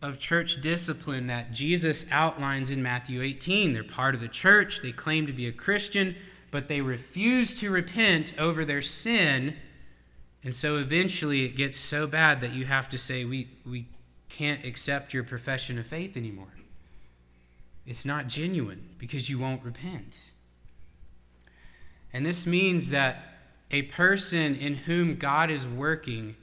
of 0.00 0.20
church 0.20 0.60
discipline 0.60 1.26
that 1.26 1.50
Jesus 1.50 2.06
outlines 2.12 2.70
in 2.70 2.80
Matthew 2.80 3.22
18. 3.22 3.72
They're 3.72 3.82
part 3.82 4.14
of 4.14 4.20
the 4.20 4.28
church, 4.28 4.82
they 4.82 4.92
claim 4.92 5.26
to 5.26 5.32
be 5.32 5.48
a 5.48 5.52
Christian, 5.52 6.14
but 6.52 6.68
they 6.68 6.80
refuse 6.80 7.54
to 7.54 7.70
repent 7.70 8.34
over 8.38 8.64
their 8.64 8.82
sin. 8.82 9.56
And 10.44 10.54
so 10.54 10.76
eventually 10.76 11.44
it 11.44 11.56
gets 11.56 11.78
so 11.78 12.06
bad 12.06 12.40
that 12.40 12.52
you 12.52 12.64
have 12.64 12.88
to 12.90 12.98
say, 12.98 13.24
we, 13.24 13.48
we 13.64 13.86
can't 14.28 14.64
accept 14.64 15.14
your 15.14 15.22
profession 15.22 15.78
of 15.78 15.86
faith 15.86 16.16
anymore. 16.16 16.52
It's 17.86 18.04
not 18.04 18.28
genuine 18.28 18.88
because 18.98 19.28
you 19.28 19.38
won't 19.38 19.62
repent. 19.64 20.20
And 22.12 22.26
this 22.26 22.46
means 22.46 22.90
that 22.90 23.22
a 23.70 23.82
person 23.82 24.56
in 24.56 24.74
whom 24.74 25.16
God 25.16 25.50
is 25.50 25.66
working 25.66 26.36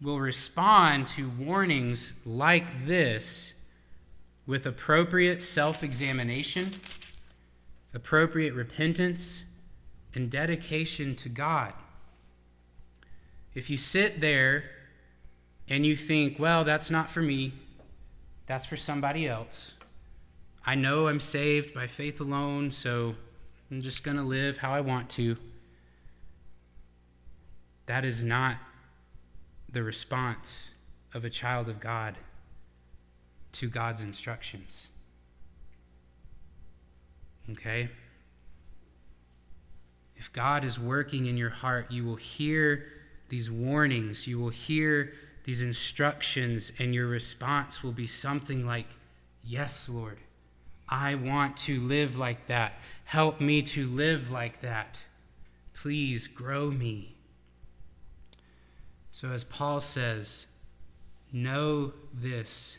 will 0.00 0.20
respond 0.20 1.08
to 1.08 1.28
warnings 1.30 2.14
like 2.24 2.86
this 2.86 3.54
with 4.46 4.66
appropriate 4.66 5.42
self 5.42 5.82
examination, 5.82 6.70
appropriate 7.92 8.54
repentance, 8.54 9.42
and 10.14 10.30
dedication 10.30 11.14
to 11.16 11.28
God. 11.28 11.72
If 13.54 13.70
you 13.70 13.76
sit 13.76 14.20
there 14.20 14.64
and 15.68 15.84
you 15.84 15.96
think, 15.96 16.38
well, 16.38 16.64
that's 16.64 16.90
not 16.90 17.10
for 17.10 17.22
me, 17.22 17.52
that's 18.46 18.66
for 18.66 18.76
somebody 18.76 19.26
else. 19.26 19.72
I 20.64 20.74
know 20.74 21.08
I'm 21.08 21.20
saved 21.20 21.74
by 21.74 21.86
faith 21.86 22.20
alone, 22.20 22.70
so 22.70 23.14
I'm 23.70 23.80
just 23.80 24.02
going 24.04 24.16
to 24.16 24.22
live 24.22 24.58
how 24.58 24.72
I 24.72 24.80
want 24.80 25.08
to. 25.10 25.36
That 27.86 28.04
is 28.04 28.22
not 28.22 28.56
the 29.72 29.82
response 29.82 30.70
of 31.14 31.24
a 31.24 31.30
child 31.30 31.68
of 31.68 31.80
God 31.80 32.16
to 33.52 33.68
God's 33.68 34.02
instructions. 34.02 34.88
Okay? 37.50 37.88
If 40.16 40.32
God 40.32 40.64
is 40.64 40.78
working 40.78 41.26
in 41.26 41.36
your 41.36 41.50
heart, 41.50 41.90
you 41.90 42.04
will 42.04 42.16
hear 42.16 42.86
these 43.30 43.50
warnings, 43.50 44.26
you 44.26 44.38
will 44.38 44.50
hear 44.50 45.12
these 45.44 45.62
instructions, 45.62 46.72
and 46.78 46.94
your 46.94 47.06
response 47.06 47.82
will 47.82 47.92
be 47.92 48.06
something 48.06 48.66
like, 48.66 48.86
Yes, 49.42 49.88
Lord, 49.88 50.18
I 50.88 51.14
want 51.14 51.56
to 51.58 51.80
live 51.80 52.18
like 52.18 52.46
that. 52.48 52.74
Help 53.04 53.40
me 53.40 53.62
to 53.62 53.86
live 53.86 54.30
like 54.30 54.60
that. 54.60 55.00
Please 55.72 56.26
grow 56.26 56.70
me. 56.70 57.14
So, 59.12 59.28
as 59.28 59.44
Paul 59.44 59.80
says, 59.80 60.46
know 61.32 61.92
this. 62.12 62.78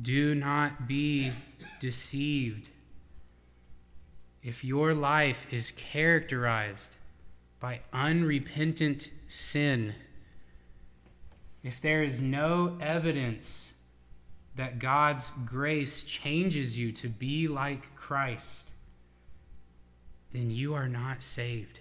Do 0.00 0.34
not 0.34 0.88
be 0.88 1.32
deceived. 1.80 2.68
If 4.42 4.64
your 4.64 4.94
life 4.94 5.46
is 5.50 5.72
characterized 5.72 6.96
by 7.60 7.80
unrepentant 7.92 9.10
sin, 9.34 9.92
if 11.64 11.80
there 11.80 12.04
is 12.04 12.20
no 12.20 12.76
evidence 12.80 13.72
that 14.54 14.78
God's 14.78 15.32
grace 15.44 16.04
changes 16.04 16.78
you 16.78 16.92
to 16.92 17.08
be 17.08 17.48
like 17.48 17.94
Christ, 17.96 18.70
then 20.32 20.50
you 20.50 20.74
are 20.74 20.88
not 20.88 21.20
saved. 21.20 21.80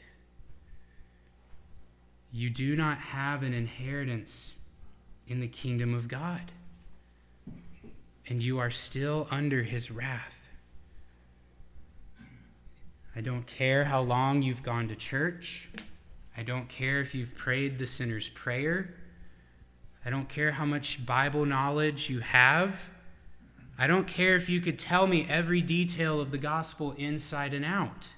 You 2.31 2.49
do 2.49 2.75
not 2.75 2.97
have 2.97 3.43
an 3.43 3.53
inheritance 3.53 4.55
in 5.27 5.39
the 5.39 5.47
kingdom 5.47 5.93
of 5.93 6.07
God, 6.07 6.51
and 8.27 8.41
you 8.41 8.57
are 8.57 8.71
still 8.71 9.27
under 9.29 9.61
his 9.61 9.91
wrath. 9.91 10.49
I 13.15 13.21
don't 13.21 13.45
care 13.45 13.85
how 13.85 14.01
long 14.01 14.41
you've 14.41 14.63
gone 14.63 14.87
to 14.87 14.95
church. 14.95 15.69
I 16.36 16.43
don't 16.43 16.67
care 16.67 16.99
if 16.99 17.13
you've 17.13 17.36
prayed 17.36 17.77
the 17.77 17.88
sinner's 17.88 18.29
prayer. 18.29 18.95
I 20.05 20.09
don't 20.09 20.27
care 20.27 20.51
how 20.51 20.65
much 20.65 21.05
Bible 21.05 21.45
knowledge 21.45 22.09
you 22.09 22.19
have. 22.19 22.89
I 23.77 23.88
don't 23.88 24.07
care 24.07 24.36
if 24.36 24.49
you 24.49 24.59
could 24.59 24.77
tell 24.77 25.07
me 25.07 25.25
every 25.29 25.61
detail 25.61 26.19
of 26.19 26.31
the 26.31 26.38
gospel 26.38 26.93
inside 26.97 27.53
and 27.53 27.65
out. 27.65 28.09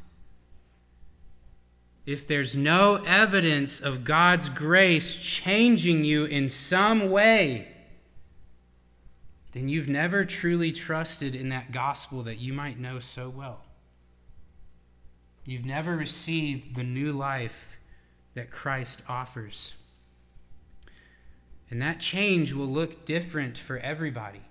If 2.05 2.27
there's 2.27 2.55
no 2.55 3.01
evidence 3.07 3.79
of 3.79 4.03
God's 4.03 4.49
grace 4.49 5.15
changing 5.15 6.03
you 6.03 6.25
in 6.25 6.49
some 6.49 7.09
way, 7.09 7.67
then 9.53 9.69
you've 9.69 9.89
never 9.89 10.23
truly 10.25 10.71
trusted 10.71 11.33
in 11.33 11.49
that 11.49 11.71
gospel 11.71 12.23
that 12.23 12.37
you 12.37 12.53
might 12.53 12.77
know 12.77 12.99
so 12.99 13.29
well. 13.29 13.61
You've 15.45 15.65
never 15.65 15.95
received 15.95 16.75
the 16.75 16.83
new 16.83 17.11
life 17.11 17.77
that 18.35 18.51
Christ 18.51 19.01
offers. 19.09 19.73
And 21.71 21.81
that 21.81 21.99
change 21.99 22.53
will 22.53 22.67
look 22.67 23.05
different 23.05 23.57
for 23.57 23.77
everybody. 23.77 24.41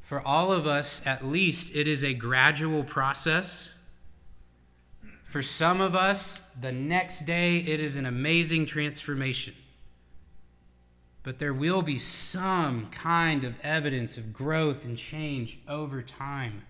For 0.00 0.20
all 0.20 0.52
of 0.52 0.66
us, 0.66 1.02
at 1.04 1.26
least, 1.26 1.74
it 1.74 1.88
is 1.88 2.04
a 2.04 2.14
gradual 2.14 2.84
process. 2.84 3.70
For 5.24 5.42
some 5.42 5.80
of 5.80 5.94
us, 5.94 6.40
the 6.60 6.72
next 6.72 7.26
day, 7.26 7.58
it 7.58 7.80
is 7.80 7.96
an 7.96 8.06
amazing 8.06 8.64
transformation. 8.64 9.54
But 11.22 11.38
there 11.38 11.52
will 11.52 11.82
be 11.82 11.98
some 11.98 12.88
kind 12.90 13.44
of 13.44 13.60
evidence 13.62 14.16
of 14.16 14.32
growth 14.32 14.84
and 14.84 14.96
change 14.96 15.58
over 15.68 16.00
time. 16.00 16.62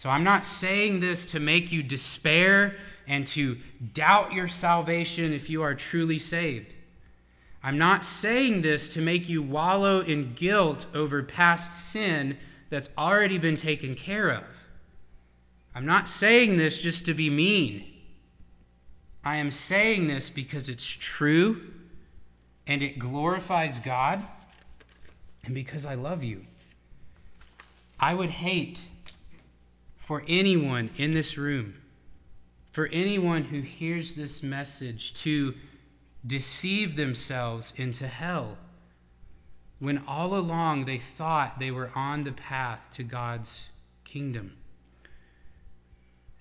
So 0.00 0.08
I'm 0.08 0.24
not 0.24 0.46
saying 0.46 1.00
this 1.00 1.26
to 1.26 1.40
make 1.40 1.70
you 1.70 1.82
despair 1.82 2.74
and 3.06 3.26
to 3.26 3.58
doubt 3.92 4.32
your 4.32 4.48
salvation 4.48 5.34
if 5.34 5.50
you 5.50 5.60
are 5.60 5.74
truly 5.74 6.18
saved. 6.18 6.72
I'm 7.62 7.76
not 7.76 8.02
saying 8.02 8.62
this 8.62 8.88
to 8.94 9.02
make 9.02 9.28
you 9.28 9.42
wallow 9.42 10.00
in 10.00 10.32
guilt 10.32 10.86
over 10.94 11.22
past 11.22 11.92
sin 11.92 12.38
that's 12.70 12.88
already 12.96 13.36
been 13.36 13.58
taken 13.58 13.94
care 13.94 14.30
of. 14.30 14.44
I'm 15.74 15.84
not 15.84 16.08
saying 16.08 16.56
this 16.56 16.80
just 16.80 17.04
to 17.04 17.12
be 17.12 17.28
mean. 17.28 17.84
I 19.22 19.36
am 19.36 19.50
saying 19.50 20.06
this 20.06 20.30
because 20.30 20.70
it's 20.70 20.88
true 20.88 21.60
and 22.66 22.82
it 22.82 22.98
glorifies 22.98 23.78
God 23.78 24.24
and 25.44 25.54
because 25.54 25.84
I 25.84 25.94
love 25.94 26.24
you. 26.24 26.46
I 28.00 28.14
would 28.14 28.30
hate 28.30 28.82
for 30.10 30.24
anyone 30.26 30.90
in 30.96 31.12
this 31.12 31.38
room, 31.38 31.72
for 32.72 32.88
anyone 32.88 33.44
who 33.44 33.60
hears 33.60 34.14
this 34.14 34.42
message, 34.42 35.14
to 35.14 35.54
deceive 36.26 36.96
themselves 36.96 37.72
into 37.76 38.08
hell 38.08 38.58
when 39.78 40.02
all 40.08 40.34
along 40.34 40.84
they 40.84 40.98
thought 40.98 41.60
they 41.60 41.70
were 41.70 41.92
on 41.94 42.24
the 42.24 42.32
path 42.32 42.90
to 42.90 43.04
God's 43.04 43.68
kingdom. 44.02 44.56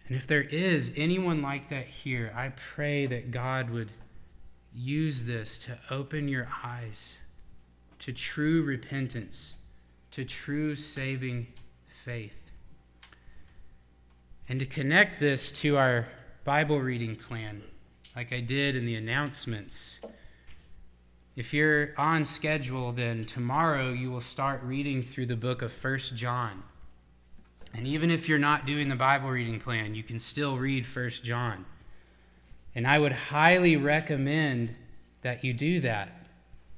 And 0.07 0.17
if 0.17 0.25
there 0.25 0.41
is 0.41 0.91
anyone 0.95 1.43
like 1.43 1.69
that 1.69 1.85
here, 1.85 2.33
I 2.35 2.49
pray 2.73 3.05
that 3.05 3.29
God 3.29 3.69
would 3.69 3.91
use 4.73 5.25
this 5.25 5.59
to 5.59 5.77
open 5.91 6.27
your 6.27 6.47
eyes 6.63 7.17
to 7.99 8.13
true 8.13 8.63
repentance, 8.63 9.53
to 10.09 10.25
true 10.25 10.75
saving 10.75 11.45
faith. 11.85 12.48
And 14.49 14.59
to 14.59 14.65
connect 14.65 15.19
this 15.19 15.51
to 15.51 15.77
our 15.77 16.07
Bible 16.43 16.79
reading 16.79 17.15
plan 17.15 17.61
like 18.15 18.33
I 18.33 18.39
did 18.39 18.75
in 18.75 18.83
the 18.87 18.95
announcements. 18.95 19.99
If 21.35 21.53
you're 21.53 21.91
on 21.99 22.25
schedule, 22.25 22.91
then 22.91 23.25
tomorrow 23.25 23.93
you 23.93 24.09
will 24.09 24.21
start 24.21 24.63
reading 24.63 25.03
through 25.03 25.27
the 25.27 25.35
book 25.35 25.61
of 25.61 25.71
First 25.71 26.15
John. 26.15 26.63
And 27.75 27.85
even 27.85 28.09
if 28.09 28.27
you're 28.27 28.39
not 28.39 28.65
doing 28.65 28.89
the 28.89 28.95
Bible 28.95 29.29
reading 29.29 29.59
plan, 29.59 29.93
you 29.93 30.01
can 30.01 30.19
still 30.19 30.57
read 30.57 30.83
First 30.83 31.23
John. 31.23 31.63
And 32.73 32.87
I 32.87 32.97
would 32.97 33.13
highly 33.13 33.77
recommend 33.77 34.75
that 35.21 35.43
you 35.43 35.53
do 35.53 35.79
that 35.81 36.25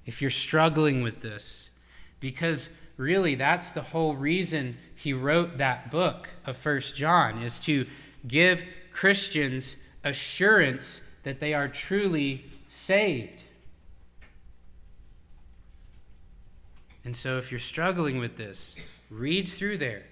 if 0.05 0.21
you're 0.21 0.29
struggling 0.29 1.03
with 1.03 1.21
this. 1.21 1.69
Because 2.19 2.67
really, 2.97 3.35
that's 3.35 3.71
the 3.71 3.81
whole 3.81 4.17
reason 4.17 4.75
he 5.01 5.13
wrote 5.13 5.57
that 5.57 5.89
book 5.89 6.29
of 6.45 6.55
First 6.55 6.95
John, 6.95 7.41
is 7.41 7.57
to 7.61 7.87
give 8.27 8.63
Christians 8.93 9.75
assurance 10.03 11.01
that 11.23 11.39
they 11.39 11.55
are 11.55 11.67
truly 11.67 12.45
saved. 12.67 13.41
And 17.03 17.15
so, 17.15 17.39
if 17.39 17.51
you're 17.51 17.59
struggling 17.59 18.19
with 18.19 18.37
this, 18.37 18.75
read 19.09 19.49
through 19.49 19.77
there. 19.77 20.03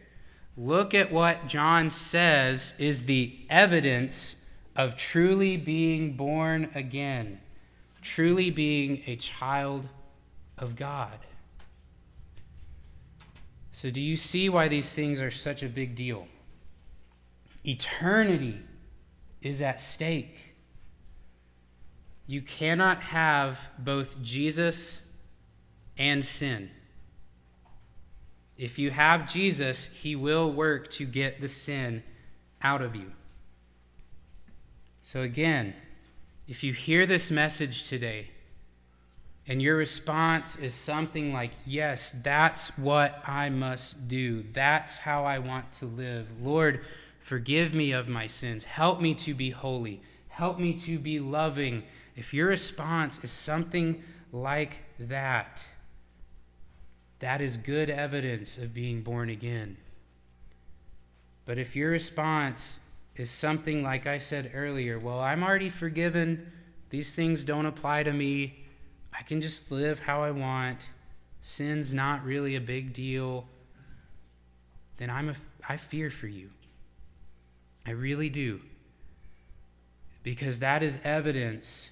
Look 0.58 0.96
at 0.96 1.12
what 1.12 1.46
John 1.46 1.92
says 1.92 2.74
is 2.80 3.06
the 3.06 3.38
evidence 3.48 4.36
of 4.76 4.98
truly 4.98 5.56
being 5.56 6.14
born 6.14 6.68
again, 6.74 7.40
truly 8.02 8.50
being 8.50 9.04
a 9.06 9.18
child 9.18 9.88
of 10.58 10.76
God. 10.76 11.20
So, 13.80 13.90
do 13.90 14.02
you 14.02 14.18
see 14.18 14.50
why 14.50 14.68
these 14.68 14.92
things 14.92 15.22
are 15.22 15.32
such 15.32 15.64
a 15.64 15.70
big 15.70 15.96
deal? 15.96 16.28
Eternity 17.66 18.60
is 19.42 19.62
at 19.62 19.80
stake. 19.80 20.38
You 22.28 22.42
cannot 22.42 23.02
have 23.02 23.58
both 23.78 24.22
Jesus 24.22 25.00
and 25.98 26.26
sin. 26.26 26.70
If 28.58 28.78
you 28.78 28.92
have 28.92 29.32
Jesus, 29.32 29.86
he 29.86 30.14
will 30.14 30.52
work 30.52 30.92
to 30.92 31.06
get 31.06 31.40
the 31.40 31.48
sin 31.48 32.04
out 32.62 32.82
of 32.82 32.98
you. 32.98 33.14
So, 35.00 35.22
again, 35.22 35.74
if 36.50 36.66
you 36.66 36.74
hear 36.74 37.06
this 37.06 37.32
message 37.32 37.88
today 37.88 38.28
and 39.50 39.62
your 39.62 39.76
response 39.76 40.56
is 40.56 40.74
something 40.74 41.34
like, 41.34 41.52
Yes, 41.66 42.16
that's 42.24 42.70
what 42.78 43.22
I 43.28 43.50
must 43.50 44.08
do, 44.08 44.44
that's 44.54 44.96
how 44.96 45.26
I 45.26 45.40
want 45.40 45.74
to 45.74 45.86
live. 45.86 46.28
Lord, 46.42 46.86
forgive 47.20 47.74
me 47.74 47.92
of 47.92 48.08
my 48.08 48.28
sins. 48.28 48.64
Help 48.64 49.02
me 49.02 49.14
to 49.16 49.34
be 49.34 49.50
holy. 49.50 50.02
Help 50.30 50.58
me 50.58 50.74
to 50.74 50.98
be 50.98 51.20
loving 51.20 51.84
if 52.20 52.34
your 52.34 52.48
response 52.48 53.24
is 53.24 53.32
something 53.32 54.04
like 54.34 54.84
that, 55.00 55.66
that 57.20 57.40
is 57.40 57.56
good 57.56 57.90
evidence 57.90 58.58
of 58.58 58.74
being 58.74 59.02
born 59.02 59.30
again. 59.30 59.78
But 61.46 61.58
if 61.58 61.78
your 61.78 61.92
response 61.92 62.82
is 63.16 63.32
something 63.32 63.84
like 63.84 64.06
I 64.06 64.18
said 64.18 64.52
earlier, 64.54 65.00
well, 65.00 65.22
I'm 65.22 65.44
already 65.44 65.70
forgiven, 65.70 66.52
these 66.90 67.16
things 67.16 67.46
don't 67.46 67.66
apply 67.66 68.04
to 68.04 68.12
me, 68.12 68.59
I 69.18 69.24
can 69.24 69.42
just 69.42 69.72
live 69.72 70.00
how 70.00 70.24
I 70.24 70.32
want, 70.32 70.88
sin's 71.42 71.94
not 71.94 72.24
really 72.24 72.56
a 72.56 72.62
big 72.62 72.94
deal, 72.94 73.48
then 74.98 75.10
I'm 75.10 75.30
a, 75.30 75.36
I 75.68 75.78
fear 75.78 76.10
for 76.10 76.28
you. 76.28 76.50
I 77.86 77.92
really 77.92 78.30
do. 78.30 78.60
Because 80.24 80.60
that 80.60 80.84
is 80.84 81.00
evidence 81.04 81.92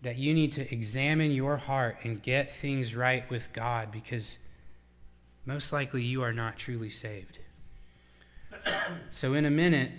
that 0.00 0.16
you 0.16 0.34
need 0.34 0.52
to 0.52 0.72
examine 0.72 1.30
your 1.30 1.56
heart 1.56 1.98
and 2.02 2.20
get 2.22 2.52
things 2.52 2.94
right 2.94 3.28
with 3.30 3.52
God 3.52 3.92
because 3.92 4.38
most 5.44 5.72
likely 5.72 6.02
you 6.02 6.22
are 6.22 6.32
not 6.32 6.56
truly 6.56 6.90
saved. 6.90 7.38
so, 9.10 9.34
in 9.34 9.44
a 9.44 9.50
minute, 9.50 9.90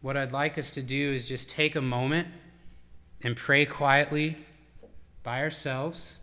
what 0.00 0.16
I'd 0.16 0.32
like 0.32 0.58
us 0.58 0.70
to 0.72 0.82
do 0.82 1.12
is 1.12 1.26
just 1.26 1.48
take 1.48 1.76
a 1.76 1.80
moment 1.80 2.28
and 3.22 3.36
pray 3.36 3.64
quietly 3.64 4.36
by 5.22 5.40
ourselves. 5.40 6.16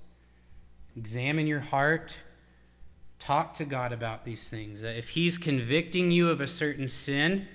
Examine 0.95 1.47
your 1.47 1.59
heart. 1.59 2.17
Talk 3.19 3.53
to 3.55 3.65
God 3.65 3.91
about 3.91 4.23
these 4.23 4.49
things. 4.49 4.83
If 4.83 5.09
He's 5.09 5.37
convicting 5.37 6.11
you 6.11 6.29
of 6.29 6.41
a 6.41 6.47
certain 6.47 6.87
sin, 6.87 7.47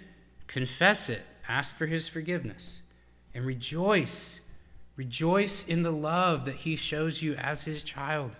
confess 0.46 1.08
it. 1.08 1.22
Ask 1.48 1.76
for 1.76 1.86
His 1.86 2.08
forgiveness. 2.08 2.80
And 3.34 3.46
rejoice. 3.46 4.40
Rejoice 4.96 5.66
in 5.66 5.82
the 5.82 5.92
love 5.92 6.44
that 6.44 6.56
He 6.56 6.76
shows 6.76 7.22
you 7.22 7.34
as 7.34 7.62
His 7.62 7.84
child. 7.84 8.36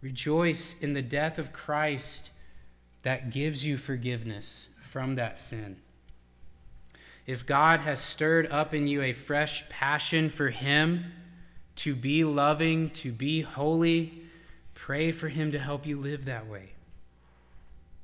Rejoice 0.00 0.80
in 0.80 0.94
the 0.94 1.02
death 1.02 1.38
of 1.38 1.52
Christ 1.52 2.30
that 3.02 3.30
gives 3.30 3.64
you 3.64 3.76
forgiveness 3.76 4.68
from 4.90 5.16
that 5.16 5.38
sin. 5.38 5.76
If 7.26 7.46
God 7.46 7.80
has 7.80 8.00
stirred 8.00 8.48
up 8.50 8.74
in 8.74 8.86
you 8.86 9.02
a 9.02 9.12
fresh 9.12 9.68
passion 9.68 10.28
for 10.28 10.50
Him 10.50 11.04
to 11.80 11.94
be 11.94 12.24
loving, 12.24 12.90
to 12.90 13.10
be 13.10 13.40
holy, 13.40 14.22
pray 14.74 15.10
for 15.10 15.28
Him 15.28 15.52
to 15.52 15.58
help 15.58 15.86
you 15.86 15.98
live 15.98 16.26
that 16.26 16.46
way. 16.46 16.68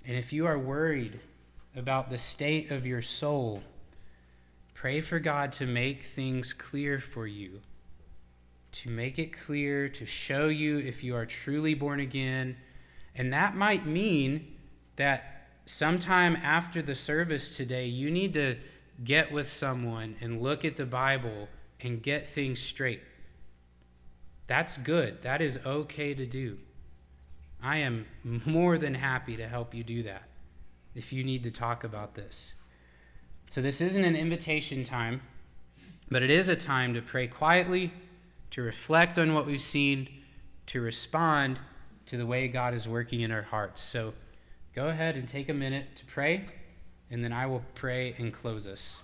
And 0.06 0.16
if 0.16 0.32
you 0.32 0.46
are 0.46 0.58
worried 0.58 1.20
about 1.76 2.08
the 2.08 2.16
state 2.16 2.70
of 2.70 2.86
your 2.86 3.02
soul, 3.02 3.62
pray 4.72 5.02
for 5.02 5.18
God 5.18 5.52
to 5.54 5.66
make 5.66 6.04
things 6.04 6.54
clear 6.54 6.98
for 7.00 7.26
you, 7.26 7.60
to 8.72 8.88
make 8.88 9.18
it 9.18 9.34
clear, 9.38 9.90
to 9.90 10.06
show 10.06 10.48
you 10.48 10.78
if 10.78 11.04
you 11.04 11.14
are 11.14 11.26
truly 11.26 11.74
born 11.74 12.00
again. 12.00 12.56
And 13.14 13.30
that 13.34 13.56
might 13.56 13.84
mean 13.84 14.56
that 14.96 15.48
sometime 15.66 16.34
after 16.36 16.80
the 16.80 16.94
service 16.94 17.54
today, 17.54 17.88
you 17.88 18.10
need 18.10 18.32
to 18.34 18.56
get 19.04 19.30
with 19.30 19.48
someone 19.48 20.16
and 20.22 20.40
look 20.40 20.64
at 20.64 20.78
the 20.78 20.86
Bible 20.86 21.50
and 21.82 22.02
get 22.02 22.26
things 22.26 22.58
straight. 22.58 23.02
That's 24.46 24.76
good. 24.78 25.22
That 25.22 25.42
is 25.42 25.58
okay 25.66 26.14
to 26.14 26.26
do. 26.26 26.58
I 27.62 27.78
am 27.78 28.06
more 28.44 28.78
than 28.78 28.94
happy 28.94 29.36
to 29.36 29.48
help 29.48 29.74
you 29.74 29.82
do 29.82 30.02
that 30.04 30.22
if 30.94 31.12
you 31.12 31.24
need 31.24 31.42
to 31.44 31.50
talk 31.50 31.84
about 31.84 32.14
this. 32.14 32.54
So, 33.48 33.62
this 33.62 33.80
isn't 33.80 34.04
an 34.04 34.16
invitation 34.16 34.84
time, 34.84 35.20
but 36.10 36.22
it 36.22 36.30
is 36.30 36.48
a 36.48 36.56
time 36.56 36.94
to 36.94 37.02
pray 37.02 37.26
quietly, 37.26 37.92
to 38.52 38.62
reflect 38.62 39.18
on 39.18 39.34
what 39.34 39.46
we've 39.46 39.60
seen, 39.60 40.08
to 40.66 40.80
respond 40.80 41.58
to 42.06 42.16
the 42.16 42.26
way 42.26 42.48
God 42.48 42.74
is 42.74 42.88
working 42.88 43.20
in 43.20 43.30
our 43.30 43.42
hearts. 43.42 43.82
So, 43.82 44.14
go 44.74 44.88
ahead 44.88 45.16
and 45.16 45.28
take 45.28 45.48
a 45.48 45.54
minute 45.54 45.96
to 45.96 46.04
pray, 46.06 46.46
and 47.10 47.22
then 47.22 47.32
I 47.32 47.46
will 47.46 47.62
pray 47.74 48.14
and 48.18 48.32
close 48.32 48.66
us. 48.66 49.02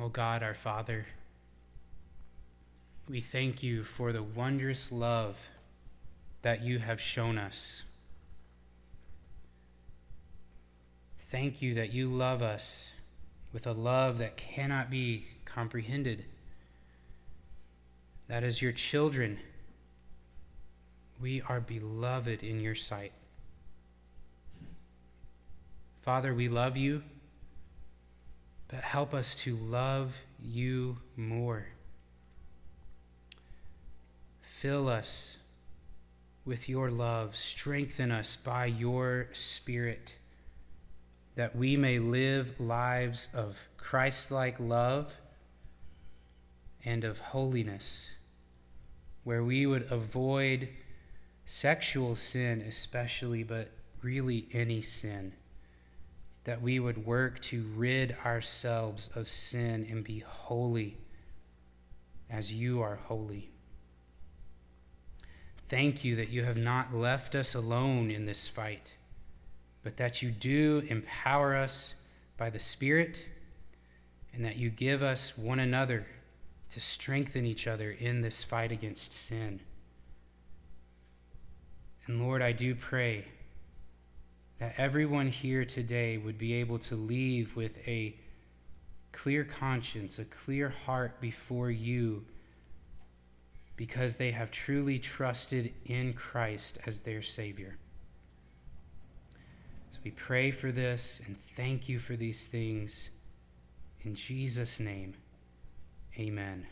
O 0.00 0.08
God, 0.08 0.42
our 0.42 0.54
Father, 0.54 1.04
we 3.08 3.20
thank 3.20 3.62
you 3.62 3.84
for 3.84 4.12
the 4.12 4.22
wondrous 4.22 4.90
love 4.90 5.38
that 6.40 6.62
you 6.62 6.78
have 6.78 7.00
shown 7.00 7.36
us. 7.36 7.82
Thank 11.30 11.60
you 11.60 11.74
that 11.74 11.92
you 11.92 12.08
love 12.08 12.42
us 12.42 12.90
with 13.52 13.66
a 13.66 13.72
love 13.72 14.18
that 14.18 14.36
cannot 14.36 14.90
be 14.90 15.26
comprehended. 15.44 16.24
That 18.28 18.44
as 18.44 18.62
your 18.62 18.72
children, 18.72 19.38
we 21.20 21.42
are 21.42 21.60
beloved 21.60 22.42
in 22.42 22.60
your 22.60 22.74
sight. 22.74 23.12
Father, 26.02 26.34
we 26.34 26.48
love 26.48 26.76
you 26.78 27.02
but 28.72 28.80
help 28.80 29.12
us 29.12 29.34
to 29.34 29.54
love 29.56 30.18
you 30.42 30.96
more. 31.14 31.66
Fill 34.40 34.88
us 34.88 35.36
with 36.46 36.70
your 36.70 36.90
love. 36.90 37.36
Strengthen 37.36 38.10
us 38.10 38.36
by 38.36 38.64
your 38.64 39.28
Spirit 39.34 40.16
that 41.34 41.54
we 41.54 41.76
may 41.76 41.98
live 41.98 42.58
lives 42.58 43.28
of 43.34 43.58
Christ 43.76 44.30
like 44.30 44.58
love 44.58 45.12
and 46.82 47.04
of 47.04 47.18
holiness, 47.18 48.08
where 49.24 49.44
we 49.44 49.66
would 49.66 49.92
avoid 49.92 50.68
sexual 51.44 52.16
sin, 52.16 52.62
especially, 52.62 53.42
but 53.42 53.70
really 54.02 54.46
any 54.54 54.80
sin 54.80 55.34
that 56.44 56.60
we 56.60 56.80
would 56.80 57.06
work 57.06 57.40
to 57.40 57.64
rid 57.76 58.16
ourselves 58.24 59.08
of 59.14 59.28
sin 59.28 59.86
and 59.90 60.02
be 60.02 60.20
holy 60.20 60.96
as 62.30 62.52
you 62.52 62.82
are 62.82 62.96
holy. 62.96 63.48
Thank 65.68 66.04
you 66.04 66.16
that 66.16 66.28
you 66.28 66.44
have 66.44 66.56
not 66.56 66.94
left 66.94 67.34
us 67.34 67.54
alone 67.54 68.10
in 68.10 68.26
this 68.26 68.48
fight, 68.48 68.92
but 69.82 69.96
that 69.96 70.20
you 70.20 70.30
do 70.30 70.82
empower 70.88 71.54
us 71.54 71.94
by 72.36 72.50
the 72.50 72.60
Spirit 72.60 73.22
and 74.34 74.44
that 74.44 74.56
you 74.56 74.70
give 74.70 75.02
us 75.02 75.36
one 75.38 75.60
another 75.60 76.06
to 76.70 76.80
strengthen 76.80 77.46
each 77.46 77.66
other 77.66 77.92
in 77.92 78.20
this 78.20 78.42
fight 78.42 78.72
against 78.72 79.12
sin. 79.12 79.60
And 82.06 82.20
Lord, 82.20 82.42
I 82.42 82.52
do 82.52 82.74
pray 82.74 83.26
that 84.62 84.74
everyone 84.78 85.26
here 85.26 85.64
today 85.64 86.18
would 86.18 86.38
be 86.38 86.52
able 86.52 86.78
to 86.78 86.94
leave 86.94 87.56
with 87.56 87.76
a 87.88 88.14
clear 89.10 89.42
conscience, 89.42 90.20
a 90.20 90.24
clear 90.26 90.68
heart 90.68 91.20
before 91.20 91.68
you, 91.68 92.24
because 93.74 94.14
they 94.14 94.30
have 94.30 94.52
truly 94.52 95.00
trusted 95.00 95.74
in 95.86 96.12
Christ 96.12 96.78
as 96.86 97.00
their 97.00 97.22
Savior. 97.22 97.76
So 99.90 99.98
we 100.04 100.12
pray 100.12 100.52
for 100.52 100.70
this 100.70 101.20
and 101.26 101.36
thank 101.56 101.88
you 101.88 101.98
for 101.98 102.14
these 102.14 102.46
things. 102.46 103.10
In 104.04 104.14
Jesus' 104.14 104.78
name, 104.78 105.12
amen. 106.16 106.64